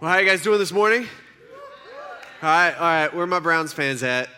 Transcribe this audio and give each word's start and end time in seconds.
Well, 0.00 0.08
how 0.08 0.18
are 0.18 0.22
you 0.22 0.28
guys 0.28 0.44
doing 0.44 0.60
this 0.60 0.70
morning? 0.70 1.08
All 2.40 2.48
right, 2.48 2.72
all 2.72 2.80
right. 2.80 3.12
Where 3.12 3.24
are 3.24 3.26
my 3.26 3.40
Browns 3.40 3.72
fans 3.72 4.04
at? 4.04 4.28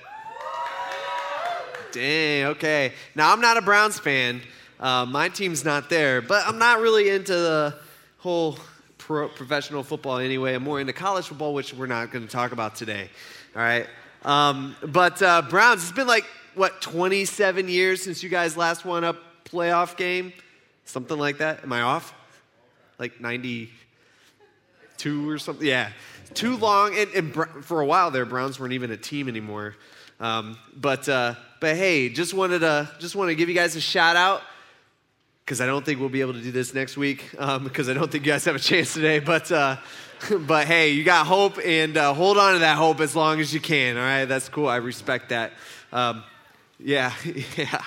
Dang, 1.93 2.45
okay. 2.47 2.95
Now, 3.15 3.31
I'm 3.31 3.43
not 3.43 3.59
a 3.59 3.61
Browns 3.61 3.99
fan. 3.99 4.41
Uh, 4.79 5.05
my 5.05 5.29
team's 5.29 5.63
not 5.63 5.91
there, 5.91 6.23
but 6.23 6.47
I'm 6.47 6.59
not 6.59 6.81
really 6.81 7.11
into 7.11 7.35
the 7.35 7.75
whole 8.17 8.57
pro- 8.97 9.29
professional 9.29 9.83
football 9.83 10.17
anyway. 10.17 10.55
I'm 10.55 10.63
more 10.63 10.81
into 10.81 10.95
college 10.95 11.27
football, 11.27 11.53
which 11.53 11.75
we're 11.75 11.85
not 11.85 12.11
going 12.11 12.27
to 12.27 12.33
talk 12.33 12.53
about 12.53 12.75
today. 12.75 13.11
All 13.55 13.61
right. 13.61 13.87
Um, 14.25 14.75
but 14.81 15.21
uh, 15.21 15.43
Browns, 15.43 15.83
it's 15.83 15.93
been 15.93 16.07
like, 16.07 16.25
what, 16.55 16.81
27 16.81 17.69
years 17.69 18.03
since 18.03 18.23
you 18.23 18.31
guys 18.31 18.57
last 18.57 18.87
won 18.87 19.05
a 19.05 19.15
playoff 19.45 19.99
game? 19.99 20.33
Something 20.87 21.19
like 21.19 21.37
that. 21.37 21.65
Am 21.65 21.73
I 21.75 21.83
off? 21.83 22.15
Like 22.99 23.21
90 23.21 23.69
two 25.01 25.29
or 25.29 25.39
something. 25.39 25.67
Yeah, 25.67 25.91
too 26.35 26.57
long. 26.57 26.97
And, 26.97 27.11
and, 27.15 27.65
for 27.65 27.81
a 27.81 27.87
while 27.87 28.11
there, 28.11 28.27
Browns 28.27 28.61
weren't 28.61 28.75
even 28.75 28.91
a 28.91 28.97
team 28.97 29.29
anymore. 29.29 29.75
Um, 30.21 30.59
but 30.77 31.09
uh, 31.09 31.35
but 31.61 31.77
hey, 31.77 32.11
just 32.11 32.35
wanted 32.35 32.61
to 32.61 32.91
just 32.99 33.17
want 33.17 33.31
to 33.31 33.35
give 33.35 33.49
you 33.49 33.55
guys 33.55 33.75
a 33.77 33.81
shout 33.81 34.17
out 34.17 34.43
because 35.45 35.61
I 35.61 35.67
don't 35.67 35.85
think 35.85 35.99
we'll 35.99 36.11
be 36.11 36.21
able 36.21 36.35
to 36.35 36.43
do 36.43 36.53
this 36.53 36.75
next 36.75 36.97
week 36.97 37.31
because 37.33 37.89
um, 37.89 37.91
I 37.91 37.95
don't 37.95 38.13
think 38.13 38.27
you 38.27 38.33
guys 38.33 38.45
have 38.45 38.55
a 38.55 38.61
chance 38.61 38.93
today. 38.93 39.19
But 39.19 39.51
uh, 39.51 39.77
but 40.41 40.67
hey, 40.67 40.91
you 40.91 41.05
got 41.05 41.27
hope 41.27 41.59
and 41.65 41.97
uh, 41.97 42.13
hold 42.13 42.37
on 42.37 42.53
to 42.53 42.59
that 42.61 42.77
hope 42.77 43.01
as 43.01 43.17
long 43.17 43.41
as 43.41 43.55
you 43.55 43.61
can. 43.61 43.97
All 43.97 44.03
right, 44.03 44.27
that's 44.27 44.49
cool. 44.51 44.69
I 44.69 44.77
respect 44.77 45.31
that. 45.31 45.53
Um, 45.93 46.23
yeah, 46.79 47.15
yeah. 47.57 47.83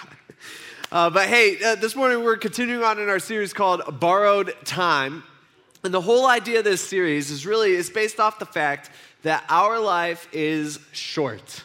Uh, 0.92 1.10
but 1.10 1.28
hey, 1.28 1.58
uh, 1.64 1.76
this 1.76 1.96
morning 1.96 2.24
we're 2.24 2.38
continuing 2.38 2.84
on 2.84 3.00
in 3.00 3.10
our 3.10 3.20
series 3.20 3.54
called 3.54 4.00
Borrowed 4.00 4.56
Time. 4.66 5.24
And 5.84 5.94
the 5.94 6.02
whole 6.02 6.28
idea 6.28 6.60
of 6.60 6.64
this 6.64 6.82
series 6.82 7.30
is 7.30 7.46
really 7.46 7.74
is 7.74 7.90
based 7.90 8.20
off 8.20 8.40
the 8.40 8.46
fact 8.46 8.90
that 9.24 9.44
our 9.50 9.80
life 9.80 10.30
is 10.32 10.80
short. 10.94 11.64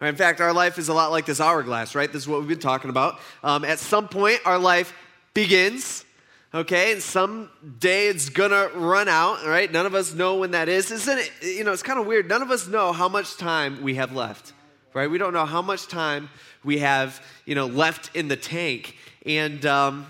In 0.00 0.14
fact, 0.14 0.40
our 0.40 0.52
life 0.52 0.78
is 0.78 0.88
a 0.88 0.94
lot 0.94 1.10
like 1.10 1.26
this 1.26 1.40
hourglass, 1.40 1.94
right? 1.94 2.10
This 2.10 2.22
is 2.22 2.28
what 2.28 2.38
we've 2.38 2.48
been 2.48 2.58
talking 2.60 2.90
about. 2.90 3.18
Um, 3.42 3.64
at 3.64 3.80
some 3.80 4.08
point, 4.08 4.40
our 4.46 4.58
life 4.58 4.94
begins, 5.34 6.04
okay, 6.54 6.92
and 6.92 7.02
someday 7.02 8.06
it's 8.06 8.28
gonna 8.28 8.68
run 8.74 9.08
out, 9.08 9.44
right? 9.44 9.70
None 9.70 9.84
of 9.84 9.94
us 9.94 10.14
know 10.14 10.36
when 10.36 10.52
that 10.52 10.68
is. 10.68 10.90
Isn't 10.90 11.18
it? 11.18 11.32
You 11.42 11.64
know, 11.64 11.72
it's 11.72 11.82
kind 11.82 11.98
of 11.98 12.06
weird. 12.06 12.28
None 12.28 12.42
of 12.42 12.50
us 12.50 12.66
know 12.66 12.92
how 12.92 13.08
much 13.08 13.36
time 13.36 13.82
we 13.82 13.96
have 13.96 14.14
left, 14.14 14.52
right? 14.94 15.10
We 15.10 15.18
don't 15.18 15.32
know 15.32 15.44
how 15.44 15.60
much 15.60 15.88
time 15.88 16.30
we 16.64 16.78
have, 16.78 17.20
you 17.44 17.54
know, 17.54 17.66
left 17.66 18.14
in 18.16 18.28
the 18.28 18.36
tank. 18.36 18.96
And 19.26 19.66
um, 19.66 20.06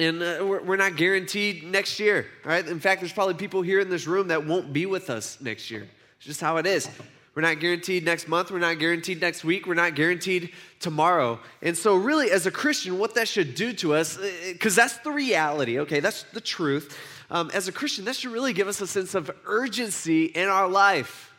and 0.00 0.22
uh, 0.22 0.44
we're, 0.44 0.62
we're 0.62 0.76
not 0.76 0.96
guaranteed 0.96 1.64
next 1.64 2.00
year, 2.00 2.26
right? 2.44 2.66
In 2.66 2.80
fact, 2.80 3.00
there's 3.00 3.12
probably 3.12 3.34
people 3.34 3.62
here 3.62 3.80
in 3.80 3.90
this 3.90 4.06
room 4.06 4.28
that 4.28 4.46
won't 4.46 4.72
be 4.72 4.86
with 4.86 5.10
us 5.10 5.38
next 5.40 5.70
year. 5.70 5.88
It's 6.16 6.26
just 6.26 6.40
how 6.40 6.56
it 6.56 6.66
is. 6.66 6.88
We're 7.34 7.42
not 7.42 7.60
guaranteed 7.60 8.04
next 8.04 8.26
month. 8.26 8.50
We're 8.50 8.58
not 8.58 8.78
guaranteed 8.78 9.20
next 9.20 9.44
week. 9.44 9.66
We're 9.66 9.74
not 9.74 9.94
guaranteed 9.94 10.52
tomorrow. 10.80 11.38
And 11.62 11.76
so, 11.76 11.94
really, 11.94 12.30
as 12.30 12.46
a 12.46 12.50
Christian, 12.50 12.98
what 12.98 13.14
that 13.14 13.28
should 13.28 13.54
do 13.54 13.72
to 13.74 13.94
us, 13.94 14.18
because 14.48 14.76
uh, 14.76 14.82
that's 14.82 14.98
the 14.98 15.12
reality, 15.12 15.78
okay? 15.80 16.00
That's 16.00 16.24
the 16.24 16.40
truth. 16.40 16.98
Um, 17.30 17.50
as 17.54 17.68
a 17.68 17.72
Christian, 17.72 18.04
that 18.06 18.16
should 18.16 18.32
really 18.32 18.52
give 18.52 18.66
us 18.66 18.80
a 18.80 18.86
sense 18.86 19.14
of 19.14 19.30
urgency 19.44 20.24
in 20.24 20.48
our 20.48 20.68
life. 20.68 21.32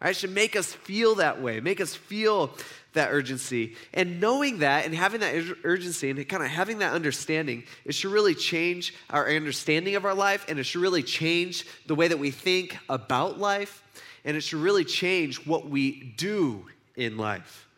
Right? 0.00 0.10
It 0.10 0.16
should 0.16 0.34
make 0.34 0.56
us 0.56 0.72
feel 0.72 1.16
that 1.16 1.42
way, 1.42 1.60
make 1.60 1.80
us 1.80 1.94
feel 1.94 2.54
that 2.94 3.10
urgency. 3.10 3.74
And 3.92 4.20
knowing 4.20 4.58
that 4.58 4.84
and 4.84 4.94
having 4.94 5.20
that 5.20 5.56
urgency 5.64 6.10
and 6.10 6.28
kind 6.28 6.42
of 6.42 6.48
having 6.48 6.78
that 6.78 6.92
understanding, 6.92 7.64
it 7.84 7.94
should 7.94 8.10
really 8.10 8.34
change 8.34 8.94
our 9.10 9.28
understanding 9.28 9.94
of 9.96 10.04
our 10.04 10.14
life 10.14 10.46
and 10.48 10.58
it 10.58 10.64
should 10.64 10.80
really 10.80 11.02
change 11.02 11.66
the 11.86 11.94
way 11.94 12.08
that 12.08 12.18
we 12.18 12.30
think 12.30 12.76
about 12.88 13.38
life 13.38 13.82
and 14.24 14.36
it 14.36 14.40
should 14.40 14.60
really 14.60 14.84
change 14.84 15.46
what 15.46 15.68
we 15.68 16.14
do 16.16 16.66
in 16.96 17.16
life. 17.16 17.68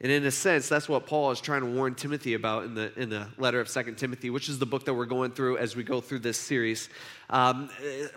And 0.00 0.12
in 0.12 0.26
a 0.26 0.30
sense, 0.30 0.68
that's 0.68 0.88
what 0.88 1.06
Paul 1.06 1.30
is 1.30 1.40
trying 1.40 1.62
to 1.62 1.66
warn 1.66 1.94
Timothy 1.94 2.34
about 2.34 2.64
in 2.64 2.74
the, 2.74 2.92
in 3.00 3.08
the 3.08 3.26
letter 3.38 3.58
of 3.58 3.70
Second 3.70 3.96
Timothy, 3.96 4.28
which 4.28 4.50
is 4.50 4.58
the 4.58 4.66
book 4.66 4.84
that 4.84 4.92
we're 4.92 5.06
going 5.06 5.30
through 5.30 5.56
as 5.56 5.76
we 5.76 5.82
go 5.82 6.02
through 6.02 6.18
this 6.18 6.36
series. 6.36 6.90
Um, 7.30 7.70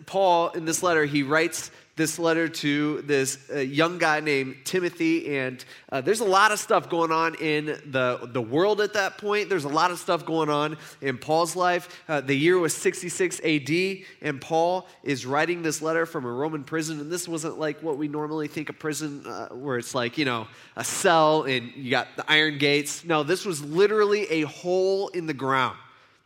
Paul, 0.06 0.50
in 0.50 0.66
this 0.66 0.84
letter, 0.84 1.06
he 1.06 1.24
writes 1.24 1.72
this 1.98 2.20
letter 2.20 2.48
to 2.48 3.02
this 3.02 3.50
uh, 3.54 3.58
young 3.58 3.98
guy 3.98 4.20
named 4.20 4.56
Timothy, 4.64 5.38
and 5.38 5.66
uh, 5.92 6.00
there's 6.00 6.20
a 6.20 6.26
lot 6.26 6.52
of 6.52 6.60
stuff 6.60 6.90
going 6.90 7.12
on 7.12 7.36
in 7.36 7.66
the, 7.66 8.30
the 8.32 8.42
world 8.42 8.80
at 8.82 8.94
that 8.94 9.18
point. 9.18 9.50
There's 9.50 9.66
a 9.66 9.70
lot 9.70 9.90
of 9.90 9.98
stuff 9.98 10.24
going 10.24 10.50
on 10.50 10.78
in 11.02 11.18
Paul's 11.18 11.56
life. 11.56 12.04
Uh, 12.08 12.22
the 12.22 12.36
year 12.36 12.58
was 12.60 12.76
66 12.76 13.42
AD, 13.44 14.06
and 14.22 14.40
Paul 14.40 14.88
is 15.04 15.26
writing 15.26 15.64
this 15.64 15.82
letter 15.82 16.06
from 16.06 16.26
a 16.26 16.32
Roman 16.32 16.64
prison, 16.64 17.02
and 17.02 17.12
this 17.12 17.28
wasn't 17.28 17.58
like 17.58 17.82
what 17.82 17.98
we 17.98 18.08
normally 18.08 18.48
think 18.48 18.70
of 18.70 18.78
prison, 18.78 19.26
uh, 19.26 19.48
where 19.50 19.80
it's 19.80 19.96
like, 19.96 20.20
you 20.20 20.26
know, 20.26 20.48
a 20.76 20.84
cell 20.84 21.44
and 21.44 21.72
you 21.76 21.90
got 21.90 22.08
the 22.16 22.32
iron 22.32 22.60
gates. 22.60 23.04
No, 23.04 23.24
this 23.24 23.44
was 23.44 23.64
literally 23.64 24.30
a 24.30 24.42
hole 24.44 25.08
in 25.10 25.26
the 25.26 25.34
ground 25.34 25.78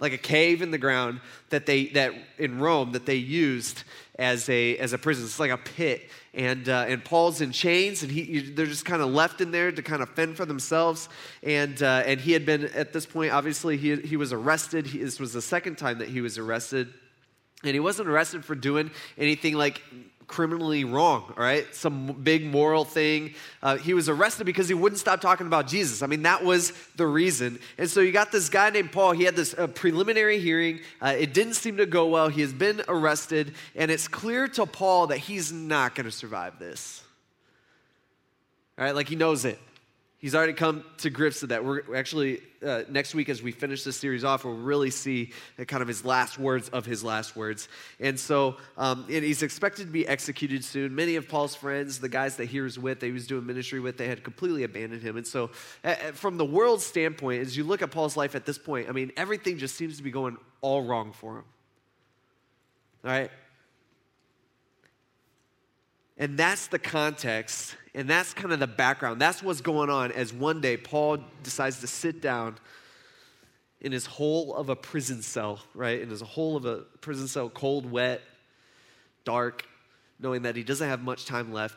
like 0.01 0.12
a 0.12 0.17
cave 0.17 0.62
in 0.62 0.72
the 0.72 0.78
ground 0.78 1.22
that 1.50 1.66
they 1.66 1.85
that 1.89 2.13
in 2.38 2.59
Rome 2.59 2.91
that 2.91 3.06
they 3.06 3.16
used 3.16 3.84
as 4.19 4.50
a 4.50 4.78
as 4.78 4.91
a 4.91 4.97
prison. 4.97 5.23
It's 5.23 5.39
like 5.39 5.51
a 5.51 5.57
pit, 5.57 6.09
and 6.34 6.67
uh, 6.67 6.85
and 6.88 7.06
Paul's 7.06 7.39
in 7.39 7.51
chains, 7.51 8.03
and 8.03 8.12
he 8.12 8.39
they're 8.39 8.66
just 8.66 8.84
kind 8.84 9.01
of 9.01 9.09
left 9.09 9.39
in 9.39 9.51
there 9.51 9.72
to 9.72 9.81
kind 9.81 10.01
of 10.01 10.09
fend 10.09 10.35
for 10.35 10.45
themselves. 10.45 11.07
And 11.44 11.81
uh, 11.81 12.03
and 12.06 12.19
he 12.19 12.34
had 12.34 12.45
been 12.45 12.66
at 12.66 12.91
this 12.91 13.06
point, 13.06 13.31
obviously 13.31 13.78
he 13.78 13.95
he 13.95 14.17
was 14.17 14.34
arrested. 14.34 14.88
He, 14.88 14.97
this 14.97 15.19
was 15.19 15.31
the 15.31 15.41
second 15.41 15.78
time 15.78 16.00
that 16.00 16.09
he 16.09 16.19
was 16.19 16.38
arrested. 16.38 16.94
And 17.63 17.75
he 17.75 17.79
wasn't 17.79 18.09
arrested 18.09 18.44
for 18.44 18.56
doing 18.56 18.89
anything 19.19 19.53
like 19.53 19.83
criminally 20.31 20.84
wrong, 20.86 21.25
all 21.38 21.44
right? 21.44 21.68
Some 21.75 22.14
big 22.24 22.46
moral 22.46 22.86
thing. 22.86 23.36
Uh, 23.62 23.78
he 23.78 23.94
was 23.94 24.09
arrested 24.09 24.46
because 24.46 24.68
he 24.68 24.74
wouldn't 24.74 25.00
stop 25.00 25.22
talking 25.22 25.46
about 25.46 25.68
Jesus. 25.68 26.02
I 26.02 26.08
mean, 26.08 26.24
that 26.24 26.44
was 26.44 26.74
the 26.96 27.06
reason. 27.06 27.59
And 27.78 27.90
so 27.90 28.00
you 28.00 28.12
got 28.12 28.31
this 28.31 28.50
guy 28.50 28.69
named 28.69 28.92
Paul. 28.92 29.12
He 29.12 29.25
had 29.25 29.36
this 29.36 29.53
uh, 29.53 29.68
preliminary 29.68 30.40
hearing. 30.40 30.80
Uh, 31.02 31.16
it 31.19 31.34
didn't 31.34 31.53
seem 31.53 31.78
to 31.78 31.86
go 31.86 32.08
well. 32.08 32.30
He 32.30 32.42
has 32.42 32.53
been 32.53 32.81
arrested, 32.88 33.53
and 33.75 33.92
it's 33.92 34.08
clear 34.08 34.47
to 34.47 34.66
Paul 34.66 35.08
that 35.08 35.18
he's 35.18 35.52
not 35.52 35.94
going 35.94 36.06
to 36.06 36.12
survive 36.12 36.58
this. 36.58 37.03
All 38.80 38.86
right, 38.86 38.96
like 38.96 39.09
he 39.09 39.16
knows 39.16 39.46
it. 39.46 39.59
He's 40.21 40.35
already 40.35 40.53
come 40.53 40.83
to 40.99 41.09
grips 41.09 41.41
with 41.41 41.49
that. 41.49 41.65
We're 41.65 41.95
actually, 41.95 42.41
uh, 42.63 42.83
next 42.87 43.15
week, 43.15 43.27
as 43.27 43.41
we 43.41 43.51
finish 43.51 43.83
this 43.83 43.97
series 43.97 44.23
off, 44.23 44.45
we'll 44.45 44.53
really 44.53 44.91
see 44.91 45.31
kind 45.65 45.81
of 45.81 45.87
his 45.87 46.05
last 46.05 46.37
words 46.37 46.69
of 46.69 46.85
his 46.85 47.03
last 47.03 47.35
words. 47.35 47.67
And 47.99 48.19
so 48.19 48.57
um, 48.77 49.05
and 49.09 49.23
he's 49.23 49.41
expected 49.41 49.87
to 49.87 49.91
be 49.91 50.07
executed 50.07 50.63
soon. 50.63 50.93
Many 50.93 51.15
of 51.15 51.27
Paul's 51.27 51.55
friends, 51.55 51.99
the 51.99 52.07
guys 52.07 52.37
that 52.37 52.45
he 52.45 52.61
was 52.61 52.77
with, 52.77 52.99
that 52.99 53.07
he 53.07 53.11
was 53.11 53.25
doing 53.25 53.47
ministry 53.47 53.79
with, 53.79 53.97
they 53.97 54.07
had 54.07 54.23
completely 54.23 54.63
abandoned 54.63 55.01
him. 55.01 55.17
And 55.17 55.25
so, 55.25 55.49
uh, 55.83 55.95
from 56.13 56.38
the 56.38 56.45
world's 56.45 56.85
standpoint, 56.85 57.41
as 57.41 57.57
you 57.57 57.63
look 57.63 57.81
at 57.81 57.89
Paul's 57.89 58.15
life 58.15 58.35
at 58.35 58.45
this 58.45 58.59
point, 58.59 58.89
I 58.89 58.91
mean, 58.91 59.11
everything 59.17 59.57
just 59.57 59.75
seems 59.75 59.97
to 59.97 60.03
be 60.03 60.11
going 60.11 60.38
all 60.61 60.83
wrong 60.83 61.13
for 61.13 61.38
him. 61.38 61.45
All 63.03 63.09
right? 63.09 63.31
And 66.21 66.37
that's 66.37 66.67
the 66.67 66.77
context, 66.77 67.75
and 67.95 68.07
that's 68.07 68.31
kind 68.35 68.53
of 68.53 68.59
the 68.59 68.67
background. 68.67 69.19
That's 69.19 69.41
what's 69.41 69.61
going 69.61 69.89
on 69.89 70.11
as 70.11 70.31
one 70.31 70.61
day 70.61 70.77
Paul 70.77 71.17
decides 71.41 71.79
to 71.79 71.87
sit 71.87 72.21
down 72.21 72.57
in 73.79 73.91
his 73.91 74.05
hole 74.05 74.55
of 74.55 74.69
a 74.69 74.75
prison 74.75 75.23
cell, 75.23 75.61
right? 75.73 75.99
In 75.99 76.11
his 76.11 76.21
hole 76.21 76.55
of 76.55 76.65
a 76.65 76.81
prison 77.01 77.27
cell, 77.27 77.49
cold, 77.49 77.89
wet, 77.89 78.21
dark, 79.25 79.65
knowing 80.19 80.43
that 80.43 80.55
he 80.55 80.61
doesn't 80.61 80.87
have 80.87 81.01
much 81.01 81.25
time 81.25 81.51
left. 81.51 81.75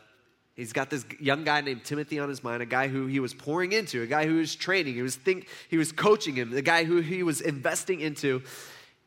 He's 0.56 0.74
got 0.74 0.90
this 0.90 1.06
young 1.18 1.44
guy 1.44 1.62
named 1.62 1.82
Timothy 1.82 2.18
on 2.18 2.28
his 2.28 2.44
mind, 2.44 2.62
a 2.62 2.66
guy 2.66 2.88
who 2.88 3.06
he 3.06 3.20
was 3.20 3.32
pouring 3.32 3.72
into, 3.72 4.02
a 4.02 4.06
guy 4.06 4.26
who 4.26 4.36
was 4.36 4.54
training, 4.54 4.92
he 4.92 5.00
was 5.00 5.16
think, 5.16 5.48
he 5.70 5.78
was 5.78 5.90
coaching 5.90 6.34
him, 6.34 6.50
the 6.50 6.60
guy 6.60 6.84
who 6.84 7.00
he 7.00 7.22
was 7.22 7.40
investing 7.40 8.02
into, 8.02 8.42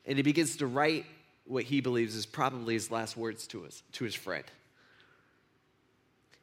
and 0.03 0.17
he 0.17 0.23
begins 0.23 0.57
to 0.57 0.65
write 0.65 1.05
what 1.45 1.63
he 1.63 1.79
believes 1.79 2.15
is 2.15 2.25
probably 2.25 2.73
his 2.73 2.89
last 2.89 3.15
words 3.15 3.45
to 3.49 3.61
his, 3.61 3.83
to 3.91 4.03
his 4.03 4.16
friend. 4.16 4.43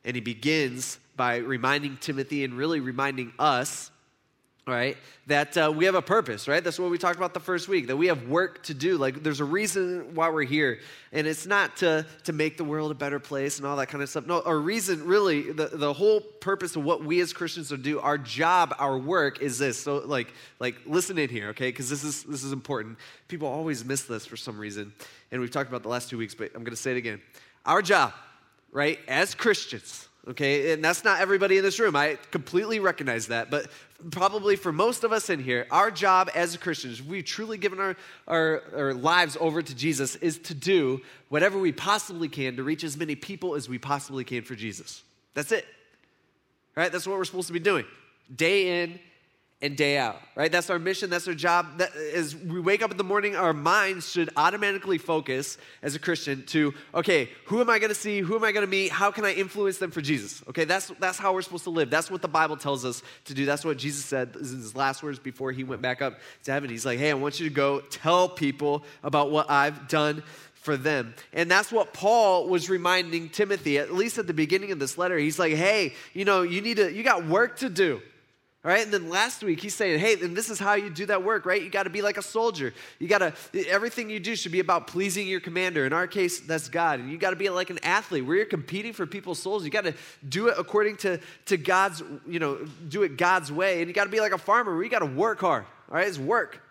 And 0.05 0.15
he 0.15 0.21
begins 0.21 0.99
by 1.17 1.37
reminding 1.37 1.97
Timothy 1.99 2.45
and 2.45 2.55
really 2.55 2.81
reminding 2.81 3.33
us, 3.39 3.91
right, 4.67 4.97
that 5.27 5.56
uh, 5.56 5.73
we 5.75 5.85
have 5.85 5.95
a 5.95 6.03
purpose, 6.03 6.49
right? 6.49 6.65
That's 6.65 6.79
what 6.79 6.91
we 6.91 6.99
talked 6.99 7.17
about 7.17 7.35
the 7.35 7.41
first 7.41 7.69
week, 7.69 7.87
that 7.87 7.97
we 7.97 8.09
have 8.09 8.29
work 8.29 8.62
to 8.65 8.75
do. 8.75 8.97
Like, 8.97 9.23
there's 9.23 9.41
a 9.41 9.45
reason 9.45 10.15
why 10.15 10.31
we're 10.31 10.45
here. 10.45 10.81
And 11.12 11.27
it's 11.27 11.47
not 11.47 11.77
to, 11.79 12.05
to 12.25 12.33
make 12.33 12.56
the 12.56 12.65
world 12.65 12.91
a 12.91 12.95
better 12.95 13.21
place 13.21 13.59
and 13.59 13.67
all 13.67 13.77
that 13.77 13.89
kind 13.89 14.03
of 14.03 14.09
stuff. 14.11 14.27
No, 14.27 14.43
a 14.45 14.56
reason, 14.56 15.06
really, 15.06 15.53
the, 15.53 15.67
the 15.67 15.93
whole 15.93 16.21
purpose 16.21 16.77
of 16.77 16.85
what 16.85 17.05
we 17.05 17.21
as 17.21 17.33
Christians 17.33 17.73
are 17.73 17.77
do, 17.77 18.00
our 18.00 18.19
job, 18.19 18.75
our 18.79 18.99
work 18.99 19.41
is 19.41 19.59
this. 19.59 19.79
So, 19.79 19.99
like, 19.99 20.33
like 20.59 20.77
listen 20.87 21.19
in 21.19 21.31
here, 21.31 21.49
okay? 21.50 21.69
Because 21.69 21.89
this 21.89 22.03
is, 22.03 22.25
this 22.25 22.43
is 22.43 22.53
important. 22.53 22.99
People 23.29 23.49
always 23.49 23.85
miss 23.85 24.03
this 24.03 24.27
for 24.27 24.37
some 24.37 24.59
reason. 24.59 24.93
And 25.31 25.41
we've 25.41 25.50
talked 25.50 25.69
about 25.69 25.83
the 25.83 25.89
last 25.89 26.11
two 26.11 26.19
weeks, 26.19 26.35
but 26.35 26.50
I'm 26.55 26.65
going 26.65 26.77
to 26.77 26.77
say 26.77 26.93
it 26.93 26.97
again. 26.97 27.23
Our 27.65 27.81
job 27.81 28.12
right, 28.75 28.99
as 29.06 29.35
Christians, 29.35 30.09
okay? 30.29 30.73
And 30.73 30.85
that's 30.85 31.05
not 31.05 31.21
everybody 31.21 31.56
in 31.56 31.62
this 31.62 31.79
room. 31.79 31.97
I 31.97 32.19
completely 32.32 32.81
recognize 32.81 33.29
that. 33.29 33.49
But 33.49 33.69
probably 34.11 34.56
for 34.56 34.73
most 34.73 35.05
of 35.05 35.12
us 35.12 35.31
in 35.31 35.38
here, 35.38 35.67
our 35.71 35.91
job 35.91 36.29
as 36.35 36.55
Christians, 36.59 37.00
we've 37.00 37.25
truly 37.25 37.56
given 37.56 37.79
our, 37.79 37.97
our, 38.26 38.62
our 38.76 38.94
lives 38.94 39.38
over 39.41 39.62
to 39.62 39.75
Jesus, 39.75 40.17
is 40.17 40.38
to 40.41 40.55
do 40.55 41.00
whatever 41.29 41.59
we 41.59 41.71
possibly 41.73 42.29
can 42.29 42.56
to 42.56 42.65
reach 42.65 42.85
as 42.85 42.97
many 42.97 43.15
people 43.15 43.55
as 43.55 43.69
we 43.69 43.79
possibly 43.79 44.25
can 44.25 44.43
for 44.43 44.56
Jesus. 44.56 45.05
That's 45.35 45.53
it. 45.53 45.65
Right? 46.76 46.91
That's 46.91 47.06
what 47.06 47.17
we're 47.17 47.25
supposed 47.25 47.47
to 47.47 47.53
be 47.53 47.61
doing. 47.61 47.85
Day 48.35 48.82
in 48.82 48.99
and 49.64 49.78
day 49.78 49.96
out, 49.96 50.20
right? 50.37 50.52
That's 50.52 50.69
our 50.69 50.78
mission, 50.78 51.08
that's 51.08 51.26
our 51.26 51.32
job. 51.32 51.78
That, 51.78 51.96
as 51.96 52.37
we 52.37 52.61
wake 52.61 52.82
up 52.82 52.90
in 52.90 52.99
the 52.99 53.05
morning, 53.05 53.34
our 53.34 53.55
minds 53.55 54.11
should 54.11 54.28
automatically 54.37 54.99
focus 54.99 55.56
as 55.82 55.94
a 55.94 55.99
Christian 55.99 56.44
to, 56.49 56.75
okay, 56.94 57.31
who 57.46 57.62
am 57.62 57.70
I 57.70 57.78
gonna 57.78 57.94
see? 57.94 58.20
Who 58.20 58.37
am 58.37 58.44
I 58.44 58.52
gonna 58.52 58.66
meet? 58.66 58.93
How 58.93 59.11
can 59.11 59.25
I 59.25 59.32
influence 59.32 59.78
them 59.78 59.90
for 59.90 60.02
Jesus? 60.02 60.44
Okay, 60.50 60.66
that's, 60.66 60.88
that's 61.00 61.16
how 61.16 61.32
we're 61.32 61.40
supposed 61.40 61.64
to 61.64 61.70
live. 61.70 61.88
That's 61.88 62.11
what 62.11 62.20
the 62.20 62.28
Bible 62.28 62.58
tells 62.58 62.84
us 62.84 63.02
to 63.25 63.32
do. 63.32 63.46
That's 63.46 63.64
what 63.64 63.78
Jesus 63.78 64.05
said 64.05 64.37
in 64.37 64.43
his 64.43 64.76
last 64.76 65.02
words 65.02 65.19
before 65.19 65.50
he 65.50 65.64
went 65.64 65.81
back 65.81 66.02
up 66.02 66.19
to 66.43 66.52
heaven. 66.52 66.69
He's 66.69 66.84
like, 66.84 66.99
hey, 66.99 67.11
I 67.11 67.14
want 67.14 67.40
you 67.40 67.49
to 67.49 67.55
go 67.55 67.81
tell 67.81 68.28
people 68.28 68.84
about 69.02 69.31
what 69.31 69.50
I've 69.50 69.88
done 69.88 70.22
for 70.52 70.76
them. 70.76 71.14
And 71.32 71.50
that's 71.50 71.72
what 71.72 71.94
Paul 71.94 72.49
was 72.49 72.69
reminding 72.69 73.31
Timothy, 73.31 73.78
at 73.78 73.94
least 73.94 74.19
at 74.19 74.26
the 74.26 74.34
beginning 74.34 74.72
of 74.72 74.78
this 74.78 74.99
letter. 74.99 75.16
He's 75.16 75.38
like, 75.38 75.55
hey, 75.55 75.94
you 76.12 76.26
know, 76.26 76.43
you 76.43 76.61
need 76.61 76.76
to, 76.76 76.93
you 76.93 77.02
got 77.02 77.26
work 77.26 77.58
to 77.61 77.70
do. 77.70 78.02
All 78.64 78.70
right, 78.70 78.82
and 78.82 78.90
then 78.90 79.11
last 79.11 79.43
week 79.43 79.61
he's 79.61 79.75
saying, 79.75 79.99
hey, 79.99 80.14
and 80.22 80.34
this 80.34 80.49
is 80.49 80.58
how 80.58 80.72
you 80.72 80.88
do 80.88 81.05
that 81.06 81.22
work, 81.22 81.44
right? 81.44 81.62
You 81.62 81.69
got 81.69 81.82
to 81.82 81.90
be 81.90 82.00
like 82.00 82.16
a 82.16 82.22
soldier. 82.22 82.72
You 82.99 83.08
got 83.08 83.19
to, 83.19 83.69
everything 83.69 84.08
you 84.08 84.19
do 84.19 84.34
should 84.34 84.52
be 84.52 84.61
about 84.61 84.87
pleasing 84.87 85.28
your 85.28 85.40
commander. 85.40 85.84
In 85.84 85.93
our 85.93 86.06
case, 86.06 86.40
that's 86.40 86.70
God. 86.70 86.99
And 86.99 87.12
you 87.12 87.19
got 87.19 87.31
to 87.31 87.37
be 87.37 87.50
like 87.50 87.69
an 87.69 87.78
athlete 87.82 88.25
where 88.25 88.37
you're 88.37 88.46
competing 88.46 88.94
for 88.94 89.05
people's 89.05 89.38
souls. 89.38 89.66
You 89.66 89.70
got 89.70 89.84
to 89.84 89.93
do 90.26 90.49
it 90.49 90.55
according 90.56 90.96
to, 90.99 91.20
to 91.44 91.58
God's, 91.58 92.02
you 92.26 92.38
know, 92.38 92.66
do 92.88 93.02
it 93.02 93.19
God's 93.19 93.52
way. 93.52 93.81
And 93.81 93.88
you 93.88 93.93
got 93.93 94.05
to 94.05 94.11
be 94.11 94.20
like 94.20 94.32
a 94.32 94.38
farmer 94.38 94.75
where 94.75 94.82
you 94.82 94.88
got 94.88 95.00
to 95.00 95.06
work 95.06 95.40
hard. 95.40 95.66
All 95.90 95.96
right, 95.96 96.08
it's 96.08 96.19
work. 96.19 96.62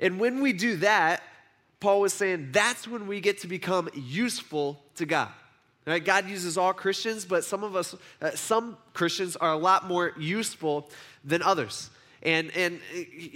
And 0.00 0.18
when 0.18 0.42
we 0.42 0.52
do 0.52 0.74
that, 0.78 1.22
Paul 1.78 2.00
was 2.00 2.12
saying 2.12 2.48
that's 2.50 2.88
when 2.88 3.06
we 3.06 3.20
get 3.20 3.42
to 3.42 3.46
become 3.46 3.88
useful 3.94 4.82
to 4.96 5.06
God. 5.06 5.28
Right? 5.84 6.04
God 6.04 6.28
uses 6.28 6.56
all 6.56 6.72
Christians, 6.72 7.24
but 7.24 7.44
some 7.44 7.64
of 7.64 7.74
us, 7.74 7.96
uh, 8.20 8.30
some 8.30 8.76
Christians 8.94 9.34
are 9.36 9.52
a 9.52 9.56
lot 9.56 9.88
more 9.88 10.12
useful 10.16 10.88
than 11.24 11.42
others. 11.42 11.90
And, 12.22 12.56
and, 12.56 12.78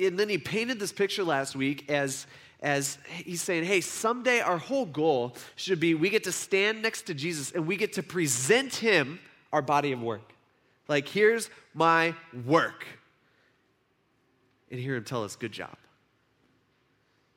and 0.01 0.19
then 0.19 0.29
he 0.29 0.39
painted 0.39 0.79
this 0.79 0.93
picture 0.93 1.25
last 1.25 1.57
week 1.57 1.91
as, 1.91 2.27
as 2.61 2.99
he's 3.09 3.43
saying, 3.43 3.65
hey, 3.65 3.81
someday 3.81 4.41
our 4.41 4.59
whole 4.59 4.87
goal 4.87 5.35
should 5.57 5.81
be 5.81 5.95
we 5.95 6.09
get 6.09 6.23
to 6.25 6.33
stand 6.33 6.83
next 6.83 7.03
to 7.03 7.15
Jesus 7.15 7.51
and 7.51 7.67
we 7.67 7.77
get 7.77 7.95
to 7.95 8.03
present 8.03 8.77
him 8.77 9.19
our 9.53 9.63
body 9.63 9.91
of 9.91 10.01
work. 10.01 10.33
Like, 10.87 11.09
here's 11.09 11.51
my 11.75 12.15
work. 12.45 12.87
And 14.71 14.79
hear 14.79 14.95
him 14.95 15.05
tell 15.05 15.25
us, 15.25 15.35
good 15.35 15.53
job. 15.53 15.77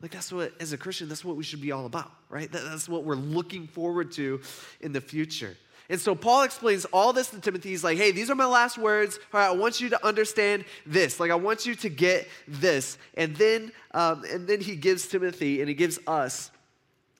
Like, 0.01 0.11
that's 0.11 0.31
what, 0.31 0.53
as 0.61 0.71
a 0.71 0.77
Christian, 0.77 1.09
that's 1.09 1.25
what 1.25 1.35
we 1.35 1.43
should 1.43 1.61
be 1.61 1.71
all 1.71 1.85
about, 1.85 2.11
right? 2.29 2.49
That's 2.51 2.87
what 2.87 3.03
we're 3.03 3.15
looking 3.15 3.67
forward 3.67 4.11
to 4.13 4.39
in 4.79 4.93
the 4.93 5.01
future. 5.01 5.57
And 5.89 5.99
so 5.99 6.13
Paul 6.13 6.43
explains 6.43 6.85
all 6.85 7.13
this 7.13 7.29
to 7.31 7.41
Timothy. 7.41 7.69
He's 7.69 7.83
like, 7.83 7.97
hey, 7.97 8.11
these 8.11 8.29
are 8.29 8.35
my 8.35 8.45
last 8.45 8.77
words. 8.77 9.19
All 9.33 9.39
right, 9.39 9.47
I 9.47 9.51
want 9.51 9.81
you 9.81 9.89
to 9.89 10.05
understand 10.05 10.65
this. 10.85 11.19
Like, 11.19 11.31
I 11.31 11.35
want 11.35 11.65
you 11.65 11.73
to 11.75 11.89
get 11.89 12.27
this. 12.47 12.97
And 13.15 13.35
then, 13.35 13.71
um, 13.93 14.23
and 14.31 14.47
then 14.47 14.61
he 14.61 14.75
gives 14.75 15.07
Timothy 15.07 15.61
and 15.61 15.67
he 15.67 15.73
gives 15.73 15.99
us 16.05 16.51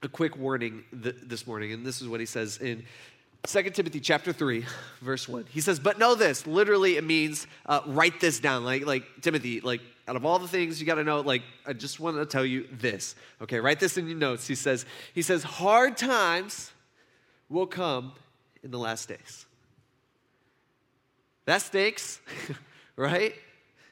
a 0.03 0.07
quick 0.07 0.37
warning 0.37 0.83
th- 1.03 1.15
this 1.23 1.47
morning. 1.47 1.73
And 1.73 1.85
this 1.85 1.99
is 1.99 2.07
what 2.07 2.19
he 2.19 2.27
says 2.27 2.59
in 2.59 2.85
2 3.47 3.63
Timothy 3.69 3.99
chapter 3.99 4.33
3, 4.33 4.65
verse 5.01 5.27
1. 5.27 5.45
He 5.49 5.61
says, 5.61 5.79
but 5.79 5.97
know 5.97 6.13
this. 6.13 6.45
Literally, 6.45 6.97
it 6.97 7.03
means 7.03 7.47
uh, 7.65 7.81
write 7.85 8.19
this 8.19 8.39
down. 8.39 8.65
Like, 8.65 8.85
like 8.85 9.03
Timothy, 9.21 9.61
like 9.61 9.81
out 10.07 10.15
of 10.15 10.25
all 10.25 10.39
the 10.39 10.47
things 10.47 10.79
you 10.79 10.85
got 10.85 10.95
to 10.95 11.03
know, 11.03 11.21
like, 11.21 11.43
I 11.65 11.73
just 11.73 11.99
want 11.99 12.17
to 12.17 12.25
tell 12.25 12.45
you 12.45 12.67
this. 12.71 13.15
Okay, 13.41 13.59
write 13.59 13.79
this 13.79 13.97
in 13.97 14.07
your 14.07 14.17
notes. 14.17 14.47
He 14.47 14.55
says, 14.55 14.85
he 15.13 15.21
says, 15.21 15.43
hard 15.43 15.95
times 15.95 16.71
will 17.47 17.67
come 17.67 18.11
in 18.61 18.71
the 18.71 18.79
last 18.79 19.07
days. 19.07 19.45
That 21.45 21.61
stinks, 21.61 22.19
right? 22.95 23.33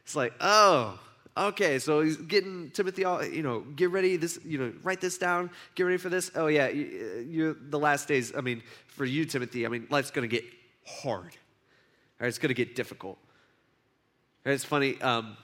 It's 0.03 0.15
like, 0.15 0.33
oh, 0.41 0.99
okay, 1.37 1.79
so 1.79 2.01
he's 2.01 2.17
getting 2.17 2.71
Timothy 2.71 3.05
all, 3.05 3.23
you 3.23 3.43
know, 3.43 3.61
get 3.61 3.91
ready, 3.91 4.17
this, 4.17 4.39
you 4.45 4.57
know, 4.57 4.73
write 4.83 5.01
this 5.01 5.17
down, 5.17 5.49
get 5.75 5.83
ready 5.83 5.97
for 5.97 6.09
this. 6.09 6.31
Oh, 6.35 6.47
yeah, 6.47 6.67
you, 6.67 7.57
the 7.69 7.79
last 7.79 8.07
days, 8.07 8.33
I 8.35 8.41
mean, 8.41 8.61
for 8.87 9.05
you, 9.05 9.25
Timothy, 9.25 9.65
I 9.65 9.69
mean, 9.69 9.87
life's 9.89 10.11
going 10.11 10.27
to 10.27 10.35
get 10.35 10.45
hard. 10.85 11.35
Right? 12.19 12.27
It's 12.27 12.39
going 12.39 12.49
to 12.49 12.55
get 12.55 12.75
difficult. 12.75 13.17
Right? 14.45 14.53
It's 14.53 14.63
funny, 14.65 14.99
um, 15.01 15.37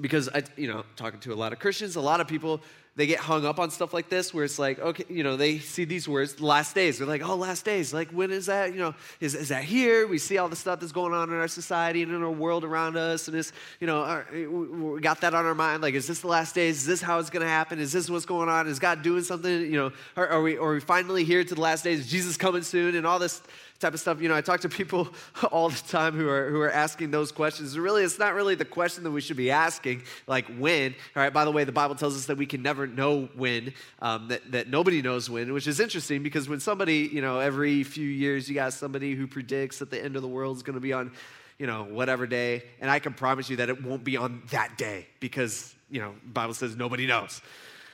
because 0.00 0.28
I, 0.28 0.42
you 0.56 0.68
know, 0.68 0.84
talking 0.96 1.20
to 1.20 1.32
a 1.32 1.36
lot 1.36 1.52
of 1.52 1.58
Christians, 1.58 1.96
a 1.96 2.00
lot 2.00 2.20
of 2.20 2.26
people, 2.26 2.60
they 2.96 3.06
get 3.06 3.18
hung 3.18 3.44
up 3.44 3.58
on 3.58 3.70
stuff 3.70 3.92
like 3.92 4.08
this 4.08 4.32
where 4.32 4.44
it's 4.44 4.58
like, 4.58 4.78
okay, 4.78 5.04
you 5.08 5.24
know, 5.24 5.36
they 5.36 5.58
see 5.58 5.84
these 5.84 6.08
words, 6.08 6.40
last 6.40 6.76
days. 6.76 6.98
They're 6.98 7.08
like, 7.08 7.22
oh, 7.28 7.34
last 7.34 7.64
days. 7.64 7.92
Like, 7.92 8.10
when 8.10 8.30
is 8.30 8.46
that? 8.46 8.72
You 8.72 8.78
know, 8.78 8.94
is, 9.18 9.34
is 9.34 9.48
that 9.48 9.64
here? 9.64 10.06
We 10.06 10.18
see 10.18 10.38
all 10.38 10.48
the 10.48 10.54
stuff 10.54 10.78
that's 10.78 10.92
going 10.92 11.12
on 11.12 11.28
in 11.28 11.34
our 11.34 11.48
society 11.48 12.04
and 12.04 12.12
in 12.12 12.22
our 12.22 12.30
world 12.30 12.62
around 12.62 12.96
us. 12.96 13.26
And 13.26 13.36
it's, 13.36 13.52
you 13.80 13.88
know, 13.88 14.02
our, 14.02 14.26
we 14.32 15.00
got 15.00 15.20
that 15.22 15.34
on 15.34 15.44
our 15.44 15.56
mind. 15.56 15.82
Like, 15.82 15.94
is 15.94 16.06
this 16.06 16.20
the 16.20 16.28
last 16.28 16.54
days? 16.54 16.76
Is 16.82 16.86
this 16.86 17.02
how 17.02 17.18
it's 17.18 17.30
going 17.30 17.42
to 17.42 17.48
happen? 17.48 17.80
Is 17.80 17.92
this 17.92 18.08
what's 18.08 18.26
going 18.26 18.48
on? 18.48 18.68
Is 18.68 18.78
God 18.78 19.02
doing 19.02 19.24
something? 19.24 19.52
You 19.52 19.76
know, 19.76 19.92
are, 20.16 20.28
are, 20.28 20.42
we, 20.42 20.56
are 20.56 20.74
we 20.74 20.80
finally 20.80 21.24
here 21.24 21.42
to 21.42 21.54
the 21.54 21.60
last 21.60 21.82
days? 21.82 21.98
Is 21.98 22.06
Jesus 22.06 22.36
coming 22.36 22.62
soon? 22.62 22.94
And 22.94 23.04
all 23.04 23.18
this 23.18 23.42
type 23.78 23.94
of 23.94 24.00
stuff. 24.00 24.20
You 24.20 24.28
know, 24.28 24.36
I 24.36 24.40
talk 24.40 24.60
to 24.60 24.68
people 24.68 25.08
all 25.52 25.68
the 25.68 25.82
time 25.88 26.14
who 26.14 26.28
are, 26.28 26.48
who 26.48 26.60
are 26.60 26.70
asking 26.70 27.10
those 27.10 27.32
questions. 27.32 27.78
Really, 27.78 28.02
it's 28.02 28.18
not 28.18 28.34
really 28.34 28.54
the 28.54 28.64
question 28.64 29.04
that 29.04 29.10
we 29.10 29.20
should 29.20 29.36
be 29.36 29.50
asking, 29.50 30.02
like 30.26 30.46
when. 30.58 30.94
All 31.16 31.22
right, 31.22 31.32
by 31.32 31.44
the 31.44 31.50
way, 31.50 31.64
the 31.64 31.72
Bible 31.72 31.94
tells 31.94 32.16
us 32.16 32.26
that 32.26 32.38
we 32.38 32.46
can 32.46 32.62
never 32.62 32.86
know 32.86 33.28
when, 33.34 33.72
um, 34.00 34.28
that, 34.28 34.52
that 34.52 34.68
nobody 34.68 35.02
knows 35.02 35.28
when, 35.28 35.52
which 35.52 35.66
is 35.66 35.80
interesting 35.80 36.22
because 36.22 36.48
when 36.48 36.60
somebody, 36.60 37.10
you 37.12 37.20
know, 37.20 37.40
every 37.40 37.82
few 37.84 38.06
years 38.06 38.48
you 38.48 38.54
got 38.54 38.72
somebody 38.72 39.14
who 39.14 39.26
predicts 39.26 39.78
that 39.78 39.90
the 39.90 40.02
end 40.02 40.16
of 40.16 40.22
the 40.22 40.28
world 40.28 40.56
is 40.56 40.62
going 40.62 40.74
to 40.74 40.80
be 40.80 40.92
on, 40.92 41.12
you 41.58 41.66
know, 41.66 41.84
whatever 41.84 42.26
day, 42.26 42.64
and 42.80 42.90
I 42.90 42.98
can 42.98 43.14
promise 43.14 43.50
you 43.50 43.56
that 43.56 43.68
it 43.68 43.82
won't 43.82 44.04
be 44.04 44.16
on 44.16 44.42
that 44.50 44.76
day 44.78 45.06
because, 45.20 45.74
you 45.90 46.00
know, 46.00 46.14
Bible 46.24 46.54
says 46.54 46.76
nobody 46.76 47.06
knows. 47.06 47.40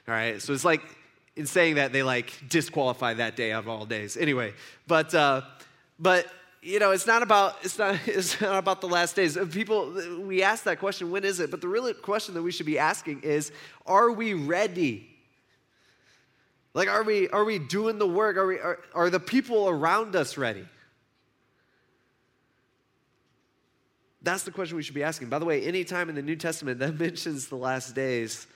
All 0.09 0.15
right, 0.15 0.41
so 0.41 0.53
it's 0.53 0.65
like, 0.65 0.83
in 1.37 1.47
saying 1.47 1.76
that, 1.76 1.93
they 1.93 2.03
like 2.03 2.33
disqualify 2.49 3.15
that 3.15 3.37
day 3.37 3.53
of 3.53 3.69
all 3.69 3.87
days. 3.87 4.17
Anyway, 4.17 4.53
but 4.87 5.15
uh, 5.15 5.43
but 6.00 6.26
you 6.62 6.79
know, 6.79 6.91
it's 6.91 7.06
not 7.06 7.23
about 7.23 7.56
it's 7.62 7.79
not 7.79 7.99
it's 8.06 8.41
not 8.41 8.58
about 8.58 8.81
the 8.81 8.88
last 8.88 9.17
days. 9.17 9.37
Uh, 9.37 9.47
people 9.47 9.93
we 10.20 10.43
ask 10.43 10.64
that 10.64 10.79
question, 10.79 11.11
when 11.11 11.25
is 11.25 11.41
it? 11.41 11.50
But 11.50 11.61
the 11.61 11.69
real 11.69 11.93
question 11.94 12.35
that 12.35 12.43
we 12.43 12.50
should 12.50 12.67
be 12.67 12.79
asking 12.79 13.20
is, 13.23 13.52
are 13.87 14.11
we 14.11 14.35
ready? 14.35 15.06
Like, 16.73 16.88
are 16.88 17.02
we 17.02 17.29
are 17.29 17.44
we 17.44 17.58
doing 17.58 17.99
the 17.99 18.06
work? 18.06 18.37
Are 18.37 18.47
we 18.47 18.59
are, 18.59 18.78
are 18.95 19.11
the 19.11 19.21
people 19.21 19.69
around 19.69 20.16
us 20.16 20.37
ready? 20.37 20.66
That's 24.23 24.42
the 24.42 24.50
question 24.50 24.76
we 24.76 24.83
should 24.83 24.95
be 24.95 25.02
asking. 25.02 25.30
By 25.30 25.38
the 25.38 25.47
way, 25.47 25.64
any 25.64 25.83
time 25.83 26.11
in 26.11 26.14
the 26.14 26.23
New 26.23 26.37
Testament 26.37 26.78
that 26.80 26.99
mentions 26.99 27.49
the 27.49 27.57
last 27.57 27.95
days, 27.95 28.47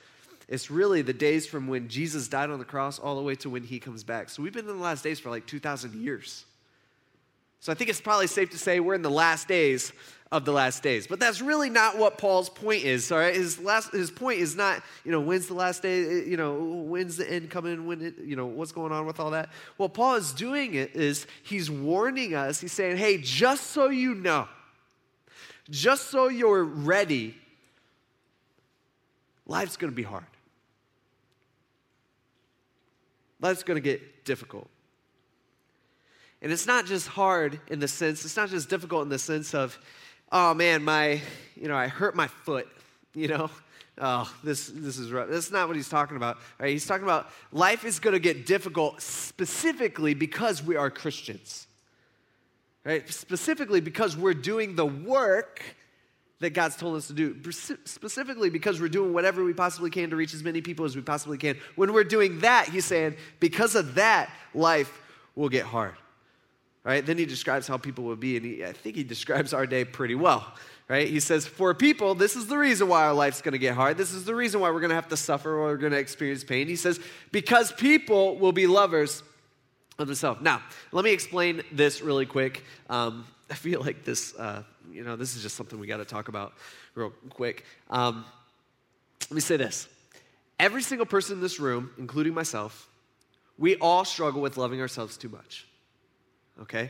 it's 0.47 0.69
really 0.69 1.01
the 1.01 1.11
days 1.13 1.47
from 1.47 1.67
when 1.67 1.89
Jesus 1.89 2.27
died 2.27 2.51
on 2.51 2.59
the 2.59 2.65
cross 2.65 2.99
all 2.99 3.15
the 3.15 3.23
way 3.23 3.33
to 3.35 3.49
when 3.49 3.63
he 3.63 3.79
comes 3.79 4.03
back. 4.03 4.29
So 4.29 4.43
we've 4.43 4.53
been 4.53 4.69
in 4.69 4.77
the 4.77 4.83
last 4.83 5.03
days 5.03 5.19
for 5.19 5.31
like 5.31 5.47
2,000 5.47 5.95
years. 5.95 6.45
So 7.65 7.71
I 7.71 7.75
think 7.75 7.89
it's 7.89 7.99
probably 7.99 8.27
safe 8.27 8.51
to 8.51 8.59
say 8.59 8.79
we're 8.79 8.93
in 8.93 9.01
the 9.01 9.09
last 9.09 9.47
days 9.47 9.91
of 10.31 10.45
the 10.45 10.51
last 10.51 10.83
days. 10.83 11.07
But 11.07 11.19
that's 11.19 11.41
really 11.41 11.71
not 11.71 11.97
what 11.97 12.19
Paul's 12.19 12.47
point 12.47 12.83
is. 12.83 13.11
All 13.11 13.17
right, 13.17 13.33
his 13.33 13.57
last 13.57 13.91
his 13.91 14.11
point 14.11 14.37
is 14.39 14.55
not 14.55 14.83
you 15.03 15.11
know 15.11 15.19
when's 15.19 15.47
the 15.47 15.55
last 15.55 15.81
day. 15.81 16.03
Eh, 16.03 16.23
you 16.27 16.37
know 16.37 16.53
when's 16.53 17.17
the 17.17 17.27
end 17.27 17.49
coming? 17.49 17.87
When 17.87 18.03
it, 18.03 18.19
you 18.23 18.35
know 18.35 18.45
what's 18.45 18.71
going 18.71 18.91
on 18.91 19.07
with 19.07 19.19
all 19.19 19.31
that. 19.31 19.49
What 19.77 19.95
Paul 19.95 20.13
is 20.13 20.31
doing 20.31 20.75
it 20.75 20.95
is 20.95 21.25
he's 21.41 21.71
warning 21.71 22.35
us. 22.35 22.61
He's 22.61 22.71
saying, 22.71 22.97
hey, 22.97 23.17
just 23.17 23.71
so 23.71 23.89
you 23.89 24.13
know, 24.13 24.47
just 25.67 26.11
so 26.11 26.27
you're 26.27 26.63
ready, 26.63 27.35
life's 29.47 29.75
going 29.75 29.91
to 29.91 29.95
be 29.95 30.03
hard. 30.03 30.27
Life's 33.41 33.63
going 33.63 33.77
to 33.77 33.81
get 33.81 34.23
difficult. 34.23 34.69
And 36.45 36.53
it's 36.53 36.67
not 36.67 36.85
just 36.85 37.07
hard 37.07 37.59
in 37.69 37.79
the 37.79 37.87
sense, 37.87 38.23
it's 38.23 38.37
not 38.37 38.49
just 38.49 38.69
difficult 38.69 39.01
in 39.01 39.09
the 39.09 39.17
sense 39.17 39.55
of, 39.55 39.79
oh 40.31 40.53
man, 40.53 40.83
my, 40.83 41.19
you 41.55 41.67
know, 41.67 41.75
I 41.75 41.87
hurt 41.87 42.15
my 42.15 42.27
foot, 42.27 42.67
you 43.15 43.27
know. 43.27 43.49
Oh, 43.97 44.31
this, 44.43 44.67
this 44.67 44.99
is 44.99 45.11
rough. 45.11 45.27
That's 45.27 45.49
not 45.49 45.67
what 45.67 45.75
he's 45.75 45.89
talking 45.89 46.17
about. 46.17 46.37
Right? 46.59 46.69
He's 46.69 46.85
talking 46.85 47.03
about 47.03 47.31
life 47.51 47.83
is 47.83 47.97
going 47.97 48.13
to 48.13 48.19
get 48.19 48.45
difficult 48.45 49.01
specifically 49.01 50.13
because 50.13 50.61
we 50.61 50.75
are 50.75 50.91
Christians. 50.91 51.65
Right? 52.83 53.09
Specifically 53.09 53.81
because 53.81 54.15
we're 54.15 54.35
doing 54.35 54.75
the 54.75 54.85
work 54.85 55.63
that 56.41 56.51
God's 56.51 56.75
told 56.75 56.95
us 56.95 57.07
to 57.07 57.13
do. 57.13 57.51
Specifically 57.51 58.51
because 58.51 58.79
we're 58.79 58.87
doing 58.87 59.13
whatever 59.13 59.43
we 59.43 59.53
possibly 59.53 59.89
can 59.89 60.11
to 60.11 60.15
reach 60.15 60.35
as 60.35 60.43
many 60.43 60.61
people 60.61 60.85
as 60.85 60.95
we 60.95 61.01
possibly 61.01 61.39
can. 61.39 61.57
When 61.75 61.91
we're 61.91 62.03
doing 62.03 62.41
that, 62.41 62.69
he's 62.69 62.85
saying, 62.85 63.15
because 63.39 63.73
of 63.73 63.95
that, 63.95 64.29
life 64.53 65.01
will 65.33 65.49
get 65.49 65.65
hard. 65.65 65.95
Right? 66.85 67.05
Then 67.05 67.17
he 67.17 67.25
describes 67.25 67.67
how 67.67 67.77
people 67.77 68.05
would 68.05 68.19
be, 68.19 68.37
and 68.37 68.45
he, 68.45 68.63
I 68.63 68.71
think 68.71 68.95
he 68.95 69.03
describes 69.03 69.53
our 69.53 69.65
day 69.65 69.83
pretty 69.83 70.15
well, 70.15 70.53
right? 70.87 71.07
He 71.07 71.19
says, 71.19 71.45
For 71.45 71.73
people, 71.73 72.15
this 72.15 72.35
is 72.35 72.47
the 72.47 72.57
reason 72.57 72.87
why 72.87 73.05
our 73.05 73.13
life's 73.13 73.41
gonna 73.41 73.57
get 73.57 73.73
hard. 73.73 73.97
This 73.97 74.13
is 74.13 74.23
the 74.23 74.35
reason 74.35 74.61
why 74.61 74.69
we're 74.69 74.79
gonna 74.79 74.93
have 74.93 75.09
to 75.09 75.17
suffer 75.17 75.51
or 75.51 75.63
we're 75.63 75.77
gonna 75.77 75.97
experience 75.97 76.43
pain. 76.43 76.67
He 76.67 76.75
says, 76.75 76.99
Because 77.31 77.71
people 77.71 78.37
will 78.37 78.51
be 78.51 78.67
lovers 78.67 79.23
of 79.97 80.07
themselves. 80.07 80.41
Now, 80.41 80.61
let 80.91 81.03
me 81.03 81.11
explain 81.11 81.63
this 81.71 82.01
really 82.01 82.25
quick. 82.25 82.63
Um, 82.89 83.25
I 83.49 83.55
feel 83.55 83.81
like 83.81 84.05
this, 84.05 84.35
uh, 84.35 84.63
you 84.91 85.03
know, 85.03 85.15
this 85.15 85.35
is 85.35 85.41
just 85.41 85.55
something 85.55 85.79
we 85.79 85.87
gotta 85.87 86.05
talk 86.05 86.27
about 86.27 86.53
real 86.93 87.11
quick. 87.31 87.65
Um, 87.89 88.25
let 89.23 89.35
me 89.35 89.41
say 89.41 89.57
this 89.57 89.87
every 90.59 90.83
single 90.83 91.07
person 91.07 91.37
in 91.37 91.41
this 91.41 91.59
room, 91.59 91.89
including 91.97 92.35
myself, 92.35 92.87
we 93.57 93.75
all 93.77 94.05
struggle 94.05 94.41
with 94.41 94.55
loving 94.57 94.79
ourselves 94.81 95.17
too 95.17 95.29
much. 95.29 95.65
Okay? 96.61 96.89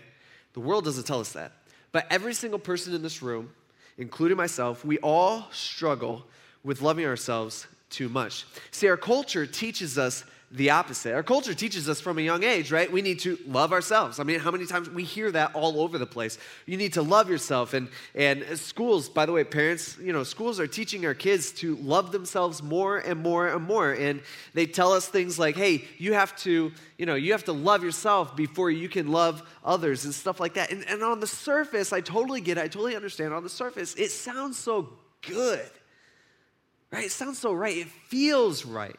The 0.54 0.60
world 0.60 0.86
doesn't 0.86 1.06
tell 1.06 1.20
us 1.20 1.34
that. 1.34 1.52
But 1.92 2.08
every 2.10 2.34
single 2.34 2.60
person 2.60 2.94
in 2.94 3.02
this 3.02 3.22
room, 3.22 3.52
including 3.98 4.38
myself, 4.38 4.84
we 4.84 4.98
all 5.00 5.48
struggle 5.52 6.26
with 6.64 6.82
loving 6.82 7.06
ourselves 7.06 7.68
too 7.90 8.10
much. 8.10 8.46
See, 8.72 8.88
our 8.88 8.98
culture 8.98 9.46
teaches 9.46 9.98
us 9.98 10.26
the 10.52 10.70
opposite. 10.70 11.14
Our 11.14 11.24
culture 11.24 11.54
teaches 11.54 11.90
us 11.90 12.00
from 12.00 12.18
a 12.18 12.22
young 12.22 12.44
age, 12.44 12.72
right? 12.72 12.92
We 12.92 13.02
need 13.02 13.20
to 13.22 13.38
love 13.48 13.74
ourselves. 13.74 14.20
I 14.20 14.24
mean, 14.24 14.40
how 14.40 14.52
many 14.52 14.66
times 14.66 14.90
we 14.90 15.04
hear 15.04 15.32
that 15.32 15.56
all 15.56 15.82
over 15.82 15.98
the 15.98 16.06
place? 16.06 16.38
You 16.66 16.78
need 16.78 16.94
to 16.94 17.02
love 17.02 17.30
yourself. 17.30 17.74
And, 17.74 17.90
and 18.14 18.44
schools, 18.58 19.10
by 19.10 19.26
the 19.26 19.32
way, 19.32 19.44
parents, 19.44 19.98
you 19.98 20.14
know, 20.14 20.24
schools 20.24 20.60
are 20.60 20.68
teaching 20.68 21.06
our 21.06 21.14
kids 21.14 21.52
to 21.54 21.76
love 21.78 22.12
themselves 22.12 22.62
more 22.62 23.00
and 23.00 23.22
more 23.22 23.48
and 23.48 23.64
more. 23.64 23.92
And 23.92 24.22
they 24.54 24.66
tell 24.66 24.94
us 24.94 25.08
things 25.08 25.40
like, 25.40 25.56
hey, 25.56 25.84
you 25.98 26.14
have 26.14 26.36
to, 26.38 26.72
you 26.98 27.06
know, 27.06 27.16
you 27.16 27.32
have 27.32 27.46
to 27.46 27.54
love 27.54 27.84
yourself 27.84 28.36
before 28.36 28.70
you 28.70 28.88
can 28.88 29.12
love 29.12 29.44
others 29.64 30.06
and 30.06 30.14
stuff 30.14 30.40
like 30.40 30.54
that. 30.54 30.72
And, 30.72 30.88
and 30.88 31.04
on 31.04 31.20
the 31.20 31.28
surface, 31.28 31.92
I 31.92 32.02
totally 32.02 32.40
get 32.42 32.58
it. 32.58 32.62
I 32.62 32.68
totally 32.68 32.96
understand. 32.96 33.34
On 33.34 33.44
the 33.44 33.50
surface, 33.50 33.96
it 33.96 34.12
sounds 34.12 34.58
so 34.58 34.94
good, 35.22 35.70
right? 36.92 37.06
It 37.06 37.12
sounds 37.12 37.40
so 37.40 37.52
right. 37.52 37.78
It 37.78 37.88
feels 37.88 38.64
right. 38.64 38.96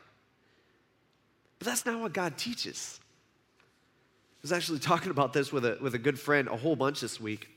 But 1.59 1.67
that's 1.67 1.87
not 1.87 2.01
what 2.01 2.13
God 2.13 2.37
teaches. 2.37 3.01
I 3.01 4.39
was 4.43 4.53
actually 4.53 4.79
talking 4.79 5.11
about 5.11 5.33
this 5.33 5.53
with 5.53 5.65
a, 5.65 5.79
with 5.81 5.95
a 5.95 5.99
good 5.99 6.19
friend 6.19 6.49
a 6.49 6.57
whole 6.57 6.77
bunch 6.77 7.01
this 7.01 7.21
week. 7.21 7.49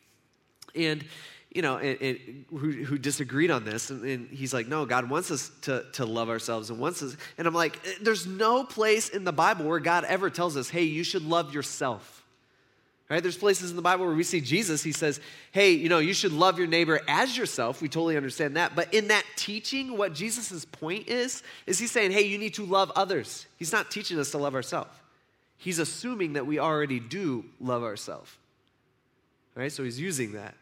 And, 0.75 1.03
you 1.51 1.62
know, 1.62 1.77
and, 1.77 2.01
and 2.01 2.46
who, 2.50 2.72
who, 2.72 2.98
disagreed 2.98 3.51
on 3.51 3.63
this. 3.65 3.89
And, 3.89 4.03
and, 4.03 4.29
he's 4.29 4.53
like, 4.53 4.68
no, 4.68 4.86
God 4.86 5.10
wants 5.10 5.32
us 5.32 5.51
to, 5.63 5.86
to 5.94 6.06
love 6.06 6.29
ourselves 6.29 6.70
and 6.70 6.79
wants 6.79 7.01
us. 7.01 7.18
And 7.38 7.48
I'm 7.48 7.53
like, 7.53 7.79
eh, 7.86 7.94
there's 8.01 8.27
no 8.27 8.63
place 8.63 9.10
in 9.10 9.24
the 9.24 9.34
Bible 9.34 9.65
where 9.65 9.79
God 9.79 10.03
ever 10.06 10.29
tells 10.29 10.56
us, 10.58 10.70
hey, 10.70 10.84
you 10.84 11.03
should 11.03 11.24
love 11.24 11.53
yourself. 11.53 12.19
Right? 13.10 13.24
There's 13.24 13.38
places 13.38 13.72
in 13.72 13.75
the 13.75 13.82
Bible 13.82 14.06
where 14.06 14.13
we 14.13 14.24
see 14.24 14.39
Jesus, 14.39 14.84
he 14.84 14.92
says, 14.92 15.20
hey, 15.51 15.72
you 15.72 15.89
know, 15.89 15.98
you 15.98 16.13
should 16.13 16.32
love 16.32 16.60
your 16.60 16.68
neighbor 16.68 17.01
as 17.08 17.36
yourself. 17.36 17.82
We 17.82 17.89
totally 17.89 18.16
understand 18.16 18.56
that. 18.56 18.75
But 18.75 18.94
in 18.94 19.08
that 19.08 19.24
teaching, 19.36 19.98
what 19.98 20.13
Jesus' 20.13 20.63
point 20.63 21.08
is, 21.08 21.42
is 21.66 21.80
he's 21.80 21.89
saying, 21.89 22.12
hey, 22.12 22.22
you 22.22 22.38
need 22.38 22.54
to 22.54 22.66
love 22.66 22.92
others. 22.96 23.48
He's 23.58 23.72
not 23.72 23.89
teaching 23.89 24.20
us 24.20 24.30
to 24.32 24.38
love 24.38 24.54
ourselves. 24.54 24.92
He's 25.58 25.80
assuming 25.80 26.34
that 26.34 26.46
we 26.46 26.60
already 26.60 27.00
do 27.00 27.46
love 27.60 27.82
ourselves. 27.82 28.32
Right? 29.56 29.72
So 29.72 29.84
he's 29.84 30.00
using 30.00 30.34
that. 30.34 30.54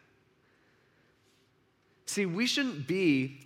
See, 2.06 2.24
we 2.24 2.46
shouldn't 2.46 2.86
be 2.86 3.40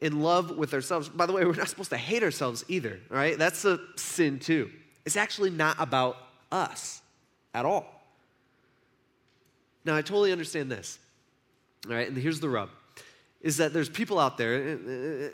in 0.00 0.22
love 0.22 0.56
with 0.56 0.72
ourselves. 0.72 1.08
By 1.08 1.26
the 1.26 1.32
way, 1.32 1.44
we're 1.44 1.54
not 1.54 1.68
supposed 1.68 1.90
to 1.90 1.96
hate 1.96 2.22
ourselves 2.22 2.64
either, 2.68 3.00
right? 3.08 3.36
That's 3.36 3.64
a 3.64 3.80
sin 3.96 4.38
too. 4.38 4.70
It's 5.04 5.16
actually 5.16 5.50
not 5.50 5.76
about 5.80 6.16
us 6.52 7.02
at 7.52 7.64
all. 7.64 7.95
Now, 9.86 9.94
I 9.94 10.02
totally 10.02 10.32
understand 10.32 10.70
this, 10.70 10.98
all 11.88 11.94
right? 11.94 12.08
And 12.08 12.16
here's 12.16 12.40
the 12.40 12.48
rub 12.48 12.70
is 13.40 13.58
that 13.58 13.72
there's 13.72 13.88
people 13.88 14.18
out 14.18 14.36
there, 14.36 14.54
eh, 14.54 14.76
eh, 14.88 15.28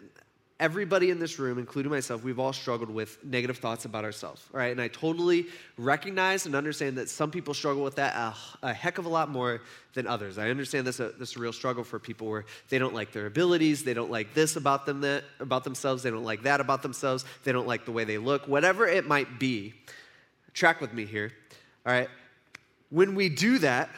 everybody 0.60 1.08
in 1.08 1.18
this 1.18 1.38
room, 1.38 1.58
including 1.58 1.90
myself, 1.90 2.22
we've 2.22 2.38
all 2.38 2.52
struggled 2.52 2.90
with 2.90 3.16
negative 3.24 3.56
thoughts 3.56 3.86
about 3.86 4.04
ourselves, 4.04 4.44
all 4.52 4.58
right? 4.58 4.70
And 4.70 4.80
I 4.80 4.88
totally 4.88 5.46
recognize 5.78 6.44
and 6.44 6.54
understand 6.54 6.98
that 6.98 7.08
some 7.08 7.30
people 7.30 7.54
struggle 7.54 7.82
with 7.82 7.94
that 7.94 8.14
a, 8.14 8.34
a 8.68 8.74
heck 8.74 8.98
of 8.98 9.06
a 9.06 9.08
lot 9.08 9.30
more 9.30 9.62
than 9.94 10.06
others. 10.06 10.36
I 10.36 10.50
understand 10.50 10.86
this, 10.86 11.00
uh, 11.00 11.12
this 11.18 11.30
is 11.30 11.36
a 11.36 11.40
real 11.40 11.54
struggle 11.54 11.84
for 11.84 11.98
people 11.98 12.28
where 12.28 12.44
they 12.68 12.78
don't 12.78 12.92
like 12.92 13.10
their 13.12 13.24
abilities, 13.24 13.82
they 13.84 13.94
don't 13.94 14.10
like 14.10 14.34
this 14.34 14.56
about 14.56 14.84
them 14.84 15.00
that, 15.00 15.24
about 15.40 15.64
themselves, 15.64 16.02
they 16.02 16.10
don't 16.10 16.24
like 16.24 16.42
that 16.42 16.60
about 16.60 16.82
themselves, 16.82 17.24
they 17.44 17.52
don't 17.52 17.66
like 17.66 17.86
the 17.86 17.92
way 17.92 18.04
they 18.04 18.18
look, 18.18 18.46
whatever 18.46 18.86
it 18.86 19.06
might 19.06 19.38
be. 19.38 19.72
Track 20.52 20.82
with 20.82 20.92
me 20.92 21.06
here, 21.06 21.32
all 21.86 21.94
right? 21.94 22.10
When 22.90 23.14
we 23.14 23.30
do 23.30 23.56
that, 23.60 23.88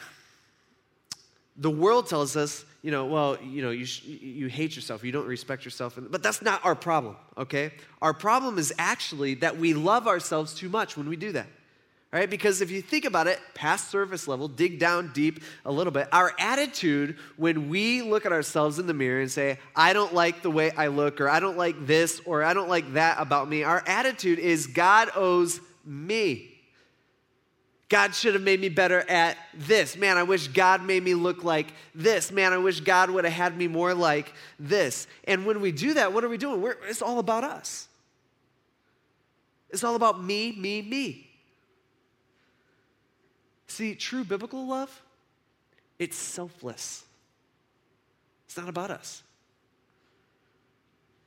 the 1.56 1.70
world 1.70 2.08
tells 2.08 2.36
us, 2.36 2.64
you 2.82 2.90
know, 2.90 3.06
well, 3.06 3.38
you 3.40 3.62
know, 3.62 3.70
you, 3.70 3.84
sh- 3.84 4.04
you 4.04 4.48
hate 4.48 4.74
yourself, 4.74 5.04
you 5.04 5.12
don't 5.12 5.26
respect 5.26 5.64
yourself, 5.64 5.98
but 6.10 6.22
that's 6.22 6.42
not 6.42 6.64
our 6.64 6.74
problem, 6.74 7.16
okay? 7.38 7.72
Our 8.02 8.12
problem 8.12 8.58
is 8.58 8.74
actually 8.78 9.34
that 9.36 9.56
we 9.56 9.72
love 9.72 10.08
ourselves 10.08 10.54
too 10.54 10.68
much 10.68 10.96
when 10.96 11.08
we 11.08 11.16
do 11.16 11.32
that, 11.32 11.46
right? 12.12 12.28
Because 12.28 12.60
if 12.60 12.72
you 12.72 12.82
think 12.82 13.04
about 13.04 13.28
it, 13.28 13.38
past 13.54 13.88
surface 13.88 14.26
level, 14.26 14.48
dig 14.48 14.80
down 14.80 15.12
deep 15.14 15.44
a 15.64 15.70
little 15.70 15.92
bit, 15.92 16.08
our 16.12 16.34
attitude 16.38 17.16
when 17.36 17.68
we 17.68 18.02
look 18.02 18.26
at 18.26 18.32
ourselves 18.32 18.80
in 18.80 18.88
the 18.88 18.94
mirror 18.94 19.20
and 19.20 19.30
say, 19.30 19.58
I 19.76 19.92
don't 19.92 20.12
like 20.12 20.42
the 20.42 20.50
way 20.50 20.72
I 20.72 20.88
look, 20.88 21.20
or 21.20 21.28
I 21.28 21.38
don't 21.38 21.56
like 21.56 21.86
this, 21.86 22.20
or 22.26 22.42
I 22.42 22.52
don't 22.52 22.68
like 22.68 22.94
that 22.94 23.18
about 23.20 23.48
me, 23.48 23.62
our 23.62 23.82
attitude 23.86 24.40
is 24.40 24.66
God 24.66 25.08
owes 25.14 25.60
me. 25.84 26.53
God 27.94 28.12
should 28.12 28.34
have 28.34 28.42
made 28.42 28.60
me 28.60 28.68
better 28.68 29.08
at 29.08 29.38
this. 29.54 29.96
Man, 29.96 30.16
I 30.16 30.24
wish 30.24 30.48
God 30.48 30.84
made 30.84 31.04
me 31.04 31.14
look 31.14 31.44
like 31.44 31.72
this. 31.94 32.32
Man, 32.32 32.52
I 32.52 32.58
wish 32.58 32.80
God 32.80 33.08
would 33.08 33.22
have 33.22 33.32
had 33.32 33.56
me 33.56 33.68
more 33.68 33.94
like 33.94 34.32
this. 34.58 35.06
And 35.28 35.46
when 35.46 35.60
we 35.60 35.70
do 35.70 35.94
that, 35.94 36.12
what 36.12 36.24
are 36.24 36.28
we 36.28 36.36
doing? 36.36 36.60
We're, 36.60 36.74
it's 36.88 37.02
all 37.02 37.20
about 37.20 37.44
us. 37.44 37.86
It's 39.70 39.84
all 39.84 39.94
about 39.94 40.20
me, 40.20 40.50
me, 40.50 40.82
me. 40.82 41.30
See, 43.68 43.94
true 43.94 44.24
biblical 44.24 44.66
love, 44.66 45.00
it's 45.96 46.16
selfless. 46.16 47.04
It's 48.46 48.56
not 48.56 48.68
about 48.68 48.90
us. 48.90 49.22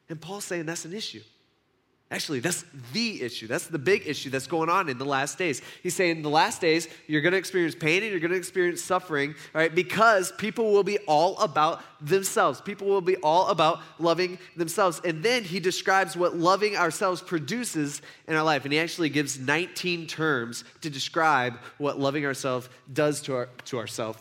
And 0.09 0.19
Paul's 0.19 0.43
saying 0.43 0.65
that's 0.65 0.83
an 0.83 0.93
issue. 0.93 1.23
Actually, 2.09 2.39
that's 2.39 2.63
the 2.93 3.21
issue. 3.21 3.47
That's 3.47 3.67
the 3.67 3.77
big 3.77 4.07
issue 4.07 4.29
that's 4.29 4.47
going 4.47 4.69
on 4.69 4.87
in 4.87 4.97
the 4.97 5.05
last 5.05 5.37
days. 5.37 5.61
He's 5.83 5.93
saying 5.93 6.17
in 6.17 6.21
the 6.21 6.29
last 6.29 6.61
days, 6.61 6.87
you're 7.05 7.21
going 7.21 7.33
to 7.33 7.37
experience 7.37 7.75
pain 7.75 8.01
and 8.01 8.11
you're 8.11 8.21
going 8.21 8.31
to 8.31 8.37
experience 8.37 8.81
suffering, 8.81 9.35
all 9.53 9.59
right, 9.59 9.75
because 9.75 10.31
people 10.31 10.71
will 10.71 10.83
be 10.83 10.99
all 10.99 11.37
about 11.39 11.83
themselves. 11.99 12.61
People 12.61 12.87
will 12.87 13.01
be 13.01 13.17
all 13.17 13.49
about 13.49 13.81
loving 13.99 14.39
themselves. 14.55 15.01
And 15.03 15.21
then 15.21 15.43
he 15.43 15.59
describes 15.59 16.15
what 16.15 16.33
loving 16.33 16.77
ourselves 16.77 17.21
produces 17.21 18.01
in 18.25 18.35
our 18.35 18.43
life. 18.43 18.63
And 18.63 18.71
he 18.71 18.79
actually 18.79 19.09
gives 19.09 19.37
19 19.37 20.07
terms 20.07 20.63
to 20.81 20.89
describe 20.89 21.55
what 21.77 21.99
loving 21.99 22.25
ourselves 22.25 22.69
does 22.93 23.21
to, 23.23 23.35
our, 23.35 23.49
to 23.65 23.79
ourselves. 23.79 24.19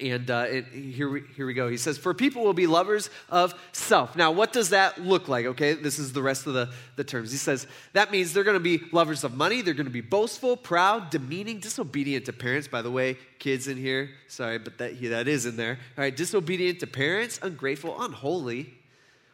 And 0.00 0.30
uh, 0.30 0.44
it, 0.48 0.66
here, 0.66 1.08
we, 1.08 1.22
here 1.36 1.46
we 1.46 1.54
go. 1.54 1.68
He 1.68 1.78
says, 1.78 1.96
For 1.96 2.12
people 2.12 2.44
will 2.44 2.52
be 2.52 2.66
lovers 2.66 3.08
of 3.30 3.54
self. 3.72 4.14
Now, 4.14 4.30
what 4.30 4.52
does 4.52 4.70
that 4.70 5.00
look 5.00 5.26
like? 5.26 5.46
Okay, 5.46 5.72
this 5.72 5.98
is 5.98 6.12
the 6.12 6.20
rest 6.20 6.46
of 6.46 6.52
the, 6.52 6.70
the 6.96 7.04
terms. 7.04 7.32
He 7.32 7.38
says, 7.38 7.66
That 7.94 8.10
means 8.10 8.34
they're 8.34 8.44
going 8.44 8.56
to 8.56 8.60
be 8.60 8.82
lovers 8.92 9.24
of 9.24 9.34
money. 9.34 9.62
They're 9.62 9.74
going 9.74 9.86
to 9.86 9.92
be 9.92 10.02
boastful, 10.02 10.58
proud, 10.58 11.08
demeaning, 11.08 11.60
disobedient 11.60 12.26
to 12.26 12.34
parents. 12.34 12.68
By 12.68 12.82
the 12.82 12.90
way, 12.90 13.16
kids 13.38 13.68
in 13.68 13.78
here, 13.78 14.10
sorry, 14.28 14.58
but 14.58 14.76
that, 14.78 15.00
yeah, 15.00 15.10
that 15.10 15.28
is 15.28 15.46
in 15.46 15.56
there. 15.56 15.78
All 15.96 16.02
right, 16.02 16.14
disobedient 16.14 16.80
to 16.80 16.86
parents, 16.86 17.40
ungrateful, 17.42 17.98
unholy, 18.02 18.74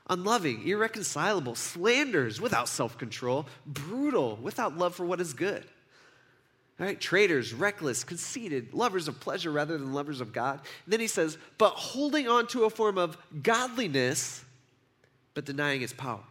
unloving, 0.09 0.67
irreconcilable, 0.69 1.57
slanders, 1.57 2.41
without 2.41 2.69
self 2.69 2.97
control, 2.99 3.47
brutal, 3.67 4.37
without 4.37 4.79
love 4.79 4.95
for 4.95 5.05
what 5.05 5.21
is 5.21 5.35
good 5.35 5.65
Right? 6.83 7.01
Traitors, 7.01 7.55
reckless, 7.55 8.03
conceited, 8.03 8.75
lovers 8.75 9.07
of 9.07 9.21
pleasure 9.21 9.53
rather 9.53 9.79
than 9.79 9.95
lovers 9.95 10.21
of 10.21 10.33
God. 10.33 10.55
And 10.85 10.93
then 10.93 10.99
he 10.99 11.07
says, 11.07 11.39
but 11.57 11.75
holding 11.75 12.27
on 12.27 12.49
to 12.49 12.65
a 12.65 12.71
form 12.71 12.99
of 12.99 13.17
godliness, 13.41 14.45
but 15.33 15.45
denying 15.45 15.83
its 15.83 15.93
power. 15.93 16.19
All 16.19 16.25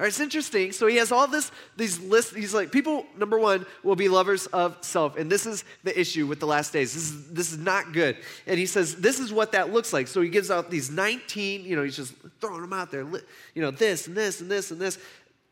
right, 0.00 0.08
it's 0.08 0.20
interesting. 0.20 0.72
So 0.72 0.86
he 0.86 0.96
has 0.96 1.10
all 1.10 1.26
this, 1.26 1.50
these 1.78 1.98
lists. 1.98 2.34
He's 2.34 2.52
like, 2.52 2.72
people, 2.72 3.06
number 3.16 3.38
one, 3.38 3.64
will 3.82 3.96
be 3.96 4.08
lovers 4.08 4.44
of 4.48 4.76
self. 4.82 5.16
And 5.16 5.32
this 5.32 5.46
is 5.46 5.64
the 5.82 5.98
issue 5.98 6.26
with 6.26 6.40
the 6.40 6.46
last 6.46 6.74
days. 6.74 6.92
This 6.92 7.04
is, 7.04 7.30
this 7.30 7.52
is 7.52 7.58
not 7.58 7.94
good. 7.94 8.18
And 8.46 8.58
he 8.58 8.66
says, 8.66 8.96
this 8.96 9.18
is 9.18 9.32
what 9.32 9.52
that 9.52 9.72
looks 9.72 9.94
like. 9.94 10.08
So 10.08 10.20
he 10.20 10.28
gives 10.28 10.50
out 10.50 10.70
these 10.70 10.90
19, 10.90 11.64
you 11.64 11.74
know, 11.74 11.84
he's 11.84 11.96
just 11.96 12.12
throwing 12.38 12.60
them 12.60 12.74
out 12.74 12.90
there. 12.90 13.06
You 13.54 13.62
know, 13.62 13.70
this 13.70 14.08
and 14.08 14.14
this 14.14 14.42
and 14.42 14.50
this 14.50 14.70
and 14.72 14.78
this. 14.78 14.98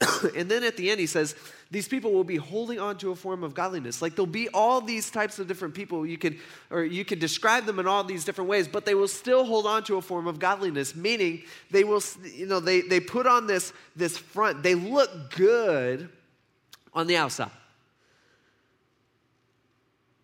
and 0.36 0.50
then 0.50 0.64
at 0.64 0.76
the 0.76 0.90
end, 0.90 1.00
he 1.00 1.06
says, 1.06 1.34
These 1.70 1.88
people 1.88 2.12
will 2.12 2.24
be 2.24 2.36
holding 2.36 2.78
on 2.78 2.96
to 2.98 3.10
a 3.10 3.14
form 3.14 3.42
of 3.42 3.54
godliness. 3.54 4.02
Like 4.02 4.14
there'll 4.14 4.26
be 4.26 4.48
all 4.48 4.80
these 4.80 5.10
types 5.10 5.38
of 5.38 5.48
different 5.48 5.74
people. 5.74 6.06
You 6.06 6.18
could, 6.18 6.38
or 6.70 6.84
you 6.84 7.04
could 7.04 7.18
describe 7.18 7.66
them 7.66 7.78
in 7.78 7.86
all 7.86 8.04
these 8.04 8.24
different 8.24 8.48
ways, 8.48 8.68
but 8.68 8.84
they 8.84 8.94
will 8.94 9.08
still 9.08 9.44
hold 9.44 9.66
on 9.66 9.84
to 9.84 9.96
a 9.96 10.02
form 10.02 10.26
of 10.26 10.38
godliness, 10.38 10.94
meaning 10.94 11.42
they 11.70 11.84
will, 11.84 12.02
you 12.24 12.46
know, 12.46 12.60
they, 12.60 12.80
they 12.80 13.00
put 13.00 13.26
on 13.26 13.46
this, 13.46 13.72
this 13.96 14.16
front. 14.18 14.62
They 14.62 14.74
look 14.74 15.34
good 15.36 16.08
on 16.94 17.06
the 17.06 17.16
outside. 17.16 17.50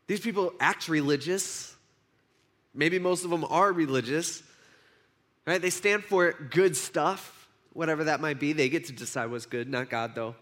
These 0.06 0.20
people 0.20 0.54
act 0.58 0.88
religious. 0.88 1.74
Maybe 2.74 2.98
most 2.98 3.24
of 3.24 3.30
them 3.30 3.44
are 3.44 3.72
religious, 3.72 4.42
right? 5.46 5.60
They 5.60 5.70
stand 5.70 6.04
for 6.04 6.32
good 6.32 6.76
stuff, 6.76 7.37
whatever 7.72 8.04
that 8.04 8.20
might 8.20 8.38
be. 8.38 8.52
They 8.52 8.68
get 8.68 8.86
to 8.86 8.92
decide 8.92 9.30
what's 9.30 9.46
good, 9.46 9.68
not 9.68 9.90
God, 9.90 10.14
though. 10.14 10.34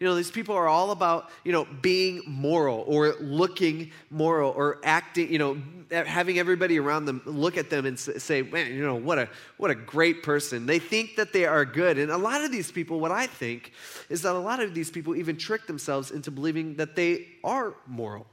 You 0.00 0.06
know, 0.06 0.14
these 0.14 0.30
people 0.30 0.54
are 0.54 0.68
all 0.68 0.92
about, 0.92 1.28
you 1.42 1.50
know, 1.50 1.66
being 1.82 2.22
moral 2.26 2.84
or 2.86 3.14
looking 3.18 3.90
moral 4.10 4.52
or 4.56 4.78
acting, 4.84 5.32
you 5.32 5.38
know, 5.38 5.60
having 5.90 6.38
everybody 6.38 6.78
around 6.78 7.06
them 7.06 7.20
look 7.24 7.56
at 7.56 7.68
them 7.68 7.84
and 7.84 7.98
say, 7.98 8.42
man, 8.42 8.72
you 8.72 8.82
know, 8.82 8.94
what 8.94 9.18
a, 9.18 9.28
what 9.56 9.72
a 9.72 9.74
great 9.74 10.22
person. 10.22 10.66
They 10.66 10.78
think 10.78 11.16
that 11.16 11.32
they 11.32 11.46
are 11.46 11.64
good. 11.64 11.98
And 11.98 12.12
a 12.12 12.16
lot 12.16 12.44
of 12.44 12.52
these 12.52 12.70
people, 12.70 13.00
what 13.00 13.10
I 13.10 13.26
think 13.26 13.72
is 14.08 14.22
that 14.22 14.36
a 14.36 14.38
lot 14.38 14.60
of 14.60 14.72
these 14.72 14.90
people 14.90 15.16
even 15.16 15.36
trick 15.36 15.66
themselves 15.66 16.12
into 16.12 16.30
believing 16.30 16.76
that 16.76 16.94
they 16.94 17.26
are 17.42 17.74
moral. 17.86 18.26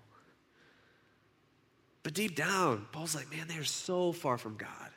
But 2.04 2.14
deep 2.14 2.36
down, 2.36 2.86
Paul's 2.92 3.16
like, 3.16 3.32
man, 3.36 3.48
they're 3.48 3.64
so 3.64 4.12
far 4.12 4.38
from 4.38 4.58
God. 4.58 4.92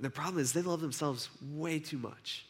And 0.00 0.06
the 0.06 0.10
problem 0.10 0.40
is 0.42 0.54
they 0.54 0.62
love 0.62 0.80
themselves 0.80 1.28
way 1.52 1.78
too 1.78 1.98
much. 1.98 2.46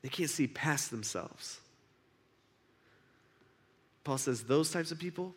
They 0.00 0.08
can't 0.08 0.30
see 0.30 0.46
past 0.46 0.90
themselves. 0.90 1.60
Paul 4.02 4.16
says, 4.16 4.44
those 4.44 4.70
types 4.70 4.92
of 4.92 4.98
people, 4.98 5.34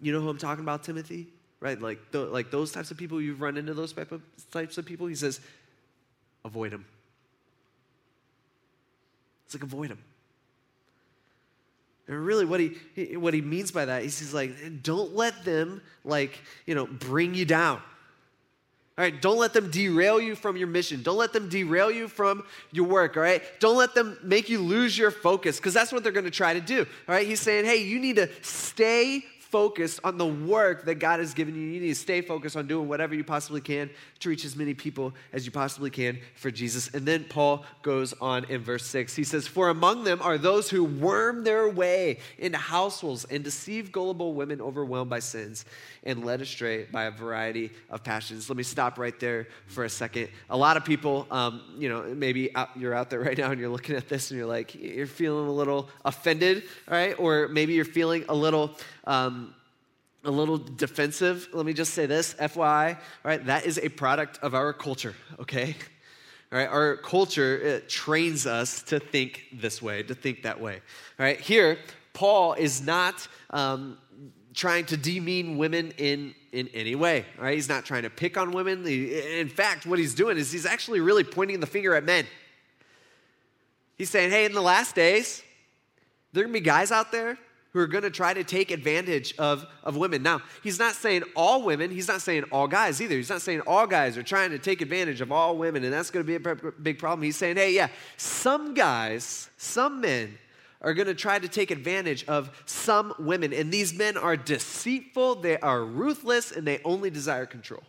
you 0.00 0.12
know 0.12 0.20
who 0.20 0.28
I'm 0.28 0.36
talking 0.36 0.64
about, 0.64 0.82
Timothy? 0.82 1.28
Right? 1.60 1.80
Like, 1.80 2.00
like 2.12 2.50
those 2.50 2.72
types 2.72 2.90
of 2.90 2.96
people, 2.96 3.22
you've 3.22 3.40
run 3.40 3.56
into 3.56 3.72
those 3.72 3.92
type 3.92 4.10
of, 4.10 4.20
types 4.50 4.76
of 4.78 4.84
people. 4.84 5.06
He 5.06 5.14
says, 5.14 5.40
avoid 6.44 6.72
them. 6.72 6.84
It's 9.44 9.54
like, 9.54 9.62
avoid 9.62 9.90
them. 9.90 10.02
And 12.08 12.26
really, 12.26 12.46
what 12.46 12.58
he, 12.58 13.16
what 13.16 13.32
he 13.32 13.42
means 13.42 13.70
by 13.70 13.84
that 13.84 14.02
is 14.02 14.18
he's 14.18 14.34
like, 14.34 14.82
don't 14.82 15.14
let 15.14 15.44
them, 15.44 15.82
like, 16.04 16.40
you 16.66 16.74
know, 16.74 16.86
bring 16.86 17.32
you 17.34 17.44
down. 17.44 17.80
All 18.98 19.04
right, 19.04 19.22
don't 19.22 19.38
let 19.38 19.54
them 19.54 19.70
derail 19.70 20.20
you 20.20 20.34
from 20.34 20.58
your 20.58 20.68
mission. 20.68 21.02
Don't 21.02 21.16
let 21.16 21.32
them 21.32 21.48
derail 21.48 21.90
you 21.90 22.08
from 22.08 22.44
your 22.72 22.86
work, 22.86 23.16
all 23.16 23.22
right? 23.22 23.42
Don't 23.58 23.78
let 23.78 23.94
them 23.94 24.18
make 24.22 24.50
you 24.50 24.60
lose 24.60 24.98
your 24.98 25.10
focus 25.10 25.56
because 25.56 25.72
that's 25.72 25.92
what 25.92 26.02
they're 26.02 26.12
going 26.12 26.26
to 26.26 26.30
try 26.30 26.52
to 26.52 26.60
do. 26.60 26.80
All 27.08 27.14
right? 27.14 27.26
He's 27.26 27.40
saying, 27.40 27.64
"Hey, 27.64 27.78
you 27.78 27.98
need 27.98 28.16
to 28.16 28.28
stay 28.42 29.24
focused 29.52 30.00
on 30.02 30.16
the 30.16 30.26
work 30.26 30.86
that 30.86 30.94
God 30.94 31.20
has 31.20 31.34
given 31.34 31.54
you. 31.54 31.60
You 31.60 31.80
need 31.80 31.88
to 31.88 31.94
stay 31.94 32.22
focused 32.22 32.56
on 32.56 32.66
doing 32.66 32.88
whatever 32.88 33.14
you 33.14 33.22
possibly 33.22 33.60
can 33.60 33.90
to 34.20 34.30
reach 34.30 34.46
as 34.46 34.56
many 34.56 34.72
people 34.72 35.12
as 35.30 35.44
you 35.44 35.52
possibly 35.52 35.90
can 35.90 36.18
for 36.34 36.50
Jesus. 36.50 36.88
And 36.94 37.06
then 37.06 37.24
Paul 37.24 37.64
goes 37.82 38.14
on 38.14 38.46
in 38.46 38.62
verse 38.62 38.86
6. 38.86 39.14
He 39.14 39.24
says, 39.24 39.46
For 39.46 39.68
among 39.68 40.04
them 40.04 40.20
are 40.22 40.38
those 40.38 40.70
who 40.70 40.84
worm 40.84 41.44
their 41.44 41.68
way 41.68 42.18
into 42.38 42.56
households 42.56 43.26
and 43.26 43.44
deceive 43.44 43.92
gullible 43.92 44.32
women 44.32 44.62
overwhelmed 44.62 45.10
by 45.10 45.18
sins 45.18 45.66
and 46.04 46.24
led 46.24 46.40
astray 46.40 46.84
by 46.84 47.04
a 47.04 47.10
variety 47.10 47.70
of 47.90 48.02
passions. 48.02 48.48
Let 48.48 48.56
me 48.56 48.62
stop 48.62 48.98
right 48.98 49.18
there 49.20 49.48
for 49.66 49.84
a 49.84 49.90
second. 49.90 50.30
A 50.48 50.56
lot 50.56 50.78
of 50.78 50.84
people, 50.84 51.26
um, 51.30 51.60
you 51.76 51.90
know, 51.90 52.02
maybe 52.14 52.54
out, 52.56 52.70
you're 52.74 52.94
out 52.94 53.10
there 53.10 53.20
right 53.20 53.36
now 53.36 53.50
and 53.50 53.60
you're 53.60 53.68
looking 53.68 53.96
at 53.96 54.08
this 54.08 54.30
and 54.30 54.38
you're 54.38 54.46
like, 54.46 54.74
you're 54.74 55.06
feeling 55.06 55.46
a 55.46 55.52
little 55.52 55.90
offended, 56.06 56.62
right? 56.88 57.14
Or 57.18 57.48
maybe 57.48 57.74
you're 57.74 57.84
feeling 57.84 58.24
a 58.30 58.34
little. 58.34 58.78
Um, 59.04 59.54
a 60.24 60.30
little 60.30 60.58
defensive. 60.58 61.48
Let 61.52 61.66
me 61.66 61.72
just 61.72 61.94
say 61.94 62.06
this, 62.06 62.34
FYI, 62.34 62.94
all 62.94 62.98
right, 63.24 63.44
that 63.46 63.66
is 63.66 63.78
a 63.78 63.88
product 63.88 64.38
of 64.42 64.54
our 64.54 64.72
culture, 64.72 65.14
okay? 65.40 65.74
All 66.52 66.58
right, 66.58 66.68
our 66.68 66.96
culture 66.96 67.80
trains 67.88 68.46
us 68.46 68.82
to 68.84 69.00
think 69.00 69.46
this 69.52 69.82
way, 69.82 70.02
to 70.04 70.14
think 70.14 70.42
that 70.42 70.60
way. 70.60 70.74
All 71.18 71.26
right, 71.26 71.40
here, 71.40 71.78
Paul 72.12 72.52
is 72.52 72.82
not 72.82 73.26
um, 73.50 73.98
trying 74.54 74.84
to 74.86 74.96
demean 74.96 75.56
women 75.56 75.92
in, 75.96 76.34
in 76.52 76.68
any 76.74 76.94
way. 76.94 77.24
Right? 77.38 77.54
He's 77.54 77.68
not 77.68 77.84
trying 77.84 78.02
to 78.02 78.10
pick 78.10 78.36
on 78.36 78.52
women. 78.52 78.86
In 78.86 79.48
fact, 79.48 79.86
what 79.86 79.98
he's 79.98 80.14
doing 80.14 80.36
is 80.36 80.52
he's 80.52 80.66
actually 80.66 81.00
really 81.00 81.24
pointing 81.24 81.60
the 81.60 81.66
finger 81.66 81.94
at 81.94 82.04
men. 82.04 82.26
He's 83.96 84.10
saying, 84.10 84.30
hey, 84.30 84.44
in 84.44 84.52
the 84.52 84.62
last 84.62 84.94
days, 84.94 85.42
there 86.32 86.44
are 86.44 86.46
to 86.46 86.52
be 86.52 86.60
guys 86.60 86.92
out 86.92 87.12
there 87.12 87.38
who 87.72 87.80
are 87.80 87.86
going 87.86 88.04
to 88.04 88.10
try 88.10 88.34
to 88.34 88.44
take 88.44 88.70
advantage 88.70 89.34
of, 89.38 89.66
of 89.82 89.96
women. 89.96 90.22
Now, 90.22 90.42
he's 90.62 90.78
not 90.78 90.94
saying 90.94 91.22
all 91.34 91.62
women, 91.62 91.90
he's 91.90 92.08
not 92.08 92.20
saying 92.20 92.44
all 92.52 92.68
guys 92.68 93.00
either. 93.00 93.16
He's 93.16 93.30
not 93.30 93.40
saying 93.40 93.62
all 93.62 93.86
guys 93.86 94.18
are 94.18 94.22
trying 94.22 94.50
to 94.50 94.58
take 94.58 94.82
advantage 94.82 95.20
of 95.20 95.32
all 95.32 95.56
women, 95.56 95.82
and 95.82 95.92
that's 95.92 96.10
going 96.10 96.24
to 96.26 96.38
be 96.38 96.50
a 96.50 96.72
big 96.82 96.98
problem. 96.98 97.22
He's 97.22 97.36
saying, 97.36 97.56
hey, 97.56 97.72
yeah, 97.72 97.88
some 98.16 98.74
guys, 98.74 99.48
some 99.56 100.00
men 100.02 100.38
are 100.82 100.92
going 100.92 101.06
to 101.06 101.14
try 101.14 101.38
to 101.38 101.48
take 101.48 101.70
advantage 101.70 102.26
of 102.26 102.50
some 102.66 103.14
women. 103.18 103.52
And 103.52 103.72
these 103.72 103.94
men 103.94 104.16
are 104.16 104.36
deceitful, 104.36 105.36
they 105.36 105.58
are 105.58 105.82
ruthless, 105.82 106.52
and 106.52 106.66
they 106.66 106.80
only 106.84 107.08
desire 107.08 107.46
control. 107.46 107.82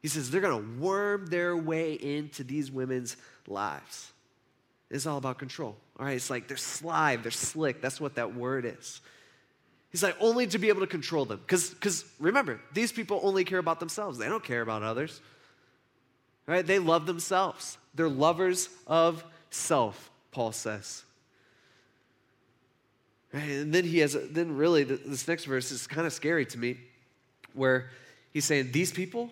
He 0.00 0.08
says 0.08 0.30
they're 0.30 0.40
going 0.40 0.62
to 0.62 0.80
worm 0.80 1.26
their 1.26 1.56
way 1.56 1.94
into 1.94 2.44
these 2.44 2.70
women's 2.70 3.16
lives. 3.46 4.12
It's 4.90 5.06
all 5.06 5.18
about 5.18 5.38
control. 5.38 5.76
All 5.98 6.06
right, 6.06 6.16
it's 6.16 6.30
like 6.30 6.48
they're 6.48 6.56
sly, 6.56 7.16
they're 7.16 7.30
slick. 7.30 7.80
That's 7.80 8.00
what 8.00 8.16
that 8.16 8.34
word 8.34 8.64
is. 8.64 9.00
He's 9.90 10.02
like, 10.02 10.16
only 10.20 10.46
to 10.48 10.58
be 10.58 10.68
able 10.68 10.80
to 10.80 10.86
control 10.86 11.24
them. 11.24 11.38
Because 11.38 11.70
because 11.70 12.04
remember, 12.18 12.60
these 12.72 12.92
people 12.92 13.20
only 13.22 13.44
care 13.44 13.58
about 13.58 13.80
themselves, 13.80 14.18
they 14.18 14.28
don't 14.28 14.44
care 14.44 14.62
about 14.62 14.82
others. 14.82 15.20
All 16.46 16.54
right, 16.54 16.66
they 16.66 16.78
love 16.78 17.06
themselves, 17.06 17.78
they're 17.94 18.08
lovers 18.08 18.68
of 18.86 19.24
self. 19.50 20.10
Paul 20.32 20.52
says. 20.52 21.04
And 23.32 23.72
then 23.72 23.84
he 23.84 23.98
has, 23.98 24.16
then 24.30 24.56
really, 24.56 24.84
this 24.84 25.26
next 25.26 25.44
verse 25.44 25.72
is 25.72 25.86
kind 25.88 26.06
of 26.06 26.12
scary 26.12 26.46
to 26.46 26.58
me, 26.58 26.76
where 27.52 27.90
he's 28.32 28.44
saying, 28.44 28.70
These 28.70 28.92
people 28.92 29.30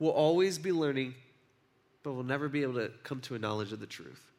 will 0.00 0.10
always 0.10 0.58
be 0.58 0.72
learning, 0.72 1.14
but 2.02 2.14
will 2.14 2.24
never 2.24 2.48
be 2.48 2.62
able 2.62 2.74
to 2.74 2.90
come 3.04 3.20
to 3.20 3.36
a 3.36 3.38
knowledge 3.38 3.72
of 3.72 3.78
the 3.78 3.86
truth. 3.86 4.31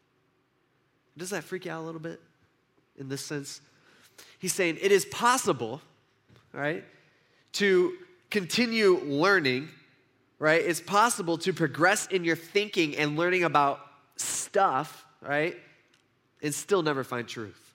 Does 1.18 1.30
that 1.32 1.44
freak 1.44 1.66
you 1.66 1.72
out 1.72 1.82
a 1.82 1.86
little 1.86 2.02
bit 2.02 2.20
in 2.98 3.10
this 3.10 3.26
sense? 3.26 3.62
He's 4.40 4.54
saying 4.54 4.78
it 4.82 4.92
is 4.92 5.06
possible, 5.06 5.82
right, 6.52 6.84
to 7.54 7.94
continue 8.30 9.00
learning, 9.04 9.70
right? 10.40 10.62
It's 10.62 10.82
possible 10.82 11.38
to 11.40 11.54
progress 11.54 12.08
in 12.08 12.24
your 12.24 12.36
thinking 12.36 12.96
and 12.98 13.18
learning 13.18 13.44
about 13.44 13.80
stuff, 14.18 15.06
right? 15.22 15.56
and 16.44 16.54
still 16.54 16.84
never 16.84 17.04
find 17.04 17.28
truth. 17.28 17.74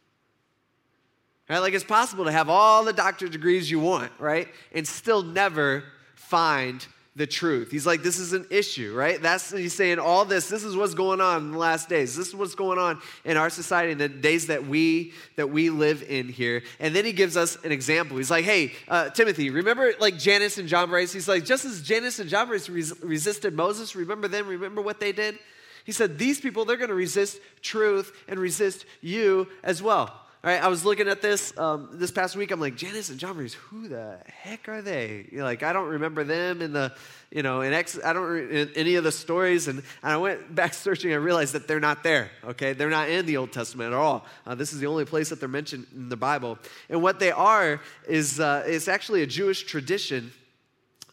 Right? 1.49 1.59
Like 1.59 1.73
it's 1.73 1.83
possible 1.83 2.27
to 2.27 2.33
have 2.33 2.51
all 2.51 2.85
the 2.85 2.93
doctorate 2.93 3.33
degrees 3.33 3.71
you 3.71 3.81
want, 3.81 4.13
right? 4.19 4.49
And 4.73 4.87
still 4.87 5.23
never 5.23 5.83
find 6.15 6.87
the 7.19 7.27
truth. 7.27 7.73
He's 7.73 7.85
like, 7.85 8.05
this 8.05 8.21
is 8.21 8.33
an 8.33 8.47
issue, 8.49 8.95
right? 8.95 9.21
That's 9.21 9.51
he's 9.51 9.75
saying 9.75 9.99
all 9.99 10.25
this. 10.25 10.49
This 10.49 10.63
is 10.63 10.77
what's 10.77 10.95
going 10.95 11.21
on 11.21 11.47
in 11.47 11.53
the 11.53 11.59
last 11.59 11.89
days. 11.89 12.17
This 12.17 12.29
is 12.29 12.35
what's 12.35 12.55
going 12.55 12.79
on 12.79 13.01
in 13.25 13.37
our 13.37 13.51
society 13.51 13.91
in 13.91 13.99
the 13.99 14.09
days 14.09 14.47
that 14.47 14.67
we 14.67 15.13
that 15.35 15.51
we 15.51 15.69
live 15.69 16.05
in 16.09 16.29
here. 16.29 16.63
And 16.79 16.95
then 16.95 17.05
he 17.05 17.13
gives 17.13 17.37
us 17.37 17.59
an 17.65 17.73
example. 17.73 18.17
He's 18.17 18.31
like, 18.31 18.45
hey, 18.45 18.73
uh, 18.87 19.11
Timothy, 19.11 19.51
remember 19.51 19.93
like 19.99 20.17
Jannes 20.17 20.59
and 20.59 20.69
Jambres? 20.69 21.13
He's 21.13 21.27
like, 21.29 21.45
just 21.45 21.65
as 21.65 21.83
Jannes 21.83 22.21
and 22.21 22.31
Jambres 22.31 22.71
res- 22.71 23.03
resisted 23.03 23.53
Moses, 23.53 23.97
remember 23.97 24.29
them? 24.29 24.47
Remember 24.47 24.81
what 24.81 25.01
they 25.01 25.11
did? 25.11 25.41
He 25.85 25.93
said, 25.93 26.19
These 26.19 26.41
people, 26.41 26.65
they're 26.65 26.77
going 26.77 26.89
to 26.91 26.95
resist 26.95 27.41
truth 27.63 28.13
and 28.29 28.39
resist 28.39 28.87
you 29.01 29.49
as 29.65 29.83
well. 29.83 30.15
All 30.45 30.53
right, 30.53 30.63
I 30.63 30.69
was 30.69 30.85
looking 30.85 31.09
at 31.09 31.21
this 31.21 31.57
um, 31.59 31.89
this 31.95 32.13
past 32.13 32.37
week. 32.37 32.53
I'm 32.53 32.61
like, 32.61 32.77
Jannes 32.77 33.11
and 33.11 33.19
John 33.19 33.35
Jambres, 33.35 33.55
who 33.55 33.89
the 33.89 34.19
heck 34.25 34.69
are 34.69 34.81
they? 34.81 35.29
You're 35.33 35.43
like, 35.43 35.65
I 35.65 35.73
don't 35.73 35.89
remember 35.89 36.23
them 36.23 36.63
in 36.63 36.73
the, 36.73 36.93
you 37.33 37.43
know, 37.43 37.63
in 37.63 37.73
Ex, 37.73 37.99
I 38.05 38.13
don't 38.13 38.49
in 38.49 38.71
any 38.77 38.95
of 38.95 39.03
the 39.03 39.11
stories. 39.11 39.67
And, 39.67 39.81
and 39.81 40.13
I 40.13 40.17
went 40.17 40.55
back 40.55 40.75
searching 40.75 41.13
I 41.13 41.17
realized 41.17 41.55
that 41.55 41.67
they're 41.67 41.81
not 41.81 42.05
there. 42.05 42.31
Okay, 42.45 42.73
they're 42.73 42.89
not 42.89 43.09
in 43.09 43.27
the 43.27 43.37
Old 43.37 43.51
Testament 43.51 43.93
at 43.93 43.99
all. 43.99 44.27
Uh, 44.47 44.55
this 44.55 44.73
is 44.73 44.79
the 44.79 44.87
only 44.87 45.05
place 45.05 45.29
that 45.31 45.41
they're 45.41 45.49
mentioned 45.49 45.89
in 45.93 46.09
the 46.09 46.17
Bible. 46.17 46.57
And 46.89 47.03
what 47.03 47.19
they 47.19 47.33
are 47.33 47.81
is 48.07 48.39
uh, 48.39 48.63
it's 48.65 48.87
actually 48.87 49.23
a 49.23 49.27
Jewish 49.27 49.65
tradition. 49.65 50.31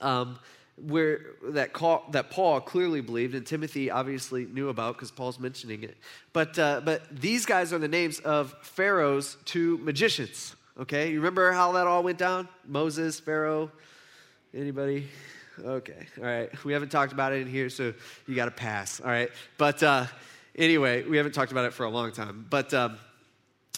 Um, 0.01 0.38
where 0.77 1.21
that, 1.49 1.71
call, 1.71 2.05
that 2.11 2.29
Paul 2.29 2.59
clearly 2.59 3.01
believed, 3.01 3.33
and 3.33 3.45
Timothy 3.45 3.89
obviously 3.89 4.45
knew 4.45 4.69
about 4.69 4.95
because 4.95 5.11
Paul's 5.11 5.39
mentioning 5.39 5.83
it. 5.83 5.97
But, 6.33 6.59
uh, 6.59 6.81
but 6.83 7.03
these 7.15 7.45
guys 7.45 7.71
are 7.71 7.79
the 7.79 7.88
names 7.88 8.19
of 8.19 8.53
Pharaoh's 8.61 9.38
two 9.45 9.77
magicians. 9.79 10.55
Okay, 10.77 11.11
you 11.11 11.17
remember 11.17 11.53
how 11.53 11.71
that 11.73 11.88
all 11.88 12.03
went 12.03 12.17
down? 12.17 12.49
Moses, 12.67 13.19
Pharaoh, 13.19 13.71
anybody? 14.53 15.07
Okay, 15.63 16.07
all 16.17 16.25
right. 16.25 16.65
We 16.65 16.73
haven't 16.73 16.89
talked 16.89 17.13
about 17.13 17.31
it 17.31 17.41
in 17.41 17.47
here, 17.47 17.69
so 17.69 17.93
you 18.27 18.35
got 18.35 18.45
to 18.45 18.51
pass. 18.51 18.99
All 18.99 19.07
right, 19.07 19.29
but 19.57 19.81
uh, 19.81 20.05
anyway, 20.53 21.03
we 21.03 21.15
haven't 21.15 21.31
talked 21.31 21.53
about 21.53 21.63
it 21.63 21.73
for 21.73 21.85
a 21.85 21.89
long 21.89 22.11
time. 22.11 22.45
But 22.49 22.73
um, 22.73 22.97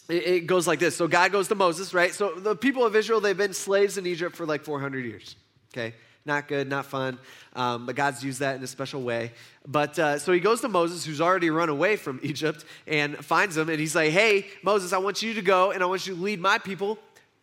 it, 0.09 0.27
it 0.27 0.47
goes 0.47 0.65
like 0.65 0.79
this. 0.79 0.95
So 0.95 1.07
God 1.07 1.31
goes 1.31 1.47
to 1.49 1.55
Moses, 1.55 1.93
right? 1.93 2.13
So 2.13 2.33
the 2.33 2.55
people 2.55 2.83
of 2.83 2.95
Israel, 2.95 3.21
they've 3.21 3.37
been 3.37 3.53
slaves 3.53 3.99
in 3.99 4.07
Egypt 4.07 4.35
for 4.35 4.47
like 4.47 4.63
400 4.63 5.05
years. 5.05 5.35
Okay, 5.71 5.93
Not 6.27 6.49
good, 6.49 6.67
not 6.67 6.85
fun. 6.85 7.17
Um, 7.55 7.85
but 7.85 7.95
God's 7.95 8.21
used 8.21 8.41
that 8.41 8.57
in 8.57 8.63
a 8.63 8.67
special 8.67 9.01
way. 9.01 9.31
But 9.65 9.97
uh, 9.97 10.19
so 10.19 10.33
he 10.33 10.41
goes 10.41 10.59
to 10.59 10.67
Moses, 10.67 11.05
who's 11.05 11.21
already 11.21 11.49
run 11.49 11.69
away 11.69 11.95
from 11.95 12.19
Egypt, 12.23 12.65
and 12.85 13.15
finds 13.23 13.55
him. 13.55 13.69
And 13.69 13.79
he's 13.79 13.95
like, 13.95 14.11
Hey, 14.11 14.47
Moses, 14.61 14.91
I 14.91 14.97
want 14.97 15.21
you 15.21 15.33
to 15.35 15.41
go 15.41 15.71
and 15.71 15.81
I 15.81 15.85
want 15.85 16.05
you 16.05 16.15
to 16.15 16.21
lead 16.21 16.41
my 16.41 16.57
people 16.57 16.99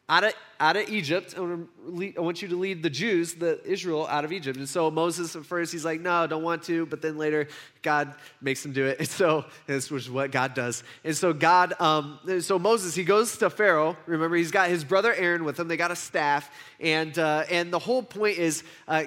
out 0.08 0.24
of, 0.24 0.34
out 0.60 0.76
of 0.76 0.88
Egypt. 0.88 1.34
I 1.36 1.40
want, 1.40 1.68
lead, 1.86 2.18
I 2.18 2.20
want, 2.20 2.42
you 2.42 2.48
to 2.48 2.56
lead 2.56 2.82
the 2.82 2.90
Jews, 2.90 3.34
the 3.34 3.60
Israel, 3.64 4.06
out 4.06 4.24
of 4.24 4.32
Egypt. 4.32 4.58
And 4.58 4.68
so 4.68 4.90
Moses, 4.90 5.34
at 5.34 5.46
first, 5.46 5.72
he's 5.72 5.84
like, 5.84 6.00
no, 6.00 6.26
don't 6.26 6.42
want 6.42 6.62
to. 6.64 6.84
But 6.86 7.00
then 7.00 7.16
later, 7.16 7.48
God 7.82 8.14
makes 8.40 8.64
him 8.64 8.72
do 8.72 8.86
it. 8.86 8.98
And 9.04 9.08
so 9.08 9.44
this 9.66 9.90
was 9.90 10.10
what 10.10 10.30
God 10.30 10.54
does. 10.54 10.82
And 11.04 11.16
so 11.16 11.32
God, 11.32 11.74
um, 11.80 12.18
so 12.40 12.58
Moses, 12.58 12.94
he 12.94 13.04
goes 13.04 13.36
to 13.38 13.48
Pharaoh. 13.48 13.96
Remember, 14.06 14.36
he's 14.36 14.50
got 14.50 14.68
his 14.68 14.84
brother 14.84 15.14
Aaron 15.14 15.44
with 15.44 15.58
him. 15.58 15.68
They 15.68 15.76
got 15.76 15.90
a 15.90 15.96
staff. 15.96 16.50
And, 16.80 17.18
uh, 17.18 17.44
and 17.50 17.72
the 17.72 17.78
whole 17.78 18.02
point 18.02 18.38
is, 18.38 18.62
uh, 18.88 19.04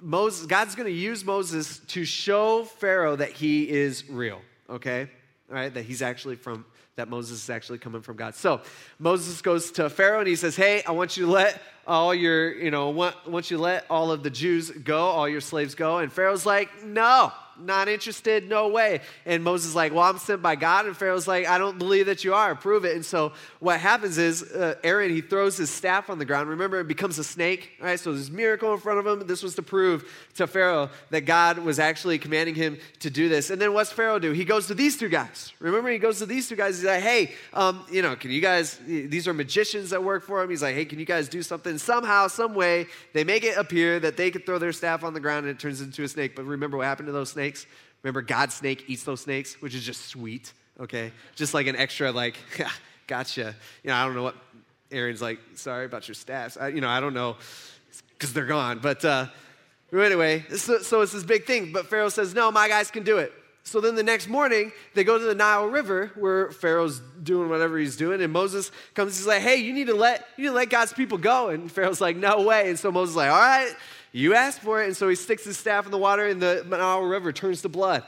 Moses, 0.00 0.46
God's 0.46 0.74
going 0.74 0.86
to 0.86 0.92
use 0.92 1.24
Moses 1.24 1.80
to 1.88 2.04
show 2.04 2.64
Pharaoh 2.64 3.16
that 3.16 3.32
he 3.32 3.68
is 3.68 4.08
real, 4.08 4.40
okay? 4.70 5.08
All 5.48 5.56
right, 5.56 5.72
that 5.72 5.84
he's 5.84 6.02
actually 6.02 6.36
from 6.36 6.64
that 6.98 7.08
Moses 7.08 7.44
is 7.44 7.48
actually 7.48 7.78
coming 7.78 8.02
from 8.02 8.16
God. 8.16 8.34
So 8.34 8.60
Moses 8.98 9.40
goes 9.40 9.70
to 9.72 9.88
Pharaoh 9.88 10.18
and 10.18 10.28
he 10.28 10.34
says, 10.34 10.56
Hey, 10.56 10.82
I 10.84 10.90
want 10.90 11.16
you 11.16 11.26
to 11.26 11.30
let 11.30 11.62
all 11.86 12.12
your, 12.12 12.52
you 12.52 12.70
know, 12.72 12.90
want, 12.90 13.14
want 13.26 13.50
you 13.50 13.56
to 13.56 13.62
let 13.62 13.86
all 13.88 14.10
of 14.10 14.24
the 14.24 14.30
Jews 14.30 14.70
go, 14.70 14.98
all 14.98 15.28
your 15.28 15.40
slaves 15.40 15.76
go. 15.76 15.98
And 15.98 16.12
Pharaoh's 16.12 16.44
like, 16.44 16.84
No, 16.84 17.32
not 17.60 17.88
interested, 17.88 18.48
no 18.48 18.68
way. 18.68 19.00
And 19.26 19.42
Moses 19.42 19.70
is 19.70 19.74
like, 19.74 19.92
Well, 19.92 20.04
I'm 20.04 20.18
sent 20.18 20.42
by 20.42 20.56
God. 20.56 20.86
And 20.86 20.96
Pharaoh's 20.96 21.28
like, 21.28 21.46
I 21.46 21.58
don't 21.58 21.78
believe 21.78 22.06
that 22.06 22.24
you 22.24 22.34
are, 22.34 22.54
prove 22.54 22.84
it. 22.84 22.94
And 22.94 23.04
so 23.04 23.32
what 23.60 23.80
happens 23.80 24.18
is 24.18 24.42
uh, 24.42 24.74
Aaron, 24.82 25.10
he 25.10 25.20
throws 25.20 25.56
his 25.56 25.70
staff 25.70 26.10
on 26.10 26.18
the 26.18 26.24
ground. 26.24 26.48
Remember, 26.48 26.80
it 26.80 26.88
becomes 26.88 27.18
a 27.18 27.24
snake, 27.24 27.72
right? 27.80 27.98
So 27.98 28.12
there's 28.12 28.30
miracle 28.30 28.72
in 28.72 28.80
front 28.80 28.98
of 28.98 29.06
him. 29.06 29.26
This 29.26 29.42
was 29.42 29.54
to 29.56 29.62
prove 29.62 30.10
to 30.36 30.46
Pharaoh 30.46 30.90
that 31.10 31.22
God 31.22 31.58
was 31.58 31.78
actually 31.78 32.18
commanding 32.18 32.54
him 32.54 32.78
to 33.00 33.10
do 33.10 33.28
this. 33.28 33.50
And 33.50 33.60
then 33.60 33.72
what's 33.72 33.92
Pharaoh 33.92 34.18
do? 34.18 34.32
He 34.32 34.44
goes 34.44 34.66
to 34.68 34.74
these 34.74 34.96
two 34.96 35.08
guys. 35.08 35.52
Remember, 35.58 35.90
he 35.90 35.98
goes 35.98 36.18
to 36.18 36.26
these 36.26 36.48
two 36.48 36.56
guys. 36.56 36.78
He's 36.78 36.86
like, 36.86 37.02
Hey, 37.02 37.32
um, 37.52 37.84
you 37.90 38.02
know, 38.02 38.16
can 38.16 38.30
you 38.30 38.40
guys, 38.40 38.78
these 38.86 39.26
are 39.26 39.34
magicians 39.34 39.90
that 39.90 40.02
work 40.02 40.24
for 40.24 40.42
him. 40.42 40.50
He's 40.50 40.62
like, 40.62 40.74
Hey, 40.74 40.84
can 40.84 40.98
you 40.98 41.06
guys 41.06 41.28
do 41.28 41.42
something? 41.42 41.78
Somehow, 41.78 42.28
some 42.28 42.54
way, 42.54 42.86
they 43.12 43.24
make 43.24 43.44
it 43.44 43.56
appear 43.56 43.98
that 44.00 44.16
they 44.16 44.30
could 44.30 44.46
throw 44.46 44.58
their 44.58 44.72
staff 44.72 45.04
on 45.04 45.14
the 45.14 45.20
ground 45.20 45.46
and 45.46 45.54
it 45.54 45.60
turns 45.60 45.80
into 45.80 46.02
a 46.02 46.08
snake. 46.08 46.36
But 46.36 46.44
remember 46.44 46.76
what 46.76 46.86
happened 46.86 47.06
to 47.06 47.12
those 47.12 47.30
snakes? 47.30 47.47
Snakes. 47.48 47.66
Remember, 48.02 48.22
God's 48.22 48.54
snake 48.54 48.84
eats 48.86 49.04
those 49.04 49.20
snakes, 49.20 49.60
which 49.60 49.74
is 49.74 49.84
just 49.84 50.06
sweet, 50.06 50.52
okay? 50.78 51.12
Just 51.34 51.54
like 51.54 51.66
an 51.66 51.76
extra, 51.76 52.12
like, 52.12 52.36
gotcha. 53.06 53.54
You 53.82 53.90
know, 53.90 53.96
I 53.96 54.04
don't 54.04 54.14
know 54.14 54.22
what 54.22 54.36
Aaron's 54.90 55.22
like, 55.22 55.38
sorry 55.54 55.84
about 55.84 56.06
your 56.06 56.14
staffs. 56.14 56.56
I, 56.56 56.68
you 56.68 56.80
know, 56.80 56.88
I 56.88 57.00
don't 57.00 57.14
know, 57.14 57.36
because 58.10 58.32
they're 58.32 58.46
gone. 58.46 58.78
But 58.78 59.04
uh, 59.04 59.26
anyway, 59.92 60.44
so, 60.54 60.78
so 60.78 61.00
it's 61.00 61.12
this 61.12 61.24
big 61.24 61.46
thing. 61.46 61.72
But 61.72 61.86
Pharaoh 61.86 62.08
says, 62.08 62.34
no, 62.34 62.52
my 62.52 62.68
guys 62.68 62.90
can 62.90 63.02
do 63.02 63.18
it. 63.18 63.32
So 63.64 63.82
then 63.82 63.96
the 63.96 64.02
next 64.02 64.28
morning, 64.28 64.72
they 64.94 65.04
go 65.04 65.18
to 65.18 65.24
the 65.24 65.34
Nile 65.34 65.66
River 65.66 66.10
where 66.14 66.50
Pharaoh's 66.52 67.00
doing 67.22 67.50
whatever 67.50 67.76
he's 67.78 67.96
doing, 67.96 68.22
and 68.22 68.32
Moses 68.32 68.70
comes. 68.94 69.18
He's 69.18 69.26
like, 69.26 69.42
"Hey, 69.42 69.56
you 69.56 69.74
need 69.74 69.88
to 69.88 69.94
let 69.94 70.26
you 70.38 70.44
need 70.44 70.50
to 70.50 70.54
let 70.54 70.70
God's 70.70 70.94
people 70.94 71.18
go." 71.18 71.50
And 71.50 71.70
Pharaoh's 71.70 72.00
like, 72.00 72.16
"No 72.16 72.44
way." 72.44 72.70
And 72.70 72.78
so 72.78 72.90
Moses 72.90 73.10
is 73.10 73.16
like, 73.16 73.30
"All 73.30 73.36
right, 73.38 73.74
you 74.12 74.34
asked 74.34 74.60
for 74.60 74.82
it. 74.82 74.86
And 74.86 74.96
so 74.96 75.08
he 75.08 75.14
sticks 75.14 75.44
his 75.44 75.58
staff 75.58 75.84
in 75.84 75.90
the 75.90 75.98
water, 75.98 76.26
and 76.26 76.40
the 76.40 76.64
Nile 76.68 77.02
River 77.02 77.32
turns 77.32 77.62
to 77.62 77.68
blood. 77.68 78.04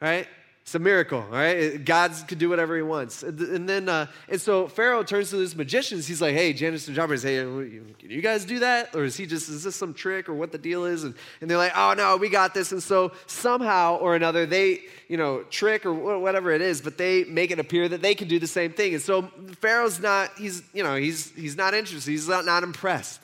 Right? 0.00 0.26
It's 0.62 0.74
a 0.74 0.78
miracle, 0.78 1.22
right? 1.22 1.84
God 1.84 2.12
can 2.28 2.38
do 2.38 2.48
whatever 2.48 2.76
he 2.76 2.82
wants. 2.82 3.24
And 3.24 3.68
then, 3.68 3.88
uh, 3.88 4.06
and 4.28 4.40
so 4.40 4.68
Pharaoh 4.68 5.02
turns 5.02 5.30
to 5.30 5.38
his 5.38 5.56
magicians. 5.56 6.06
He's 6.06 6.20
like, 6.20 6.34
hey, 6.34 6.52
Jannes 6.52 6.86
and 6.86 6.94
Jambres, 6.94 7.24
hey, 7.24 7.38
can 7.38 8.10
you 8.10 8.20
guys 8.20 8.44
do 8.44 8.60
that? 8.60 8.94
Or 8.94 9.02
is 9.02 9.16
he 9.16 9.26
just, 9.26 9.48
is 9.48 9.64
this 9.64 9.74
some 9.74 9.94
trick 9.94 10.28
or 10.28 10.34
what 10.34 10.52
the 10.52 10.58
deal 10.58 10.84
is? 10.84 11.02
And, 11.02 11.14
and 11.40 11.50
they're 11.50 11.58
like, 11.58 11.72
oh, 11.74 11.94
no, 11.94 12.18
we 12.18 12.28
got 12.28 12.54
this. 12.54 12.70
And 12.70 12.82
so 12.82 13.10
somehow 13.26 13.96
or 13.96 14.14
another, 14.14 14.46
they, 14.46 14.82
you 15.08 15.16
know, 15.16 15.42
trick 15.50 15.84
or 15.84 15.92
whatever 16.20 16.52
it 16.52 16.60
is, 16.60 16.80
but 16.80 16.98
they 16.98 17.24
make 17.24 17.50
it 17.50 17.58
appear 17.58 17.88
that 17.88 18.02
they 18.02 18.14
can 18.14 18.28
do 18.28 18.38
the 18.38 18.46
same 18.46 18.72
thing. 18.72 18.94
And 18.94 19.02
so 19.02 19.22
Pharaoh's 19.60 19.98
not, 19.98 20.30
he's, 20.38 20.62
you 20.72 20.84
know, 20.84 20.94
he's, 20.94 21.32
he's 21.32 21.56
not 21.56 21.74
interested. 21.74 22.10
He's 22.10 22.28
not, 22.28 22.44
not 22.44 22.62
impressed. 22.62 23.20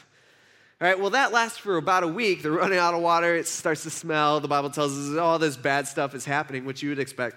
All 0.79 0.87
right, 0.87 1.01
well, 1.01 1.09
that 1.11 1.33
lasts 1.33 1.57
for 1.57 1.79
about 1.79 2.03
a 2.03 2.09
week. 2.09 2.43
They're 2.43 2.53
running 2.53 2.79
out 2.79 2.93
of 2.93 3.01
water. 3.01 3.35
It 3.35 3.49
starts 3.49 3.85
to 3.85 3.91
smell. 3.91 4.41
The 4.41 4.49
Bible 4.49 4.69
tells 4.69 4.93
us 4.99 5.17
all 5.17 5.39
this 5.39 5.57
bad 5.57 5.89
stuff 5.89 6.15
is 6.15 6.27
happening, 6.27 6.67
which 6.67 6.83
you 6.83 6.91
would 6.91 6.99
expect. 6.99 7.37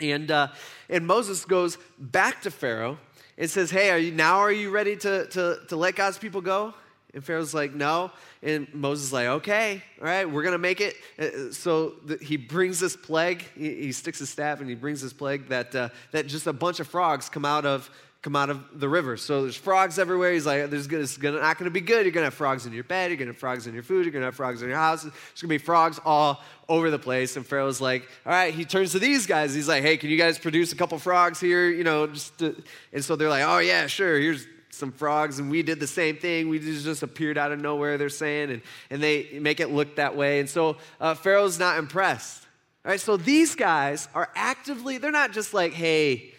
And, 0.00 0.30
uh, 0.30 0.48
and 0.88 1.06
Moses 1.06 1.44
goes 1.44 1.76
back 1.98 2.40
to 2.42 2.50
Pharaoh 2.50 2.96
and 3.36 3.50
says, 3.50 3.70
Hey, 3.70 3.90
are 3.90 3.98
you, 3.98 4.10
now 4.10 4.38
are 4.38 4.50
you 4.50 4.70
ready 4.70 4.96
to, 4.96 5.26
to, 5.26 5.58
to 5.68 5.76
let 5.76 5.96
God's 5.96 6.16
people 6.16 6.40
go? 6.40 6.72
And 7.12 7.22
Pharaoh's 7.22 7.52
like, 7.52 7.74
No. 7.74 8.10
And 8.42 8.66
Moses 8.72 9.08
is 9.08 9.12
like, 9.12 9.26
Okay, 9.26 9.82
all 10.00 10.06
right, 10.06 10.24
we're 10.24 10.42
going 10.42 10.52
to 10.52 10.58
make 10.58 10.80
it. 10.80 10.96
Uh, 11.18 11.52
so 11.52 11.96
the, 12.06 12.16
he 12.24 12.38
brings 12.38 12.80
this 12.80 12.96
plague. 12.96 13.44
He, 13.54 13.82
he, 13.82 13.92
sticks 13.92 14.18
his 14.18 14.30
staff 14.30 14.60
and 14.60 14.68
he 14.70 14.76
brings 14.76 15.02
this 15.02 15.12
plague 15.12 15.48
that, 15.48 15.74
uh, 15.74 15.90
that 16.12 16.26
just 16.26 16.46
a 16.46 16.54
bunch 16.54 16.80
of 16.80 16.88
frogs 16.88 17.28
come 17.28 17.44
out 17.44 17.66
of 17.66 17.90
come 18.22 18.36
out 18.36 18.50
of 18.50 18.78
the 18.78 18.88
river. 18.88 19.16
So 19.16 19.42
there's 19.42 19.56
frogs 19.56 19.98
everywhere. 19.98 20.32
He's 20.32 20.46
like, 20.46 20.70
there's 20.70 20.86
it's 20.86 21.16
gonna, 21.16 21.40
not 21.40 21.58
going 21.58 21.64
to 21.64 21.72
be 21.72 21.80
good. 21.80 22.06
You're 22.06 22.12
going 22.12 22.22
to 22.22 22.26
have 22.26 22.34
frogs 22.34 22.66
in 22.66 22.72
your 22.72 22.84
bed. 22.84 23.10
You're 23.10 23.16
going 23.16 23.26
to 23.26 23.32
have 23.32 23.40
frogs 23.40 23.66
in 23.66 23.74
your 23.74 23.82
food. 23.82 24.04
You're 24.04 24.12
going 24.12 24.22
to 24.22 24.26
have 24.26 24.36
frogs 24.36 24.62
in 24.62 24.68
your 24.68 24.78
house. 24.78 25.02
There's 25.02 25.12
going 25.12 25.48
to 25.48 25.48
be 25.48 25.58
frogs 25.58 25.98
all 26.04 26.40
over 26.68 26.88
the 26.88 27.00
place. 27.00 27.36
And 27.36 27.44
Pharaoh's 27.44 27.80
like, 27.80 28.08
all 28.24 28.32
right. 28.32 28.54
He 28.54 28.64
turns 28.64 28.92
to 28.92 29.00
these 29.00 29.26
guys. 29.26 29.54
He's 29.54 29.66
like, 29.66 29.82
hey, 29.82 29.96
can 29.96 30.08
you 30.08 30.16
guys 30.16 30.38
produce 30.38 30.72
a 30.72 30.76
couple 30.76 30.98
frogs 31.00 31.40
here? 31.40 31.68
You 31.68 31.82
know, 31.82 32.06
just 32.06 32.38
to, 32.38 32.62
and 32.92 33.04
so 33.04 33.16
they're 33.16 33.28
like, 33.28 33.44
oh 33.44 33.58
yeah, 33.58 33.88
sure. 33.88 34.18
Here's 34.18 34.46
some 34.70 34.92
frogs 34.92 35.38
and 35.38 35.50
we 35.50 35.62
did 35.62 35.78
the 35.78 35.86
same 35.86 36.16
thing 36.16 36.48
we 36.48 36.58
just 36.58 37.02
appeared 37.02 37.36
out 37.36 37.52
of 37.52 37.60
nowhere 37.60 37.98
they're 37.98 38.08
saying 38.08 38.50
and, 38.50 38.62
and 38.88 39.02
they 39.02 39.38
make 39.38 39.60
it 39.60 39.70
look 39.70 39.96
that 39.96 40.16
way 40.16 40.40
and 40.40 40.48
so 40.48 40.78
uh, 40.98 41.14
pharaoh's 41.14 41.58
not 41.58 41.78
impressed 41.78 42.46
all 42.82 42.90
right 42.90 42.98
so 42.98 43.18
these 43.18 43.54
guys 43.54 44.08
are 44.14 44.30
actively 44.34 44.96
they're 44.96 45.12
not 45.12 45.30
just 45.30 45.52
like 45.52 45.74
hey 45.74 46.31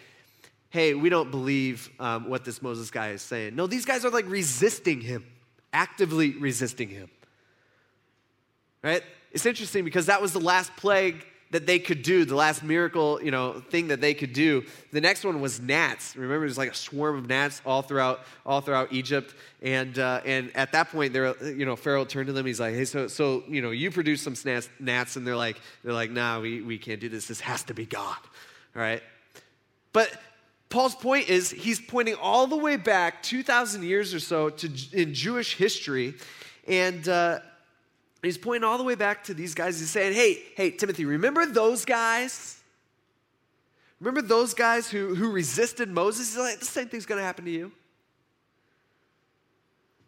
hey, 0.74 0.92
we 0.92 1.08
don't 1.08 1.30
believe 1.30 1.88
um, 2.00 2.28
what 2.28 2.44
this 2.44 2.60
Moses 2.60 2.90
guy 2.90 3.10
is 3.10 3.22
saying. 3.22 3.54
No, 3.54 3.68
these 3.68 3.84
guys 3.84 4.04
are 4.04 4.10
like 4.10 4.28
resisting 4.28 5.00
him, 5.00 5.24
actively 5.72 6.32
resisting 6.32 6.88
him. 6.88 7.08
Right? 8.82 9.04
It's 9.30 9.46
interesting 9.46 9.84
because 9.84 10.06
that 10.06 10.20
was 10.20 10.32
the 10.32 10.40
last 10.40 10.74
plague 10.74 11.24
that 11.52 11.64
they 11.64 11.78
could 11.78 12.02
do, 12.02 12.24
the 12.24 12.34
last 12.34 12.64
miracle, 12.64 13.22
you 13.22 13.30
know, 13.30 13.62
thing 13.70 13.86
that 13.86 14.00
they 14.00 14.14
could 14.14 14.32
do. 14.32 14.64
The 14.90 15.00
next 15.00 15.24
one 15.24 15.40
was 15.40 15.60
gnats. 15.60 16.16
Remember, 16.16 16.44
it 16.44 16.48
was 16.48 16.58
like 16.58 16.72
a 16.72 16.74
swarm 16.74 17.18
of 17.18 17.28
gnats 17.28 17.62
all 17.64 17.82
throughout, 17.82 18.22
all 18.44 18.60
throughout 18.60 18.92
Egypt. 18.92 19.32
And 19.62 19.96
uh, 19.96 20.22
and 20.24 20.50
at 20.56 20.72
that 20.72 20.90
point, 20.90 21.12
they're, 21.12 21.40
you 21.52 21.66
know, 21.66 21.76
Pharaoh 21.76 22.04
turned 22.04 22.26
to 22.26 22.32
them. 22.32 22.46
He's 22.46 22.58
like, 22.58 22.74
hey, 22.74 22.84
so 22.84 23.06
so 23.06 23.44
you 23.46 23.62
know, 23.62 23.70
you 23.70 23.92
produce 23.92 24.22
some 24.22 24.34
gnats, 24.80 25.14
and 25.14 25.24
they're 25.24 25.36
like, 25.36 25.60
they're 25.84 25.92
like, 25.92 26.10
nah, 26.10 26.40
we 26.40 26.62
we 26.62 26.78
can't 26.78 26.98
do 26.98 27.08
this. 27.08 27.28
This 27.28 27.38
has 27.38 27.62
to 27.64 27.74
be 27.74 27.86
God, 27.86 28.18
all 28.74 28.82
right? 28.82 29.04
But 29.92 30.10
Paul's 30.74 30.96
point 30.96 31.28
is 31.28 31.52
he's 31.52 31.80
pointing 31.80 32.16
all 32.16 32.48
the 32.48 32.56
way 32.56 32.74
back 32.74 33.22
2,000 33.22 33.84
years 33.84 34.12
or 34.12 34.18
so 34.18 34.50
to, 34.50 34.68
in 34.92 35.14
Jewish 35.14 35.54
history. 35.54 36.14
And 36.66 37.08
uh, 37.08 37.38
he's 38.22 38.36
pointing 38.36 38.64
all 38.64 38.76
the 38.76 38.82
way 38.82 38.96
back 38.96 39.22
to 39.24 39.34
these 39.34 39.54
guys. 39.54 39.78
He's 39.78 39.90
saying, 39.90 40.14
hey, 40.14 40.42
hey, 40.56 40.72
Timothy, 40.72 41.04
remember 41.04 41.46
those 41.46 41.84
guys? 41.84 42.58
Remember 44.00 44.20
those 44.20 44.52
guys 44.52 44.90
who, 44.90 45.14
who 45.14 45.30
resisted 45.30 45.88
Moses? 45.90 46.34
He's 46.34 46.38
like, 46.38 46.58
the 46.58 46.64
same 46.64 46.88
thing's 46.88 47.06
going 47.06 47.20
to 47.20 47.24
happen 47.24 47.44
to 47.44 47.52
you. 47.52 47.70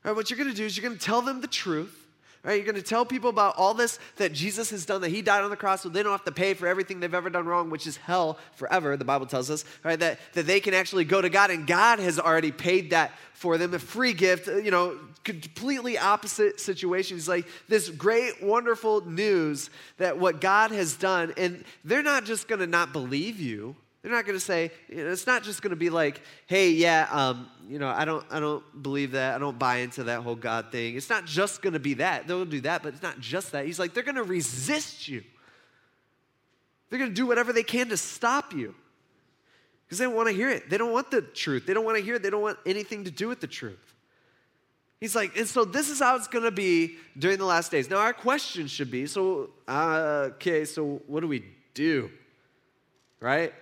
All 0.05 0.11
right, 0.11 0.16
what 0.16 0.31
you're 0.31 0.37
going 0.37 0.50
to 0.50 0.57
do 0.57 0.64
is 0.64 0.76
you're 0.76 0.88
going 0.88 0.98
to 0.98 1.05
tell 1.05 1.22
them 1.22 1.42
the 1.42 1.46
truth. 1.46 2.06
Right? 2.47 2.63
You're 2.63 2.73
going 2.73 2.77
to 2.77 2.89
tell 2.89 3.05
people 3.05 3.29
about 3.29 3.57
all 3.57 3.75
this 3.75 3.99
that 4.19 4.33
Jesus 4.33 4.71
has 4.71 4.87
done, 4.87 5.01
that 5.01 5.09
he 5.09 5.21
died 5.21 5.43
on 5.43 5.51
the 5.51 5.57
cross 5.57 5.83
so 5.83 5.89
they 5.89 6.05
don't 6.05 6.13
have 6.13 6.25
to 6.27 6.33
pay 6.33 6.55
for 6.55 6.69
everything 6.69 7.01
they've 7.01 7.13
ever 7.13 7.29
done 7.29 7.45
wrong, 7.45 7.71
which 7.71 7.89
is 7.89 7.97
hell 7.97 8.39
forever, 8.55 8.97
the 8.97 9.05
Bible 9.05 9.27
tells 9.27 9.51
us, 9.51 9.65
right? 9.83 9.99
That, 9.99 10.21
that 10.35 10.47
they 10.47 10.61
can 10.61 10.73
actually 10.73 11.05
go 11.05 11.21
to 11.21 11.29
God 11.29 11.51
and 11.51 11.67
God 11.67 11.99
has 11.99 12.21
already 12.21 12.53
paid 12.53 12.91
that 12.91 13.11
for 13.33 13.59
them, 13.59 13.75
a 13.75 13.81
free 13.81 14.13
gift, 14.13 14.47
uh, 14.47 14.59
you 14.59 14.71
know, 14.71 14.97
completely 15.25 15.99
opposite 15.99 16.61
situation. 16.61 17.17
It's 17.17 17.27
like 17.27 17.49
this 17.69 17.89
great, 17.89 18.41
wonderful 18.41 19.05
news 19.05 19.69
that 19.99 20.17
what 20.17 20.41
God 20.41 20.71
has 20.71 20.95
done, 20.95 21.35
and 21.37 21.65
they're 21.85 22.01
not 22.01 22.27
just 22.27 22.47
going 22.47 22.61
to 22.61 22.69
not 22.69 22.93
believe 22.93 23.41
you. 23.41 23.75
They're 24.07 24.14
not 24.14 24.25
going 24.25 24.38
to 24.38 24.45
say, 24.45 24.71
it's 24.88 25.27
not 25.27 25.42
just 25.42 25.62
going 25.62 25.71
to 25.71 25.77
be 25.77 25.90
like, 25.90 26.21
hey, 26.47 26.71
yeah, 26.71 27.09
um, 27.11 27.51
you 27.69 27.81
know, 27.81 27.88
I 27.88 28.05
don't, 28.05 28.25
I 28.31 28.38
don't 28.38 28.62
believe 28.81 29.11
that. 29.11 29.35
I 29.35 29.38
don't 29.38 29.59
buy 29.59 29.79
into 29.79 30.05
that 30.05 30.21
whole 30.21 30.37
God 30.37 30.71
thing. 30.71 30.95
It's 30.95 31.11
not 31.11 31.25
just 31.25 31.61
going 31.61 31.73
to 31.73 31.81
be 31.81 31.95
that. 31.95 32.29
They'll 32.29 32.45
do 32.45 32.61
that, 32.61 32.85
but 32.85 32.95
it's 32.95 33.03
not 33.03 33.19
just 33.19 33.51
that. 33.51 33.66
He's 33.66 33.81
like, 33.81 33.95
they're 33.95 34.05
going 34.05 34.14
to 34.14 34.23
resist 34.23 35.09
you. 35.09 35.25
They're 36.88 37.01
going 37.01 37.11
to 37.11 37.16
do 37.16 37.27
whatever 37.27 37.53
they 37.53 37.64
can 37.64 37.88
to 37.88 37.97
stop 37.97 38.53
you 38.53 38.77
because 39.85 39.99
they 39.99 40.05
don't 40.05 40.14
want 40.14 40.29
to 40.29 40.35
hear 40.37 40.51
it. 40.51 40.71
They 40.71 40.79
don't 40.79 40.92
want 40.92 41.11
the 41.11 41.23
truth. 41.23 41.66
They 41.66 41.75
don't 41.75 41.85
want 41.85 41.99
to 41.99 42.05
hear 42.05 42.14
it. 42.14 42.23
They 42.23 42.31
don't 42.31 42.42
want 42.42 42.59
anything 42.64 43.03
to 43.07 43.11
do 43.11 43.27
with 43.27 43.40
the 43.40 43.49
truth. 43.49 43.92
He's 45.01 45.16
like, 45.16 45.37
and 45.37 45.49
so 45.49 45.64
this 45.64 45.90
is 45.90 45.99
how 45.99 46.14
it's 46.14 46.29
going 46.29 46.45
to 46.45 46.53
be 46.53 46.95
during 47.19 47.38
the 47.38 47.45
last 47.45 47.73
days. 47.73 47.90
Now, 47.90 47.97
our 47.97 48.12
question 48.12 48.69
should 48.69 48.92
be 48.92 49.09
so, 49.09 49.51
uh, 49.66 50.29
okay, 50.35 50.64
so 50.64 51.03
what 51.09 51.23
do 51.23 51.27
we 51.27 51.45
do? 51.75 52.09
Right? 53.19 53.53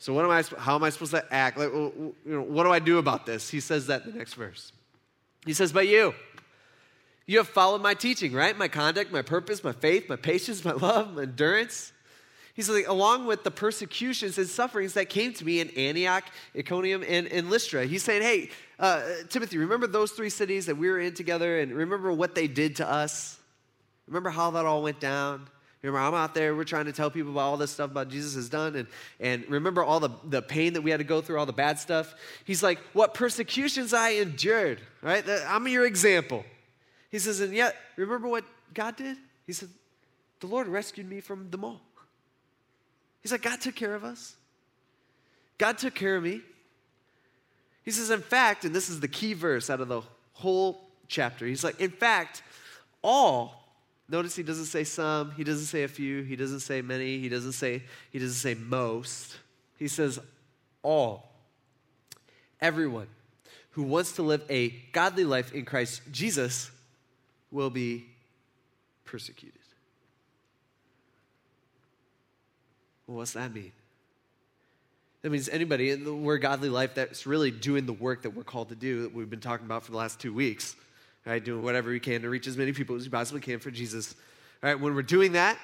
So 0.00 0.14
what 0.14 0.24
am 0.24 0.30
I? 0.30 0.42
How 0.58 0.76
am 0.76 0.82
I 0.82 0.88
supposed 0.88 1.12
to 1.12 1.24
act? 1.30 1.58
Like, 1.58 1.70
you 1.70 2.14
know, 2.24 2.40
what 2.40 2.64
do 2.64 2.72
I 2.72 2.78
do 2.78 2.96
about 2.96 3.26
this? 3.26 3.50
He 3.50 3.60
says 3.60 3.86
that 3.88 4.06
in 4.06 4.12
the 4.12 4.18
next 4.18 4.32
verse. 4.32 4.72
He 5.44 5.52
says, 5.52 5.72
"But 5.72 5.88
you, 5.88 6.14
You 7.26 7.38
have 7.38 7.48
followed 7.48 7.82
my 7.82 7.92
teaching, 7.92 8.32
right? 8.32 8.56
My 8.56 8.66
conduct, 8.66 9.12
my 9.12 9.20
purpose, 9.20 9.62
my 9.62 9.72
faith, 9.72 10.08
my 10.08 10.16
patience, 10.16 10.64
my 10.64 10.72
love, 10.88 11.14
my 11.14 11.22
endurance. 11.22 11.92
He's 12.54 12.68
like, 12.68 12.88
along 12.88 13.26
with 13.26 13.44
the 13.44 13.50
persecutions 13.50 14.38
and 14.38 14.48
sufferings 14.48 14.94
that 14.94 15.10
came 15.10 15.32
to 15.34 15.44
me 15.44 15.60
in 15.60 15.68
Antioch, 15.70 16.24
Iconium, 16.56 17.04
and, 17.06 17.26
and 17.28 17.48
Lystra. 17.48 17.86
He's 17.86 18.02
saying, 18.02 18.22
hey, 18.22 18.50
uh, 18.78 19.02
Timothy, 19.28 19.58
remember 19.58 19.86
those 19.86 20.12
three 20.12 20.30
cities 20.30 20.66
that 20.66 20.76
we 20.76 20.88
were 20.88 20.98
in 20.98 21.14
together 21.14 21.60
and 21.60 21.72
remember 21.72 22.12
what 22.12 22.34
they 22.34 22.48
did 22.48 22.76
to 22.76 22.90
us? 22.90 23.38
Remember 24.08 24.30
how 24.30 24.50
that 24.52 24.66
all 24.66 24.82
went 24.82 24.98
down? 24.98 25.46
Remember, 25.82 26.00
I'm 26.00 26.14
out 26.14 26.34
there, 26.34 26.54
we're 26.54 26.64
trying 26.64 26.84
to 26.86 26.92
tell 26.92 27.10
people 27.10 27.32
about 27.32 27.40
all 27.40 27.56
this 27.56 27.70
stuff 27.70 27.90
about 27.90 28.08
Jesus 28.10 28.34
has 28.34 28.50
done. 28.50 28.76
And, 28.76 28.88
and 29.18 29.48
remember 29.48 29.82
all 29.82 29.98
the, 29.98 30.10
the 30.24 30.42
pain 30.42 30.74
that 30.74 30.82
we 30.82 30.90
had 30.90 30.98
to 30.98 31.04
go 31.04 31.22
through, 31.22 31.38
all 31.38 31.46
the 31.46 31.52
bad 31.52 31.78
stuff? 31.78 32.14
He's 32.44 32.62
like, 32.62 32.78
what 32.92 33.14
persecutions 33.14 33.94
I 33.94 34.10
endured, 34.10 34.80
right? 35.00 35.24
I'm 35.46 35.66
your 35.68 35.86
example. 35.86 36.44
He 37.10 37.18
says, 37.18 37.40
and 37.40 37.54
yet, 37.54 37.76
remember 37.96 38.28
what 38.28 38.44
God 38.74 38.96
did? 38.96 39.16
He 39.46 39.54
said, 39.54 39.70
the 40.40 40.46
Lord 40.46 40.68
rescued 40.68 41.08
me 41.08 41.20
from 41.20 41.50
them 41.50 41.64
all. 41.64 41.80
He's 43.22 43.32
like, 43.32 43.42
God 43.42 43.60
took 43.60 43.74
care 43.74 43.94
of 43.94 44.04
us. 44.04 44.36
God 45.58 45.78
took 45.78 45.94
care 45.94 46.16
of 46.16 46.22
me. 46.22 46.40
He 47.84 47.90
says, 47.90 48.10
in 48.10 48.20
fact, 48.20 48.64
and 48.64 48.74
this 48.74 48.88
is 48.88 49.00
the 49.00 49.08
key 49.08 49.32
verse 49.32 49.70
out 49.70 49.80
of 49.80 49.88
the 49.88 50.02
whole 50.34 50.88
chapter, 51.08 51.46
he's 51.46 51.64
like, 51.64 51.80
in 51.80 51.90
fact, 51.90 52.42
all, 53.02 53.59
notice 54.10 54.34
he 54.34 54.42
doesn't 54.42 54.66
say 54.66 54.84
some, 54.84 55.30
he 55.32 55.44
doesn't 55.44 55.66
say 55.66 55.84
a 55.84 55.88
few, 55.88 56.22
he 56.22 56.36
doesn't 56.36 56.60
say 56.60 56.82
many, 56.82 57.18
he 57.18 57.28
doesn't 57.28 57.52
say, 57.52 57.82
he 58.10 58.18
doesn't 58.18 58.34
say 58.34 58.54
most. 58.54 59.36
He 59.78 59.88
says 59.88 60.18
all. 60.82 61.30
Everyone 62.60 63.06
who 63.70 63.84
wants 63.84 64.12
to 64.12 64.22
live 64.22 64.44
a 64.50 64.70
godly 64.92 65.24
life 65.24 65.54
in 65.54 65.64
Christ 65.64 66.02
Jesus 66.10 66.70
will 67.50 67.70
be 67.70 68.06
persecuted. 69.04 69.58
Well, 73.06 73.18
what's 73.18 73.32
that 73.32 73.52
mean? 73.52 73.72
That 75.22 75.30
means 75.30 75.48
anybody 75.48 75.90
in 75.90 76.04
the 76.04 76.14
word 76.14 76.38
godly 76.38 76.68
life 76.68 76.94
that's 76.94 77.26
really 77.26 77.50
doing 77.50 77.86
the 77.86 77.92
work 77.92 78.22
that 78.22 78.30
we're 78.30 78.44
called 78.44 78.70
to 78.70 78.74
do, 78.74 79.02
that 79.02 79.14
we've 79.14 79.28
been 79.28 79.40
talking 79.40 79.66
about 79.66 79.84
for 79.84 79.90
the 79.90 79.98
last 79.98 80.20
two 80.20 80.32
weeks, 80.32 80.76
right? 81.26 81.44
Doing 81.44 81.62
whatever 81.62 81.90
we 81.90 82.00
can 82.00 82.22
to 82.22 82.30
reach 82.30 82.46
as 82.46 82.56
many 82.56 82.72
people 82.72 82.96
as 82.96 83.04
we 83.04 83.10
possibly 83.10 83.40
can 83.40 83.58
for 83.58 83.70
Jesus. 83.70 84.14
All 84.62 84.70
right, 84.70 84.80
when 84.80 84.94
we're 84.94 85.02
doing 85.02 85.32
that, 85.32 85.58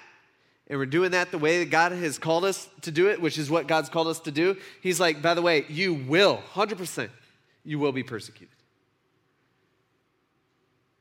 and 0.69 0.79
we're 0.79 0.87
doing 0.87 1.13
that 1.13 1.31
the 1.31 1.39
way 1.39 1.61
that 1.61 1.71
God 1.71 1.93
has 1.93 2.19
called 2.19 2.45
us 2.45 2.69
to 2.83 2.91
do 2.91 3.09
it, 3.09 3.21
which 3.21 3.39
is 3.39 3.49
what 3.49 3.69
God's 3.69 3.89
called 3.89 4.09
us 4.09 4.19
to 4.21 4.33
do, 4.33 4.57
He's 4.83 4.99
like, 4.99 5.23
by 5.23 5.35
the 5.35 5.43
way, 5.43 5.65
you 5.69 5.95
will, 5.95 6.43
100%, 6.55 7.09
you 7.65 7.79
will 7.79 7.93
be 7.93 8.03
persecuted 8.03 8.57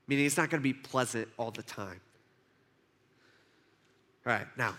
meaning 0.08 0.26
it's 0.26 0.38
not 0.38 0.50
going 0.50 0.62
to 0.62 0.63
be 0.63 0.74
pleasant 0.74 1.28
all 1.38 1.52
the 1.52 1.63
time. 1.63 2.00
All 4.26 4.34
right, 4.34 4.48
now, 4.58 4.76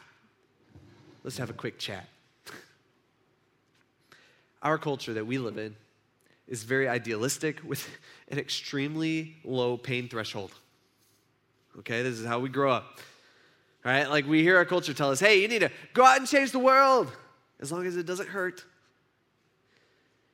let's 1.25 1.39
have 1.39 1.51
a 1.51 1.55
quick 1.55 1.79
chat. 1.79 2.09
Our 4.63 4.79
culture 4.79 5.15
that 5.15 5.27
we 5.27 5.39
live 5.39 5.59
in 5.59 5.77
is 6.49 6.63
very 6.63 6.89
idealistic 6.89 7.61
with 7.65 7.89
an 8.29 8.39
extremely 8.39 9.37
low 9.45 9.77
pain 9.77 10.09
threshold. 10.09 10.53
Okay, 11.79 12.03
this 12.03 12.19
is 12.19 12.27
how 12.27 12.39
we 12.39 12.49
grow 12.49 12.73
up. 12.73 12.99
All 13.85 13.93
right, 13.93 14.09
like 14.09 14.27
we 14.27 14.43
hear 14.43 14.57
our 14.57 14.65
culture 14.65 14.95
tell 14.95 15.11
us, 15.11 15.21
hey, 15.21 15.41
you 15.41 15.49
need 15.49 15.61
to 15.61 15.71
go 15.93 16.05
out 16.05 16.19
and 16.19 16.27
change 16.27 16.51
the 16.51 16.59
world 16.59 17.13
as 17.61 17.71
long 17.71 17.87
as 17.87 17.97
it 17.97 18.07
doesn't 18.07 18.29
hurt. 18.29 18.65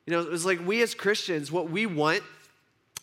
You 0.07 0.13
know, 0.13 0.33
it's 0.33 0.45
like 0.45 0.65
we 0.67 0.83
as 0.83 0.95
Christians, 0.95 1.53
what 1.53 1.71
we 1.71 1.87
want 1.87 2.23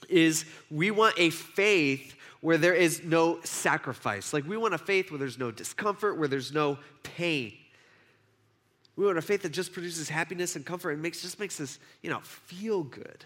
is 0.10 0.46
we 0.72 0.92
want 0.92 1.16
a 1.18 1.30
faith 1.30 2.16
where 2.42 2.58
there 2.58 2.74
is 2.74 3.04
no 3.04 3.40
sacrifice. 3.44 4.34
Like 4.34 4.48
we 4.48 4.58
want 4.58 4.74
a 4.74 4.78
faith 4.78 5.12
where 5.12 5.20
there's 5.20 5.38
no 5.38 5.52
discomfort, 5.52 6.18
where 6.18 6.28
there's 6.28 6.54
no 6.54 6.78
pain. 7.04 7.54
We 8.96 9.06
want 9.06 9.18
a 9.18 9.22
faith 9.22 9.44
that 9.44 9.50
just 9.50 9.72
produces 9.72 10.10
happiness 10.10 10.56
and 10.56 10.66
comfort 10.66 10.92
and 10.92 11.02
makes 11.02 11.22
just 11.22 11.40
makes 11.40 11.60
us, 11.62 11.80
you 12.02 12.10
know, 12.10 12.20
feel 12.22 12.84
good. 12.84 13.24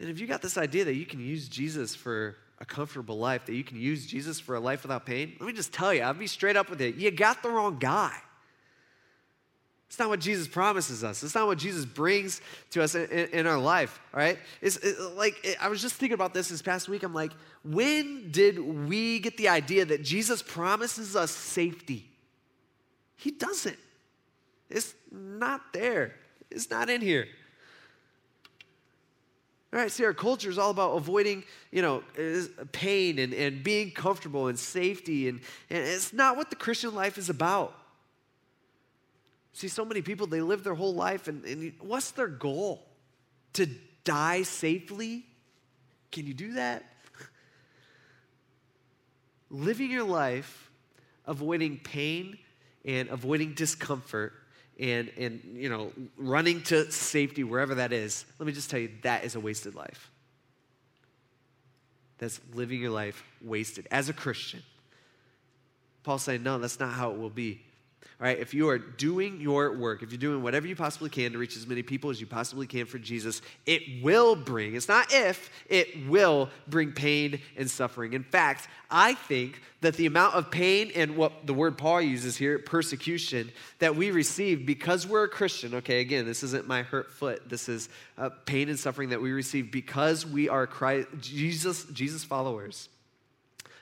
And 0.00 0.08
if 0.10 0.20
you 0.20 0.26
got 0.26 0.42
this 0.42 0.58
idea 0.58 0.84
that 0.84 0.94
you 0.94 1.06
can 1.06 1.20
use 1.20 1.48
Jesus 1.48 1.94
for 1.94 2.36
a 2.58 2.64
comfortable 2.64 3.18
life, 3.18 3.46
that 3.46 3.54
you 3.54 3.64
can 3.64 3.80
use 3.80 4.06
Jesus 4.06 4.38
for 4.40 4.54
a 4.54 4.60
life 4.60 4.82
without 4.82 5.06
pain, 5.06 5.34
let 5.40 5.46
me 5.46 5.52
just 5.52 5.72
tell 5.72 5.94
you, 5.94 6.02
I'll 6.02 6.14
be 6.14 6.26
straight 6.26 6.56
up 6.56 6.68
with 6.68 6.80
it. 6.80 6.96
You 6.96 7.10
got 7.10 7.42
the 7.42 7.48
wrong 7.50 7.78
guy. 7.78 8.14
It's 9.88 9.98
not 9.98 10.08
what 10.08 10.18
Jesus 10.18 10.48
promises 10.48 11.04
us. 11.04 11.22
It's 11.22 11.34
not 11.34 11.46
what 11.46 11.58
Jesus 11.58 11.84
brings 11.84 12.40
to 12.70 12.82
us 12.82 12.96
in, 12.96 13.04
in, 13.10 13.28
in 13.28 13.46
our 13.46 13.58
life, 13.58 14.00
all 14.12 14.18
right? 14.18 14.38
It's 14.60 14.76
it, 14.78 14.98
like, 15.14 15.36
it, 15.44 15.56
I 15.62 15.68
was 15.68 15.80
just 15.80 15.94
thinking 15.94 16.14
about 16.14 16.34
this 16.34 16.48
this 16.48 16.62
past 16.62 16.88
week. 16.88 17.04
I'm 17.04 17.14
like, 17.14 17.32
when 17.62 18.30
did 18.32 18.58
we 18.58 19.20
get 19.20 19.36
the 19.36 19.48
idea 19.48 19.84
that 19.84 20.02
Jesus 20.02 20.42
promises 20.42 21.14
us 21.14 21.30
safety? 21.30 22.10
He 23.24 23.30
doesn't. 23.30 23.78
It's 24.68 24.94
not 25.10 25.72
there, 25.72 26.14
it's 26.50 26.68
not 26.68 26.90
in 26.90 27.00
here. 27.00 27.26
All 29.72 29.80
right, 29.80 29.90
see, 29.90 30.04
our 30.04 30.12
culture 30.12 30.50
is 30.50 30.58
all 30.58 30.70
about 30.70 30.92
avoiding, 30.92 31.42
you 31.72 31.80
know, 31.80 32.04
pain 32.72 33.18
and, 33.18 33.32
and 33.32 33.64
being 33.64 33.92
comfortable 33.92 34.48
and 34.48 34.58
safety, 34.58 35.30
and, 35.30 35.40
and 35.70 35.78
it's 35.78 36.12
not 36.12 36.36
what 36.36 36.50
the 36.50 36.56
Christian 36.56 36.94
life 36.94 37.16
is 37.16 37.30
about. 37.30 37.74
See, 39.54 39.68
so 39.68 39.86
many 39.86 40.02
people, 40.02 40.26
they 40.26 40.42
live 40.42 40.62
their 40.62 40.74
whole 40.74 40.94
life, 40.94 41.26
and, 41.26 41.46
and 41.46 41.72
what's 41.80 42.10
their 42.10 42.28
goal? 42.28 42.84
To 43.54 43.66
die 44.04 44.42
safely? 44.42 45.24
Can 46.12 46.26
you 46.26 46.34
do 46.34 46.52
that? 46.52 46.84
Living 49.50 49.90
your 49.90 50.04
life 50.04 50.70
avoiding 51.26 51.78
pain 51.78 52.36
and 52.84 53.08
avoiding 53.08 53.54
discomfort 53.54 54.32
and, 54.78 55.10
and 55.16 55.40
you 55.54 55.68
know 55.68 55.92
running 56.16 56.62
to 56.62 56.90
safety 56.90 57.44
wherever 57.44 57.76
that 57.76 57.92
is 57.92 58.24
let 58.38 58.46
me 58.46 58.52
just 58.52 58.70
tell 58.70 58.80
you 58.80 58.90
that 59.02 59.24
is 59.24 59.34
a 59.34 59.40
wasted 59.40 59.74
life. 59.74 60.10
That's 62.18 62.40
living 62.52 62.80
your 62.80 62.90
life 62.90 63.22
wasted 63.42 63.86
as 63.90 64.08
a 64.08 64.12
christian. 64.12 64.62
Paul 66.02 66.18
saying 66.18 66.42
no 66.42 66.58
that's 66.58 66.80
not 66.80 66.92
how 66.92 67.10
it 67.10 67.18
will 67.18 67.30
be 67.30 67.62
all 68.20 68.28
right, 68.28 68.38
if 68.38 68.54
you 68.54 68.68
are 68.68 68.78
doing 68.78 69.40
your 69.40 69.76
work, 69.76 70.04
if 70.04 70.12
you're 70.12 70.18
doing 70.18 70.40
whatever 70.40 70.68
you 70.68 70.76
possibly 70.76 71.10
can 71.10 71.32
to 71.32 71.38
reach 71.38 71.56
as 71.56 71.66
many 71.66 71.82
people 71.82 72.10
as 72.10 72.20
you 72.20 72.28
possibly 72.28 72.66
can 72.66 72.86
for 72.86 72.98
Jesus, 72.98 73.42
it 73.66 74.04
will 74.04 74.36
bring, 74.36 74.76
it's 74.76 74.86
not 74.86 75.12
if, 75.12 75.50
it 75.68 76.06
will 76.08 76.48
bring 76.68 76.92
pain 76.92 77.40
and 77.56 77.68
suffering. 77.68 78.12
In 78.12 78.22
fact, 78.22 78.68
I 78.88 79.14
think 79.14 79.60
that 79.80 79.94
the 79.94 80.06
amount 80.06 80.36
of 80.36 80.52
pain 80.52 80.92
and 80.94 81.16
what 81.16 81.44
the 81.44 81.52
word 81.52 81.76
Paul 81.76 82.02
uses 82.02 82.36
here, 82.36 82.60
persecution, 82.60 83.50
that 83.80 83.96
we 83.96 84.12
receive 84.12 84.64
because 84.64 85.08
we're 85.08 85.24
a 85.24 85.28
Christian, 85.28 85.74
okay, 85.74 86.00
again, 86.00 86.24
this 86.24 86.44
isn't 86.44 86.68
my 86.68 86.82
hurt 86.82 87.10
foot. 87.10 87.48
This 87.48 87.68
is 87.68 87.88
uh, 88.16 88.30
pain 88.46 88.68
and 88.68 88.78
suffering 88.78 89.08
that 89.08 89.20
we 89.20 89.32
receive 89.32 89.72
because 89.72 90.24
we 90.24 90.48
are 90.48 90.68
Christ, 90.68 91.08
Jesus, 91.20 91.84
Jesus 91.86 92.22
followers. 92.22 92.88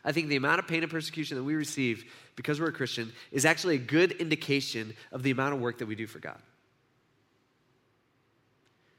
I 0.05 0.13
think 0.13 0.29
the 0.29 0.37
amount 0.37 0.59
of 0.59 0.67
pain 0.67 0.83
and 0.83 0.91
persecution 0.91 1.37
that 1.37 1.45
we 1.45 1.55
receive 1.55 2.11
because 2.37 2.61
we're 2.61 2.69
a 2.69 2.73
Christian 2.73 3.13
is 3.31 3.45
actually 3.45 3.77
a 3.77 3.79
good 3.79 4.13
indication 4.13 4.95
of 5.11 5.23
the 5.23 5.31
amount 5.31 5.55
of 5.55 5.61
work 5.61 5.79
that 5.79 5.87
we 5.87 5.95
do 5.95 6.07
for 6.07 6.19
God. 6.19 6.39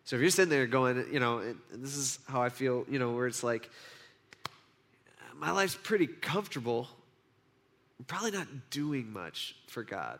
So 0.05 0.17
if 0.17 0.21
you're 0.21 0.31
sitting 0.31 0.49
there 0.49 0.67
going, 0.67 1.05
you 1.11 1.19
know, 1.19 1.41
this 1.71 1.95
is 1.95 2.19
how 2.27 2.41
I 2.41 2.49
feel, 2.49 2.85
you 2.89 2.99
know, 2.99 3.11
where 3.13 3.27
it's 3.27 3.43
like, 3.43 3.69
my 5.35 5.51
life's 5.51 5.77
pretty 5.81 6.07
comfortable, 6.07 6.87
I'm 7.99 8.05
probably 8.05 8.31
not 8.31 8.47
doing 8.69 9.11
much 9.11 9.55
for 9.67 9.83
God. 9.83 10.19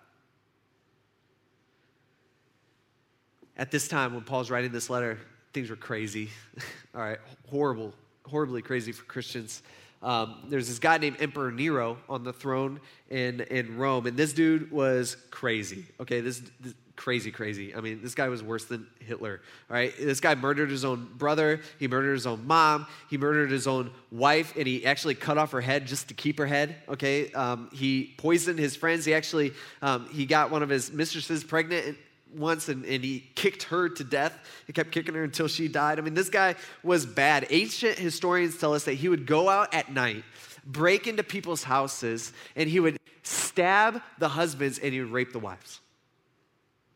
At 3.55 3.71
this 3.71 3.87
time, 3.87 4.13
when 4.13 4.23
Paul's 4.23 4.49
writing 4.49 4.71
this 4.71 4.89
letter, 4.89 5.19
things 5.53 5.69
were 5.69 5.75
crazy. 5.75 6.29
All 6.95 7.01
right, 7.01 7.19
horrible, 7.49 7.93
horribly 8.25 8.61
crazy 8.61 8.91
for 8.91 9.03
Christians. 9.03 9.61
Um, 10.03 10.43
there's 10.49 10.67
this 10.67 10.79
guy 10.79 10.97
named 10.97 11.17
Emperor 11.19 11.51
Nero 11.51 11.97
on 12.09 12.23
the 12.23 12.33
throne 12.33 12.81
in, 13.09 13.41
in 13.41 13.77
Rome, 13.77 14.05
and 14.05 14.17
this 14.17 14.33
dude 14.33 14.71
was 14.71 15.15
crazy. 15.31 15.85
Okay, 15.99 16.19
this, 16.19 16.41
this 16.59 16.73
crazy, 16.95 17.31
crazy. 17.31 17.73
I 17.73 17.81
mean, 17.81 18.01
this 18.01 18.13
guy 18.13 18.27
was 18.27 18.43
worse 18.43 18.65
than 18.65 18.85
Hitler. 18.99 19.41
All 19.69 19.75
right, 19.75 19.93
this 19.97 20.19
guy 20.19 20.35
murdered 20.35 20.69
his 20.69 20.85
own 20.85 21.09
brother. 21.17 21.61
He 21.79 21.87
murdered 21.87 22.13
his 22.13 22.27
own 22.27 22.45
mom. 22.45 22.85
He 23.09 23.17
murdered 23.17 23.49
his 23.49 23.65
own 23.65 23.91
wife, 24.11 24.53
and 24.57 24.67
he 24.67 24.85
actually 24.85 25.15
cut 25.15 25.37
off 25.37 25.51
her 25.51 25.61
head 25.61 25.87
just 25.87 26.09
to 26.09 26.13
keep 26.13 26.37
her 26.37 26.45
head. 26.45 26.75
Okay, 26.89 27.31
um, 27.31 27.69
he 27.73 28.13
poisoned 28.17 28.59
his 28.59 28.75
friends. 28.75 29.05
He 29.05 29.13
actually 29.13 29.53
um, 29.81 30.07
he 30.09 30.25
got 30.25 30.51
one 30.51 30.63
of 30.63 30.69
his 30.69 30.91
mistresses 30.91 31.43
pregnant 31.43 31.97
once 32.35 32.69
and, 32.69 32.85
and 32.85 33.03
he 33.03 33.29
kicked 33.35 33.63
her 33.63 33.89
to 33.89 34.03
death. 34.03 34.37
He 34.67 34.73
kept 34.73 34.91
kicking 34.91 35.15
her 35.15 35.23
until 35.23 35.47
she 35.47 35.67
died. 35.67 35.99
I 35.99 36.01
mean, 36.01 36.13
this 36.13 36.29
guy 36.29 36.55
was 36.83 37.05
bad. 37.05 37.47
Ancient 37.49 37.97
historians 37.97 38.57
tell 38.57 38.73
us 38.73 38.85
that 38.85 38.93
he 38.93 39.09
would 39.09 39.25
go 39.25 39.49
out 39.49 39.73
at 39.73 39.91
night, 39.91 40.23
break 40.65 41.07
into 41.07 41.23
people's 41.23 41.63
houses, 41.63 42.33
and 42.55 42.69
he 42.69 42.79
would 42.79 42.97
stab 43.23 44.01
the 44.19 44.29
husbands 44.29 44.79
and 44.79 44.93
he 44.93 45.01
would 45.01 45.11
rape 45.11 45.31
the 45.31 45.39
wives. 45.39 45.79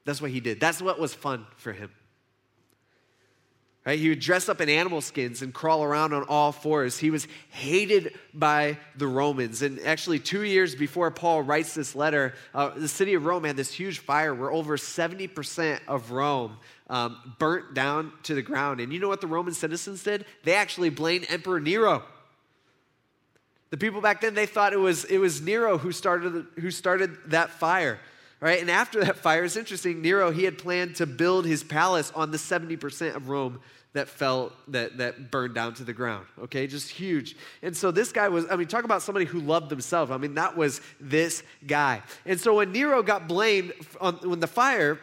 That's 0.06 0.22
what 0.22 0.32
he 0.32 0.40
did. 0.40 0.60
That's 0.60 0.82
what 0.82 1.00
was 1.00 1.14
fun 1.14 1.46
for 1.58 1.74
him. 1.74 1.92
Right? 3.88 3.98
He 3.98 4.10
would 4.10 4.20
dress 4.20 4.50
up 4.50 4.60
in 4.60 4.68
animal 4.68 5.00
skins 5.00 5.42
and 5.42 5.54
crawl 5.54 5.82
around 5.82 6.12
on 6.12 6.24
all 6.24 6.52
fours. 6.52 6.98
He 6.98 7.10
was 7.10 7.26
hated 7.52 8.16
by 8.34 8.78
the 8.98 9.08
Romans. 9.08 9.62
And 9.62 9.80
actually, 9.80 10.20
two 10.20 10.44
years 10.44 10.76
before 10.76 11.10
Paul 11.10 11.42
writes 11.42 11.74
this 11.74 11.96
letter, 11.96 12.34
uh, 12.54 12.72
the 12.76 12.90
city 12.90 13.14
of 13.14 13.24
Rome 13.24 13.46
had 13.46 13.56
this 13.56 13.72
huge 13.72 14.00
fire 14.00 14.36
where 14.36 14.52
over 14.52 14.76
70% 14.76 15.80
of 15.88 16.12
Rome 16.12 16.58
um, 16.90 17.36
burnt 17.40 17.74
down 17.74 18.12
to 18.24 18.36
the 18.36 18.42
ground. 18.42 18.82
And 18.82 18.92
you 18.92 19.00
know 19.00 19.08
what 19.08 19.22
the 19.22 19.28
Roman 19.28 19.54
citizens 19.54 20.04
did? 20.04 20.26
They 20.44 20.56
actually 20.56 20.90
blamed 20.90 21.26
Emperor 21.30 21.62
Nero. 21.62 22.04
The 23.70 23.78
people 23.78 24.02
back 24.02 24.20
then, 24.20 24.34
they 24.34 24.48
thought 24.48 24.74
it 24.74 24.80
was, 24.80 25.06
it 25.06 25.20
was 25.20 25.42
Nero 25.42 25.78
who 25.78 25.94
started, 25.94 26.46
who 26.60 26.72
started 26.72 27.16
that 27.28 27.52
fire 27.52 28.02
right? 28.40 28.62
And 28.62 28.70
after 28.70 29.04
that 29.04 29.18
fire, 29.18 29.44
it's 29.44 29.56
interesting. 29.56 30.02
Nero, 30.02 30.32
he 30.32 30.44
had 30.44 30.58
planned 30.58 30.96
to 30.98 31.06
build 31.06 31.46
his 31.46 31.64
palace 31.64 32.12
on 32.16 32.32
the 32.32 32.38
70% 32.38 33.16
of 33.16 33.30
Rome 33.30 33.60
that 33.94 34.08
fell, 34.08 34.52
that, 34.68 34.98
that 34.98 35.32
burned 35.32 35.56
down 35.56 35.74
to 35.74 35.84
the 35.84 35.94
ground, 35.94 36.28
okay? 36.40 36.68
Just 36.68 36.90
huge. 36.90 37.36
And 37.64 37.76
so 37.76 37.90
this 37.90 38.12
guy 38.12 38.28
was, 38.28 38.46
I 38.50 38.56
mean, 38.56 38.68
talk 38.68 38.84
about 38.84 39.02
somebody 39.02 39.26
who 39.26 39.40
loved 39.40 39.72
himself. 39.72 40.12
I 40.12 40.18
mean, 40.18 40.36
that 40.36 40.56
was 40.56 40.82
this 41.00 41.42
guy. 41.66 42.04
And 42.26 42.40
so 42.40 42.56
when 42.56 42.72
Nero 42.72 43.02
got 43.02 43.28
blamed 43.28 43.74
on, 44.00 44.16
when 44.18 44.40
the 44.40 44.48
fire, 44.48 45.00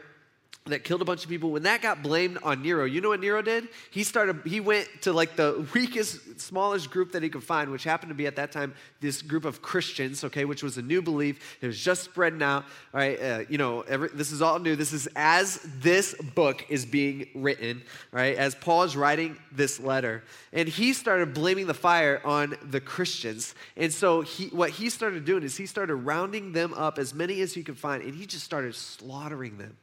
that 0.66 0.82
killed 0.82 1.02
a 1.02 1.04
bunch 1.04 1.22
of 1.22 1.28
people 1.28 1.50
when 1.50 1.64
that 1.64 1.82
got 1.82 2.02
blamed 2.02 2.38
on 2.42 2.62
nero 2.62 2.86
you 2.86 3.02
know 3.02 3.10
what 3.10 3.20
nero 3.20 3.42
did? 3.42 3.68
He 3.90 4.02
started 4.02 4.40
he 4.46 4.60
went 4.60 4.88
to 5.02 5.12
like 5.12 5.36
the 5.36 5.68
weakest 5.74 6.40
smallest 6.40 6.90
group 6.90 7.12
that 7.12 7.22
he 7.22 7.28
could 7.28 7.44
find 7.44 7.70
which 7.70 7.84
happened 7.84 8.08
to 8.08 8.14
be 8.14 8.26
at 8.26 8.36
that 8.36 8.50
time 8.50 8.72
this 9.02 9.20
group 9.20 9.44
of 9.44 9.60
christians 9.60 10.24
okay 10.24 10.46
which 10.46 10.62
was 10.62 10.78
a 10.78 10.82
new 10.82 11.02
belief. 11.02 11.58
It 11.60 11.66
was 11.66 11.78
just 11.78 12.04
spreading 12.04 12.42
out 12.42 12.64
all 12.94 13.00
right 13.00 13.20
uh, 13.20 13.44
you 13.50 13.58
know 13.58 13.82
every, 13.82 14.08
this 14.14 14.32
is 14.32 14.40
all 14.40 14.58
new. 14.58 14.74
This 14.74 14.94
is 14.94 15.06
as 15.14 15.60
this 15.80 16.14
book 16.14 16.64
is 16.70 16.86
being 16.86 17.28
written 17.34 17.82
right 18.10 18.34
as 18.34 18.54
paul 18.54 18.84
is 18.84 18.96
writing 18.96 19.36
this 19.52 19.78
letter. 19.78 20.24
And 20.54 20.66
he 20.66 20.94
started 20.94 21.34
blaming 21.34 21.66
the 21.66 21.74
fire 21.74 22.22
on 22.24 22.56
the 22.62 22.80
christians. 22.80 23.54
And 23.76 23.92
so 23.92 24.22
he, 24.22 24.46
what 24.46 24.70
he 24.70 24.88
started 24.88 25.26
doing 25.26 25.42
is 25.42 25.58
he 25.58 25.66
started 25.66 25.96
rounding 25.96 26.52
them 26.52 26.72
up 26.72 26.98
as 26.98 27.12
many 27.12 27.42
as 27.42 27.52
he 27.52 27.62
could 27.62 27.78
find 27.78 28.02
and 28.02 28.14
he 28.14 28.24
just 28.24 28.44
started 28.44 28.74
slaughtering 28.74 29.58
them 29.58 29.76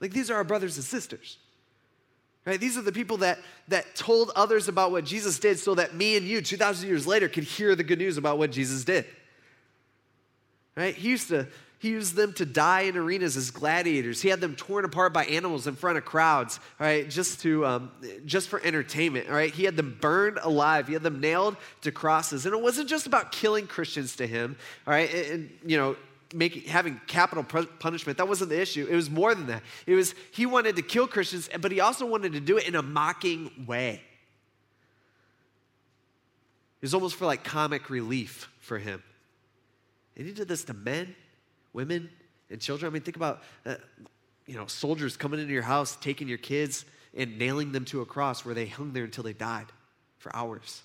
like 0.00 0.12
these 0.12 0.30
are 0.30 0.36
our 0.36 0.44
brothers 0.44 0.76
and 0.76 0.84
sisters. 0.84 1.38
Right? 2.44 2.58
These 2.58 2.78
are 2.78 2.82
the 2.82 2.92
people 2.92 3.18
that, 3.18 3.38
that 3.68 3.94
told 3.94 4.30
others 4.34 4.68
about 4.68 4.90
what 4.90 5.04
Jesus 5.04 5.38
did 5.38 5.58
so 5.58 5.74
that 5.74 5.94
me 5.94 6.16
and 6.16 6.26
you, 6.26 6.40
2,000 6.40 6.88
years 6.88 7.06
later, 7.06 7.28
could 7.28 7.44
hear 7.44 7.74
the 7.74 7.84
good 7.84 7.98
news 7.98 8.16
about 8.16 8.38
what 8.38 8.52
Jesus 8.52 8.84
did. 8.84 9.04
Right? 10.74 10.94
He 10.94 11.08
used 11.08 11.28
to 11.28 11.46
he 11.80 11.90
used 11.90 12.16
them 12.16 12.32
to 12.34 12.44
die 12.44 12.82
in 12.82 12.96
arenas 12.96 13.36
as 13.36 13.52
gladiators. 13.52 14.20
He 14.20 14.28
had 14.28 14.40
them 14.40 14.56
torn 14.56 14.84
apart 14.84 15.12
by 15.12 15.24
animals 15.26 15.68
in 15.68 15.76
front 15.76 15.96
of 15.96 16.04
crowds, 16.04 16.58
right? 16.80 17.08
Just 17.08 17.40
to 17.42 17.64
um, 17.64 17.92
just 18.24 18.48
for 18.48 18.60
entertainment, 18.64 19.28
right? 19.28 19.52
He 19.52 19.62
had 19.62 19.76
them 19.76 19.96
burned 20.00 20.38
alive. 20.42 20.88
He 20.88 20.94
had 20.94 21.04
them 21.04 21.20
nailed 21.20 21.56
to 21.82 21.92
crosses, 21.92 22.46
and 22.46 22.54
it 22.54 22.60
wasn't 22.60 22.88
just 22.88 23.06
about 23.06 23.30
killing 23.30 23.68
Christians 23.68 24.16
to 24.16 24.26
him, 24.26 24.56
all 24.88 24.92
right? 24.92 25.12
And, 25.12 25.26
and 25.32 25.50
you 25.64 25.76
know, 25.76 25.96
making 26.32 26.64
having 26.64 27.00
capital 27.06 27.44
punishment 27.44 28.18
that 28.18 28.28
wasn't 28.28 28.50
the 28.50 28.60
issue. 28.60 28.86
It 28.88 28.94
was 28.94 29.10
more 29.10 29.34
than 29.34 29.46
that. 29.46 29.62
It 29.86 29.94
was 29.94 30.14
he 30.32 30.46
wanted 30.46 30.76
to 30.76 30.82
kill 30.82 31.06
christians 31.06 31.48
but 31.60 31.72
he 31.72 31.80
also 31.80 32.06
wanted 32.06 32.32
to 32.34 32.40
do 32.40 32.58
it 32.58 32.68
in 32.68 32.74
a 32.74 32.82
mocking 32.82 33.64
way. 33.66 34.02
It 36.80 36.84
was 36.84 36.94
almost 36.94 37.16
for 37.16 37.26
like 37.26 37.44
comic 37.44 37.90
relief 37.90 38.50
for 38.60 38.78
him. 38.78 39.02
And 40.16 40.26
he 40.26 40.32
did 40.32 40.48
this 40.48 40.64
to 40.64 40.74
men 40.74 41.14
women 41.72 42.10
and 42.50 42.60
children. 42.60 42.90
I 42.90 42.92
mean 42.92 43.02
think 43.02 43.16
about 43.16 43.42
uh, 43.64 43.76
you 44.46 44.56
know 44.56 44.66
soldiers 44.66 45.16
coming 45.16 45.40
into 45.40 45.52
your 45.52 45.62
house 45.62 45.96
taking 45.96 46.28
your 46.28 46.38
kids 46.38 46.84
and 47.16 47.38
nailing 47.38 47.72
them 47.72 47.84
to 47.86 48.00
a 48.00 48.06
cross 48.06 48.44
where 48.44 48.54
they 48.54 48.66
hung 48.66 48.92
there 48.92 49.04
until 49.04 49.24
they 49.24 49.32
died 49.32 49.66
for 50.18 50.34
hours. 50.34 50.82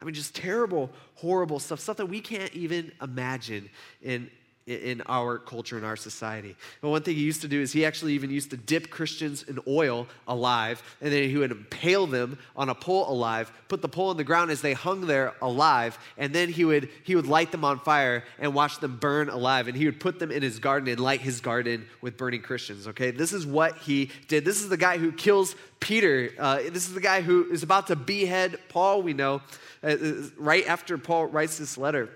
I 0.00 0.04
mean, 0.04 0.14
just 0.14 0.34
terrible, 0.34 0.90
horrible 1.14 1.58
stuff, 1.58 1.80
stuff 1.80 1.96
that 1.96 2.06
we 2.06 2.20
can't 2.20 2.52
even 2.52 2.92
imagine 3.00 3.70
in 4.02 4.30
in 4.66 5.02
our 5.06 5.38
culture, 5.38 5.76
in 5.76 5.84
our 5.84 5.96
society. 5.96 6.56
But 6.80 6.88
one 6.88 7.02
thing 7.02 7.16
he 7.16 7.22
used 7.22 7.42
to 7.42 7.48
do 7.48 7.60
is 7.60 7.72
he 7.72 7.84
actually 7.84 8.14
even 8.14 8.30
used 8.30 8.50
to 8.50 8.56
dip 8.56 8.88
Christians 8.88 9.42
in 9.42 9.58
oil 9.68 10.06
alive, 10.26 10.82
and 11.02 11.12
then 11.12 11.28
he 11.28 11.36
would 11.36 11.50
impale 11.50 12.06
them 12.06 12.38
on 12.56 12.70
a 12.70 12.74
pole 12.74 13.10
alive, 13.10 13.52
put 13.68 13.82
the 13.82 13.88
pole 13.88 14.10
in 14.10 14.16
the 14.16 14.24
ground 14.24 14.50
as 14.50 14.62
they 14.62 14.72
hung 14.72 15.02
there 15.02 15.34
alive, 15.42 15.98
and 16.16 16.32
then 16.32 16.48
he 16.48 16.64
would 16.64 16.88
he 17.02 17.14
would 17.14 17.26
light 17.26 17.52
them 17.52 17.64
on 17.64 17.78
fire 17.78 18.24
and 18.38 18.54
watch 18.54 18.78
them 18.80 18.96
burn 18.96 19.28
alive, 19.28 19.68
and 19.68 19.76
he 19.76 19.84
would 19.84 20.00
put 20.00 20.18
them 20.18 20.30
in 20.30 20.42
his 20.42 20.58
garden 20.58 20.88
and 20.88 20.98
light 21.00 21.20
his 21.20 21.42
garden 21.42 21.86
with 22.00 22.16
burning 22.16 22.40
Christians. 22.40 22.88
Okay, 22.88 23.10
this 23.10 23.34
is 23.34 23.46
what 23.46 23.76
he 23.78 24.10
did. 24.28 24.46
This 24.46 24.62
is 24.62 24.70
the 24.70 24.78
guy 24.78 24.96
who 24.96 25.12
kills 25.12 25.56
Peter. 25.80 26.30
Uh, 26.38 26.56
this 26.56 26.88
is 26.88 26.94
the 26.94 27.00
guy 27.00 27.20
who 27.20 27.50
is 27.50 27.62
about 27.62 27.88
to 27.88 27.96
behead 27.96 28.58
Paul. 28.70 29.02
We 29.02 29.12
know 29.12 29.42
uh, 29.82 29.96
right 30.38 30.66
after 30.66 30.96
Paul 30.96 31.26
writes 31.26 31.58
this 31.58 31.76
letter. 31.76 32.08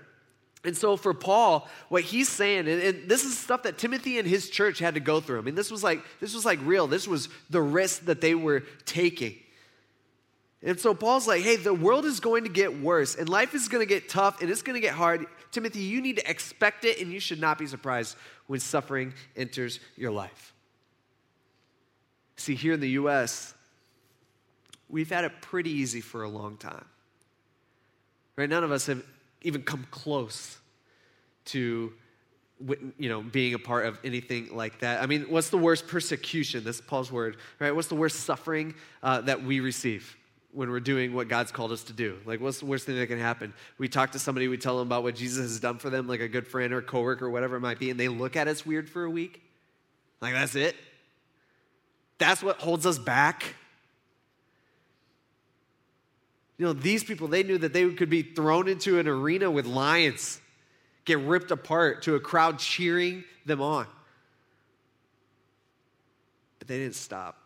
And 0.65 0.75
so 0.75 0.97
for 0.97 1.13
Paul, 1.13 1.69
what 1.87 2.03
he's 2.03 2.27
saying, 2.27 2.67
and, 2.67 2.81
and, 2.81 3.09
this 3.09 3.23
is 3.23 3.37
stuff 3.37 3.63
that 3.63 3.77
Timothy 3.77 4.19
and 4.19 4.27
his 4.27 4.49
church 4.49 4.79
had 4.79 4.95
to 4.95 4.99
go 4.99 5.21
through. 5.21 5.39
I 5.39 5.41
mean, 5.41 5.55
this 5.55 5.71
was 5.71 5.83
like 5.83 6.03
this 6.19 6.33
was 6.33 6.45
like 6.45 6.59
real. 6.63 6.85
This 6.85 7.07
was 7.07 7.29
the 7.49 7.61
risk 7.61 8.05
that 8.05 8.19
they 8.19 8.35
were 8.35 8.63
taking. 8.85 9.35
And 10.61 10.77
so 10.77 10.93
Paul's 10.93 11.27
like, 11.27 11.41
hey, 11.41 11.55
the 11.55 11.73
world 11.73 12.03
is 12.03 12.19
going 12.19 12.43
to 12.43 12.49
get 12.49 12.81
worse, 12.81 13.15
and 13.15 13.29
life 13.29 13.55
is 13.55 13.69
going 13.69 13.81
to 13.81 13.87
get 13.87 14.09
tough, 14.09 14.41
and 14.41 14.49
it's 14.49 14.61
going 14.61 14.73
to 14.73 14.81
get 14.81 14.93
hard. 14.93 15.25
Timothy, 15.51 15.79
you 15.79 16.01
need 16.01 16.17
to 16.17 16.29
expect 16.29 16.83
it, 16.83 16.99
and 16.99 17.13
you 17.13 17.21
should 17.21 17.39
not 17.39 17.57
be 17.57 17.65
surprised 17.65 18.17
when 18.47 18.59
suffering 18.59 19.13
enters 19.37 19.79
your 19.95 20.11
life. 20.11 20.53
See, 22.35 22.55
here 22.55 22.73
in 22.73 22.81
the 22.81 22.89
U.S., 22.89 23.53
we've 24.89 25.09
had 25.09 25.23
it 25.23 25.31
pretty 25.41 25.71
easy 25.71 26.01
for 26.01 26.23
a 26.23 26.29
long 26.29 26.57
time. 26.57 26.85
Right? 28.35 28.49
None 28.49 28.65
of 28.65 28.71
us 28.71 28.87
have 28.87 29.03
even 29.41 29.63
come 29.63 29.85
close 29.91 30.57
to 31.45 31.93
you 32.97 33.07
know 33.07 33.21
being 33.21 33.53
a 33.53 33.59
part 33.59 33.85
of 33.85 33.97
anything 34.03 34.53
like 34.53 34.79
that. 34.79 35.01
I 35.01 35.05
mean 35.05 35.23
what's 35.29 35.49
the 35.49 35.57
worst 35.57 35.87
persecution? 35.87 36.63
This 36.63 36.81
paul's 36.81 37.11
word 37.11 37.37
right? 37.59 37.73
What's 37.73 37.87
the 37.87 37.95
worst 37.95 38.21
suffering 38.21 38.75
uh, 39.01 39.21
that 39.21 39.43
we 39.43 39.59
receive 39.59 40.17
when 40.51 40.69
we're 40.69 40.79
doing 40.79 41.13
what 41.13 41.27
god's 41.29 41.51
called 41.51 41.71
us 41.71 41.83
to 41.85 41.93
do? 41.93 42.17
Like 42.25 42.41
what's 42.41 42.59
the 42.59 42.65
worst 42.65 42.85
thing 42.85 42.97
that 42.97 43.07
can 43.07 43.19
happen? 43.19 43.53
We 43.77 43.87
talk 43.87 44.11
to 44.11 44.19
somebody 44.19 44.47
we 44.47 44.57
tell 44.57 44.77
them 44.77 44.87
about 44.87 45.03
what 45.03 45.15
jesus 45.15 45.43
has 45.43 45.59
done 45.59 45.77
for 45.77 45.89
them 45.89 46.07
like 46.07 46.19
a 46.19 46.27
good 46.27 46.47
friend 46.47 46.73
or 46.73 46.81
coworker 46.81 47.27
or 47.27 47.29
whatever 47.29 47.55
it 47.55 47.61
might 47.61 47.79
be 47.79 47.89
and 47.91 47.99
they 47.99 48.09
look 48.09 48.35
at 48.35 48.47
us 48.47 48.65
weird 48.65 48.89
for 48.89 49.03
a 49.05 49.09
week. 49.09 49.41
Like 50.21 50.33
that's 50.33 50.55
it? 50.55 50.75
That's 52.17 52.43
what 52.43 52.57
holds 52.57 52.85
us 52.85 52.99
back 52.99 53.55
you 56.59 56.65
know, 56.65 56.73
these 56.73 57.05
people, 57.05 57.29
they 57.29 57.41
knew 57.41 57.57
that 57.57 57.71
they 57.71 57.89
could 57.91 58.09
be 58.09 58.21
thrown 58.21 58.67
into 58.67 58.99
an 58.99 59.07
arena 59.07 59.49
with 59.49 59.65
lions, 59.65 60.41
get 61.05 61.17
ripped 61.19 61.51
apart 61.51 62.03
to 62.03 62.15
a 62.15 62.19
crowd 62.19 62.59
cheering 62.59 63.23
them 63.45 63.61
on. 63.61 63.87
But 66.59 66.67
they 66.67 66.77
didn't 66.77 66.95
stop. 66.95 67.37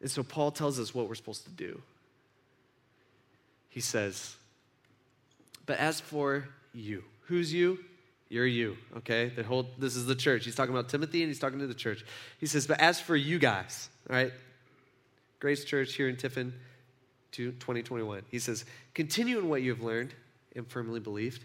And 0.00 0.10
so 0.10 0.24
Paul 0.24 0.50
tells 0.50 0.80
us 0.80 0.92
what 0.92 1.08
we're 1.08 1.14
supposed 1.14 1.44
to 1.44 1.52
do. 1.52 1.80
He 3.68 3.80
says, 3.80 4.34
But 5.64 5.78
as 5.78 6.00
for 6.00 6.48
you, 6.74 7.04
who's 7.26 7.54
you? 7.54 7.78
You're 8.28 8.46
you, 8.46 8.76
okay? 8.96 9.28
The 9.28 9.44
whole 9.44 9.68
this 9.78 9.94
is 9.94 10.06
the 10.06 10.16
church. 10.16 10.44
He's 10.44 10.56
talking 10.56 10.74
about 10.74 10.88
Timothy 10.88 11.22
and 11.22 11.30
he's 11.30 11.38
talking 11.38 11.60
to 11.60 11.68
the 11.68 11.74
church. 11.74 12.04
He 12.40 12.46
says, 12.46 12.66
But 12.66 12.80
as 12.80 13.00
for 13.00 13.14
you 13.14 13.38
guys, 13.38 13.88
all 14.10 14.16
right, 14.16 14.32
Grace 15.38 15.64
Church 15.64 15.94
here 15.94 16.08
in 16.08 16.16
Tiffin, 16.16 16.52
2021. 17.32 18.22
He 18.30 18.38
says, 18.38 18.64
Continue 18.94 19.38
in 19.38 19.48
what 19.48 19.62
you 19.62 19.72
have 19.72 19.82
learned 19.82 20.14
and 20.54 20.66
firmly 20.66 21.00
believed. 21.00 21.44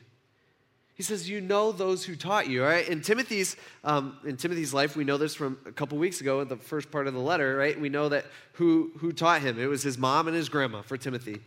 He 0.93 1.03
says, 1.03 1.29
You 1.29 1.41
know 1.41 1.71
those 1.71 2.05
who 2.05 2.15
taught 2.15 2.47
you, 2.47 2.63
all 2.63 2.69
right? 2.69 2.87
In 2.87 3.01
Timothy's, 3.01 3.55
um, 3.83 4.17
in 4.25 4.37
Timothy's 4.37 4.73
life, 4.73 4.95
we 4.95 5.03
know 5.03 5.17
this 5.17 5.35
from 5.35 5.57
a 5.65 5.71
couple 5.71 5.97
weeks 5.97 6.21
ago 6.21 6.41
in 6.41 6.47
the 6.47 6.57
first 6.57 6.91
part 6.91 7.07
of 7.07 7.13
the 7.13 7.19
letter, 7.19 7.55
right? 7.55 7.79
We 7.79 7.89
know 7.89 8.09
that 8.09 8.25
who, 8.53 8.91
who 8.99 9.11
taught 9.11 9.41
him. 9.41 9.59
It 9.59 9.67
was 9.67 9.83
his 9.83 9.97
mom 9.97 10.27
and 10.27 10.35
his 10.35 10.47
grandma 10.47 10.81
for 10.81 10.97
Timothy, 10.97 11.41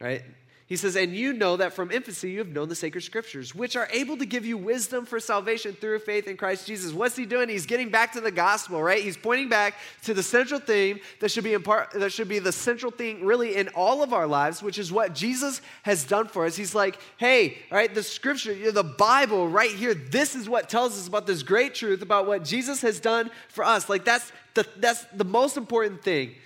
right? 0.00 0.22
He 0.70 0.76
says, 0.76 0.94
And 0.94 1.16
you 1.16 1.32
know 1.32 1.56
that 1.56 1.72
from 1.72 1.90
infancy 1.90 2.30
you 2.30 2.38
have 2.38 2.50
known 2.50 2.68
the 2.68 2.76
sacred 2.76 3.00
scriptures, 3.00 3.56
which 3.56 3.74
are 3.74 3.88
able 3.92 4.16
to 4.16 4.24
give 4.24 4.46
you 4.46 4.56
wisdom 4.56 5.04
for 5.04 5.18
salvation 5.18 5.72
through 5.72 5.98
faith 5.98 6.28
in 6.28 6.36
Christ 6.36 6.64
Jesus. 6.64 6.92
What's 6.92 7.16
he 7.16 7.26
doing? 7.26 7.48
He's 7.48 7.66
getting 7.66 7.88
back 7.88 8.12
to 8.12 8.20
the 8.20 8.30
gospel, 8.30 8.80
right? 8.80 9.02
He's 9.02 9.16
pointing 9.16 9.48
back 9.48 9.74
to 10.04 10.14
the 10.14 10.22
central 10.22 10.60
theme 10.60 11.00
that 11.18 11.32
should 11.32 11.42
be 11.42 11.58
part, 11.58 11.90
that 11.94 12.12
should 12.12 12.28
be 12.28 12.38
the 12.38 12.52
central 12.52 12.92
thing 12.92 13.26
really 13.26 13.56
in 13.56 13.66
all 13.70 14.00
of 14.00 14.12
our 14.12 14.28
lives, 14.28 14.62
which 14.62 14.78
is 14.78 14.92
what 14.92 15.12
Jesus 15.12 15.60
has 15.82 16.04
done 16.04 16.28
for 16.28 16.46
us. 16.46 16.54
He's 16.54 16.72
like, 16.72 17.00
hey, 17.16 17.58
right, 17.72 17.92
the 17.92 18.04
scripture, 18.04 18.70
the 18.70 18.84
Bible 18.84 19.48
right 19.48 19.72
here, 19.72 19.92
this 19.92 20.36
is 20.36 20.48
what 20.48 20.68
tells 20.68 20.96
us 20.96 21.08
about 21.08 21.26
this 21.26 21.42
great 21.42 21.74
truth 21.74 22.00
about 22.00 22.28
what 22.28 22.44
Jesus 22.44 22.80
has 22.82 23.00
done 23.00 23.28
for 23.48 23.64
us. 23.64 23.88
Like 23.88 24.04
that's 24.04 24.30
the, 24.54 24.64
that's 24.76 25.04
the 25.06 25.24
most 25.24 25.56
important 25.56 26.04
thing. 26.04 26.36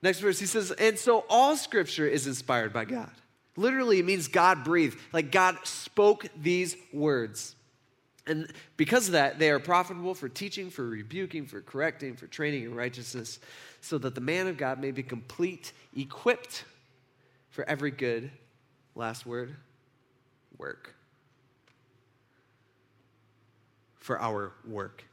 Next 0.00 0.20
verse, 0.20 0.38
he 0.38 0.46
says, 0.46 0.70
and 0.70 0.98
so 0.98 1.26
all 1.28 1.54
scripture 1.54 2.08
is 2.08 2.26
inspired 2.26 2.72
by 2.72 2.86
God 2.86 3.10
Literally, 3.56 3.98
it 3.98 4.04
means 4.04 4.28
God 4.28 4.64
breathed. 4.64 4.98
Like 5.12 5.30
God 5.30 5.58
spoke 5.64 6.26
these 6.40 6.76
words. 6.92 7.54
And 8.26 8.50
because 8.76 9.08
of 9.08 9.12
that, 9.12 9.38
they 9.38 9.50
are 9.50 9.58
profitable 9.58 10.14
for 10.14 10.28
teaching, 10.28 10.70
for 10.70 10.88
rebuking, 10.88 11.46
for 11.46 11.60
correcting, 11.60 12.14
for 12.16 12.26
training 12.28 12.62
in 12.62 12.74
righteousness, 12.74 13.40
so 13.80 13.98
that 13.98 14.14
the 14.14 14.20
man 14.20 14.46
of 14.46 14.56
God 14.56 14.80
may 14.80 14.92
be 14.92 15.02
complete, 15.02 15.72
equipped 15.96 16.64
for 17.50 17.68
every 17.68 17.90
good, 17.90 18.30
last 18.94 19.26
word, 19.26 19.56
work. 20.56 20.94
For 23.96 24.20
our 24.20 24.52
work. 24.66 25.04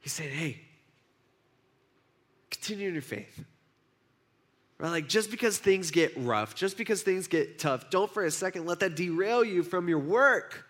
He's 0.00 0.12
saying, 0.12 0.34
hey, 0.36 0.60
continue 2.50 2.88
in 2.88 2.94
your 2.94 3.02
faith. 3.02 3.44
Right? 4.78 4.90
Like 4.90 5.08
just 5.08 5.30
because 5.30 5.58
things 5.58 5.90
get 5.90 6.12
rough, 6.16 6.54
just 6.54 6.76
because 6.76 7.02
things 7.02 7.28
get 7.28 7.58
tough, 7.58 7.90
don't 7.90 8.10
for 8.10 8.24
a 8.24 8.30
second 8.30 8.66
let 8.66 8.80
that 8.80 8.94
derail 8.94 9.42
you 9.44 9.62
from 9.62 9.88
your 9.88 9.98
work. 9.98 10.66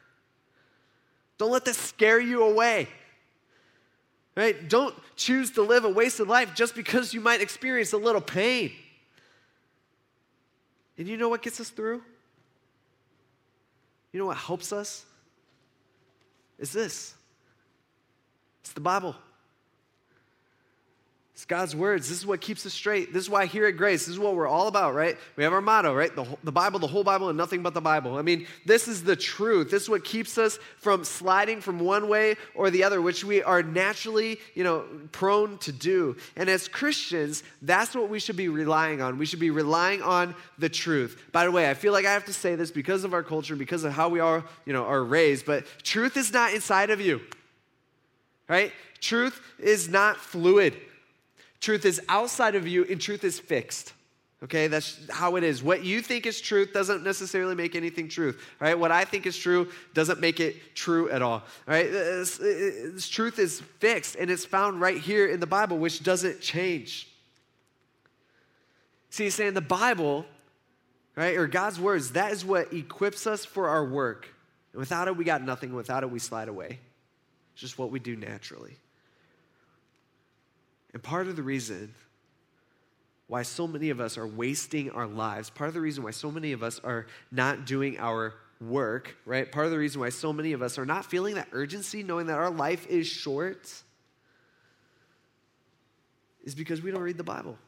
Don't 1.38 1.50
let 1.50 1.64
that 1.64 1.74
scare 1.74 2.20
you 2.20 2.44
away. 2.44 2.88
Right? 4.36 4.68
Don't 4.68 4.94
choose 5.16 5.52
to 5.52 5.62
live 5.62 5.84
a 5.84 5.88
wasted 5.88 6.28
life 6.28 6.54
just 6.54 6.74
because 6.74 7.14
you 7.14 7.20
might 7.20 7.40
experience 7.40 7.92
a 7.92 7.98
little 7.98 8.20
pain. 8.20 8.72
And 10.98 11.09
you 11.09 11.16
know 11.16 11.28
what 11.28 11.42
gets 11.42 11.61
us 11.61 11.70
through? 11.70 12.02
You 14.12 14.20
know 14.20 14.26
what 14.26 14.36
helps 14.36 14.72
us? 14.72 15.04
Is 16.59 16.72
this. 16.72 17.14
It's 18.62 18.72
the 18.72 18.80
Bible. 18.80 19.14
It's 21.37 21.45
God's 21.45 21.76
words. 21.76 22.09
This 22.09 22.16
is 22.16 22.24
what 22.24 22.41
keeps 22.41 22.64
us 22.64 22.72
straight. 22.72 23.12
This 23.12 23.24
is 23.24 23.28
why 23.28 23.45
here 23.45 23.66
at 23.66 23.76
Grace, 23.76 24.07
this 24.07 24.14
is 24.14 24.18
what 24.18 24.34
we're 24.34 24.47
all 24.47 24.68
about, 24.68 24.95
right? 24.95 25.18
We 25.37 25.45
have 25.45 25.53
our 25.53 25.61
motto, 25.61 25.95
right? 25.95 26.16
The, 26.16 26.26
the 26.43 26.51
Bible, 26.51 26.78
the 26.78 26.87
whole 26.87 27.05
Bible, 27.05 27.28
and 27.28 27.37
nothing 27.37 27.62
but 27.62 27.74
the 27.74 27.80
Bible. 27.82 28.16
I 28.16 28.22
mean, 28.22 28.47
this 28.64 28.89
is 28.89 29.05
the 29.05 29.16
truth. 29.16 29.70
This 29.70 29.82
is 29.82 29.91
what 29.91 30.03
keeps 30.03 30.39
us 30.39 30.59
from 30.78 31.05
sliding 31.05 31.61
from 31.61 31.78
one 31.78 32.09
way 32.09 32.37
or 32.55 32.70
the 32.70 32.84
other, 32.84 33.03
which 33.03 33.22
we 33.22 33.43
are 33.43 33.62
naturally, 33.62 34.39
you 34.55 34.64
know, 34.64 34.87
prone 35.12 35.59
to 35.59 35.72
do. 35.72 36.16
And 36.37 36.49
as 36.49 36.68
Christians, 36.68 37.43
that's 37.61 37.95
what 37.95 38.09
we 38.09 38.18
should 38.18 38.37
be 38.37 38.49
relying 38.49 39.03
on. 39.03 39.18
We 39.18 39.26
should 39.26 39.39
be 39.39 39.51
relying 39.51 40.01
on 40.01 40.34
the 40.57 40.70
truth. 40.70 41.22
By 41.32 41.45
the 41.45 41.53
way, 41.53 41.68
I 41.68 41.74
feel 41.74 41.93
like 41.93 42.07
I 42.07 42.14
have 42.14 42.24
to 42.24 42.32
say 42.32 42.55
this 42.55 42.70
because 42.70 43.05
of 43.05 43.12
our 43.12 43.22
culture, 43.22 43.57
because 43.57 43.84
of 43.84 43.93
how 43.93 44.09
we 44.09 44.20
are, 44.20 44.43
you 44.64 44.72
know, 44.72 44.87
are 44.87 45.05
raised, 45.05 45.45
but 45.45 45.66
truth 45.82 46.16
is 46.16 46.32
not 46.32 46.55
inside 46.55 46.89
of 46.89 46.99
you. 46.99 47.20
Right? 48.49 48.72
Truth 49.01 49.39
is 49.59 49.87
not 49.87 50.16
fluid. 50.16 50.74
Truth 51.61 51.84
is 51.84 52.00
outside 52.09 52.54
of 52.54 52.66
you, 52.66 52.84
and 52.88 53.00
truth 53.00 53.24
is 53.24 53.38
fixed. 53.38 53.92
Okay, 54.42 54.66
that's 54.66 54.98
how 55.11 55.36
it 55.36 55.44
is. 55.44 55.62
What 55.62 55.82
you 55.82 56.02
think 56.02 56.26
is 56.26 56.40
truth 56.40 56.72
doesn't 56.74 57.02
necessarily 57.02 57.54
make 57.54 57.74
anything 57.74 58.09
truth. 58.09 58.40
Right? 58.61 58.78
What 58.78 58.92
I 58.92 59.04
think 59.04 59.26
is 59.26 59.36
true 59.36 59.72
doesn't 59.94 60.20
make 60.20 60.40
it 60.40 60.74
true 60.74 61.09
at 61.11 61.22
all. 61.22 61.42
Right? 61.66 61.88
Uh, 61.88 61.92
this, 61.92 62.38
uh, 62.38 62.90
this 62.92 63.09
truth 63.09 63.38
is 63.38 63.61
fixed, 63.78 64.16
and 64.16 64.30
it's 64.30 64.44
found 64.44 64.80
right 64.80 64.98
here 64.98 65.26
in 65.26 65.40
the 65.40 65.46
Bible, 65.46 65.78
which 65.78 66.02
doesn't 66.02 66.40
change. 66.40 67.09
See, 69.09 69.24
he's 69.24 69.34
saying 69.34 69.54
the 69.54 69.62
Bible, 69.62 70.26
right, 71.16 71.36
or 71.38 71.46
God's 71.46 71.80
words, 71.80 72.12
that 72.12 72.32
is 72.32 72.44
what 72.44 72.74
equips 72.74 73.26
us 73.26 73.46
for 73.46 73.68
our 73.70 73.86
work. 73.86 74.28
And 74.74 74.80
without 74.80 75.09
it, 75.09 75.16
we 75.16 75.24
got 75.24 75.42
nothing. 75.42 75.72
Without 75.72 76.02
it, 76.02 76.11
we 76.11 76.18
slide 76.18 76.48
away. 76.48 76.78
It's 77.54 77.62
just 77.62 77.78
what 77.78 77.90
we 77.90 77.98
do 77.98 78.14
naturally. 78.14 78.76
And 80.97 81.03
part 81.03 81.26
of 81.26 81.36
the 81.36 81.42
reason 81.42 81.92
why 83.26 83.42
so 83.42 83.66
many 83.66 83.90
of 83.90 84.01
us 84.01 84.16
are 84.16 84.26
wasting 84.26 84.90
our 84.92 85.07
lives, 85.07 85.51
part 85.51 85.68
of 85.68 85.74
the 85.74 85.80
reason 85.82 86.03
why 86.03 86.11
so 86.11 86.30
many 86.30 86.53
of 86.53 86.62
us 86.62 86.80
are 86.82 87.07
not 87.30 87.66
doing 87.66 87.99
our 87.99 88.32
work, 88.62 89.14
right? 89.26 89.53
Part 89.53 89.66
of 89.66 89.72
the 89.72 89.78
reason 89.78 90.01
why 90.01 90.09
so 90.09 90.32
many 90.32 90.55
of 90.55 90.62
us 90.62 90.78
are 90.78 90.86
not 90.86 91.05
feeling 91.05 91.34
that 91.34 91.49
urgency, 91.53 92.03
knowing 92.03 92.28
that 92.28 92.38
our 92.38 92.49
life 92.49 92.86
is 92.86 93.07
short, 93.07 93.70
is 96.44 96.55
because 96.55 96.80
we 96.80 96.90
don't 96.90 97.03
read 97.03 97.18
the 97.18 97.24
Bible. 97.24 97.59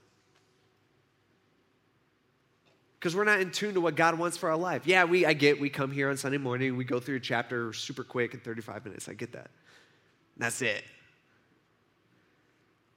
Because 2.99 3.14
we're 3.14 3.24
not 3.24 3.41
in 3.41 3.51
tune 3.51 3.74
to 3.74 3.83
what 3.83 3.95
God 3.95 4.18
wants 4.18 4.39
for 4.39 4.49
our 4.49 4.57
life. 4.57 4.87
Yeah, 4.87 5.05
we 5.05 5.26
I 5.26 5.35
get 5.35 5.61
we 5.61 5.68
come 5.68 5.93
here 5.93 6.09
on 6.09 6.16
Sunday 6.16 6.39
morning, 6.39 6.79
we 6.79 6.85
go 6.85 6.99
through 6.99 7.16
a 7.16 7.20
chapter 7.20 7.74
super 7.74 8.05
quick 8.05 8.33
in 8.33 8.41
35 8.41 8.87
minutes. 8.87 9.07
I 9.07 9.12
get 9.12 9.33
that. 9.33 9.51
that's 10.39 10.62
it. 10.62 10.83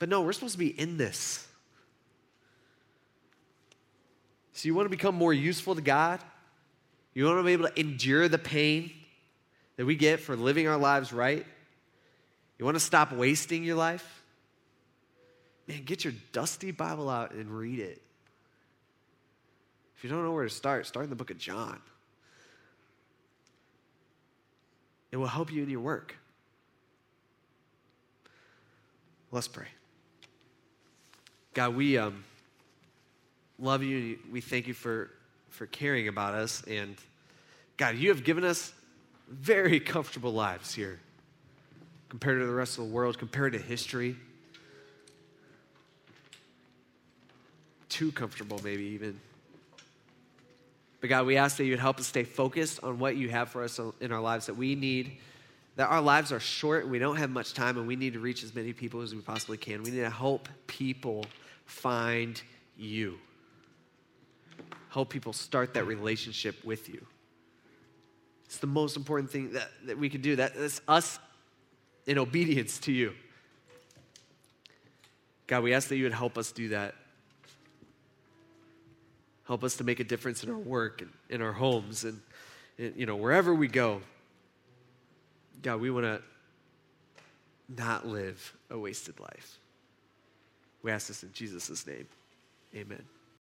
But 0.02 0.10
no, 0.10 0.24
we're 0.24 0.34
supposed 0.34 0.54
to 0.54 0.58
be 0.58 0.80
in 0.80 0.97
this. 0.97 1.47
So 4.54 4.66
you 4.66 4.74
want 4.74 4.88
to 4.88 4.89
become 4.89 5.14
more 5.14 5.32
useful 5.32 5.76
to 5.76 5.82
God? 5.82 6.20
You 7.14 7.26
want 7.26 7.38
to 7.38 7.43
be 7.43 7.54
able 7.54 7.68
to 7.68 7.80
endure 7.80 8.28
the 8.28 8.39
pain 8.39 8.91
that 9.78 9.86
we 9.86 9.93
get 9.93 10.20
for 10.20 10.36
living 10.36 10.68
our 10.68 10.80
lives 10.80 11.14
right? 11.14 11.45
You 12.58 12.66
want 12.66 12.78
to 12.78 12.84
stop 12.84 13.12
wasting 13.12 13.64
your 13.64 13.76
life? 13.76 14.24
Man, 15.68 15.84
get 15.84 16.04
your 16.04 16.14
dusty 16.32 16.72
Bible 16.72 17.08
out 17.08 17.34
and 17.34 17.56
read 17.56 17.78
it. 17.78 18.02
If 19.97 20.04
you 20.04 20.10
don't 20.10 20.24
know 20.24 20.32
where 20.32 20.45
to 20.45 20.49
start, 20.49 20.88
start 20.88 21.04
in 21.04 21.12
the 21.12 21.16
book 21.16 21.30
of 21.30 21.38
John. 21.38 21.80
It 25.12 25.18
will 25.18 25.28
help 25.28 25.54
you 25.54 25.62
in 25.62 25.70
your 25.70 25.82
work. 25.82 26.16
Let's 29.32 29.47
pray. 29.47 29.68
God, 31.54 31.76
we 31.76 31.97
um, 31.97 32.24
love 33.60 33.84
you. 33.84 34.20
We 34.32 34.39
thank 34.39 34.68
you 34.68 34.74
for, 34.74 35.10
for 35.49 35.66
caring 35.66 36.08
about 36.08 36.34
us. 36.34 36.64
And 36.68 36.95
God, 37.76 37.97
you 37.97 38.10
have 38.10 38.24
given 38.24 38.43
us 38.45 38.74
very 39.28 39.80
comfortable 39.80 40.32
lives 40.32 40.74
here 40.74 40.99
compared 42.10 42.39
to 42.39 42.45
the 42.45 42.54
rest 42.54 42.78
of 42.78 42.86
the 42.86 42.91
world, 42.91 43.18
compared 43.18 43.54
to 43.54 43.60
history. 43.60 44.16
Too 47.89 48.12
comfortable, 48.12 48.60
maybe 48.64 48.84
even. 48.84 49.20
But 51.02 51.10
God, 51.10 51.26
we 51.26 51.36
ask 51.36 51.58
that 51.58 51.66
you 51.66 51.72
would 51.72 51.80
help 51.80 51.99
us 51.99 52.08
stay 52.08 52.24
focused 52.24 52.82
on 52.84 52.99
what 52.99 53.18
you 53.18 53.30
have 53.30 53.49
for 53.49 53.64
us 53.64 53.80
in 53.99 54.12
our 54.12 54.22
lives 54.22 54.45
that 54.45 54.56
we 54.56 54.76
need 54.76 55.18
that 55.76 55.89
our 55.89 56.01
lives 56.01 56.32
are 56.32 56.39
short 56.39 56.88
we 56.88 56.99
don't 56.99 57.15
have 57.15 57.30
much 57.30 57.53
time 57.53 57.78
and 57.78 57.88
we 57.88 57.95
need 57.95 58.13
to 58.13 58.19
reach 58.19 58.43
as 58.43 58.53
many 58.53 58.74
people 58.74 59.01
as 59.01 59.15
we 59.15 59.22
possibly 59.22 59.57
can. 59.57 59.84
We 59.84 59.91
need 59.91 60.01
to 60.01 60.09
help 60.09 60.49
people 60.67 61.26
find 61.65 62.41
you. 62.78 63.17
Help 64.89 65.09
people 65.09 65.34
start 65.34 65.74
that 65.76 65.86
relationship 65.86 66.63
with 66.65 66.89
you. 66.89 67.05
It's 68.45 68.57
the 68.57 68.67
most 68.67 68.97
important 68.97 69.32
thing 69.32 69.53
that, 69.53 69.69
that 69.86 69.97
we 69.97 70.09
can 70.09 70.22
do. 70.22 70.36
That, 70.36 70.53
that's 70.55 70.82
us 70.88 71.19
in 72.05 72.17
obedience 72.17 72.80
to 72.80 72.91
you. 72.91 73.13
God, 75.47 75.63
we 75.63 75.74
ask 75.74 75.88
that 75.88 75.95
you 75.95 76.03
would 76.03 76.13
help 76.13 76.38
us 76.38 76.51
do 76.51 76.69
that. 76.69 76.95
Help 79.45 79.63
us 79.63 79.78
to 79.78 79.84
make 79.84 79.99
a 79.99 80.03
difference 80.03 80.43
in 80.43 80.49
our 80.49 80.57
work 80.57 81.01
and 81.01 81.11
in 81.30 81.41
our 81.41 81.51
homes 81.51 82.03
and, 82.03 82.19
and 82.78 82.93
you 82.95 83.05
know 83.05 83.15
wherever 83.15 83.53
we 83.53 83.67
go. 83.67 84.01
God, 85.62 85.80
we 85.80 85.91
want 85.91 86.05
to 86.05 86.22
not 87.78 88.07
live 88.07 88.53
a 88.70 88.78
wasted 88.78 89.20
life. 89.20 89.59
We 90.84 90.91
ask 90.91 91.07
this 91.07 91.24
in 91.24 91.32
Jesus' 91.34 91.86
name. 91.86 92.07
Amen. 92.76 93.03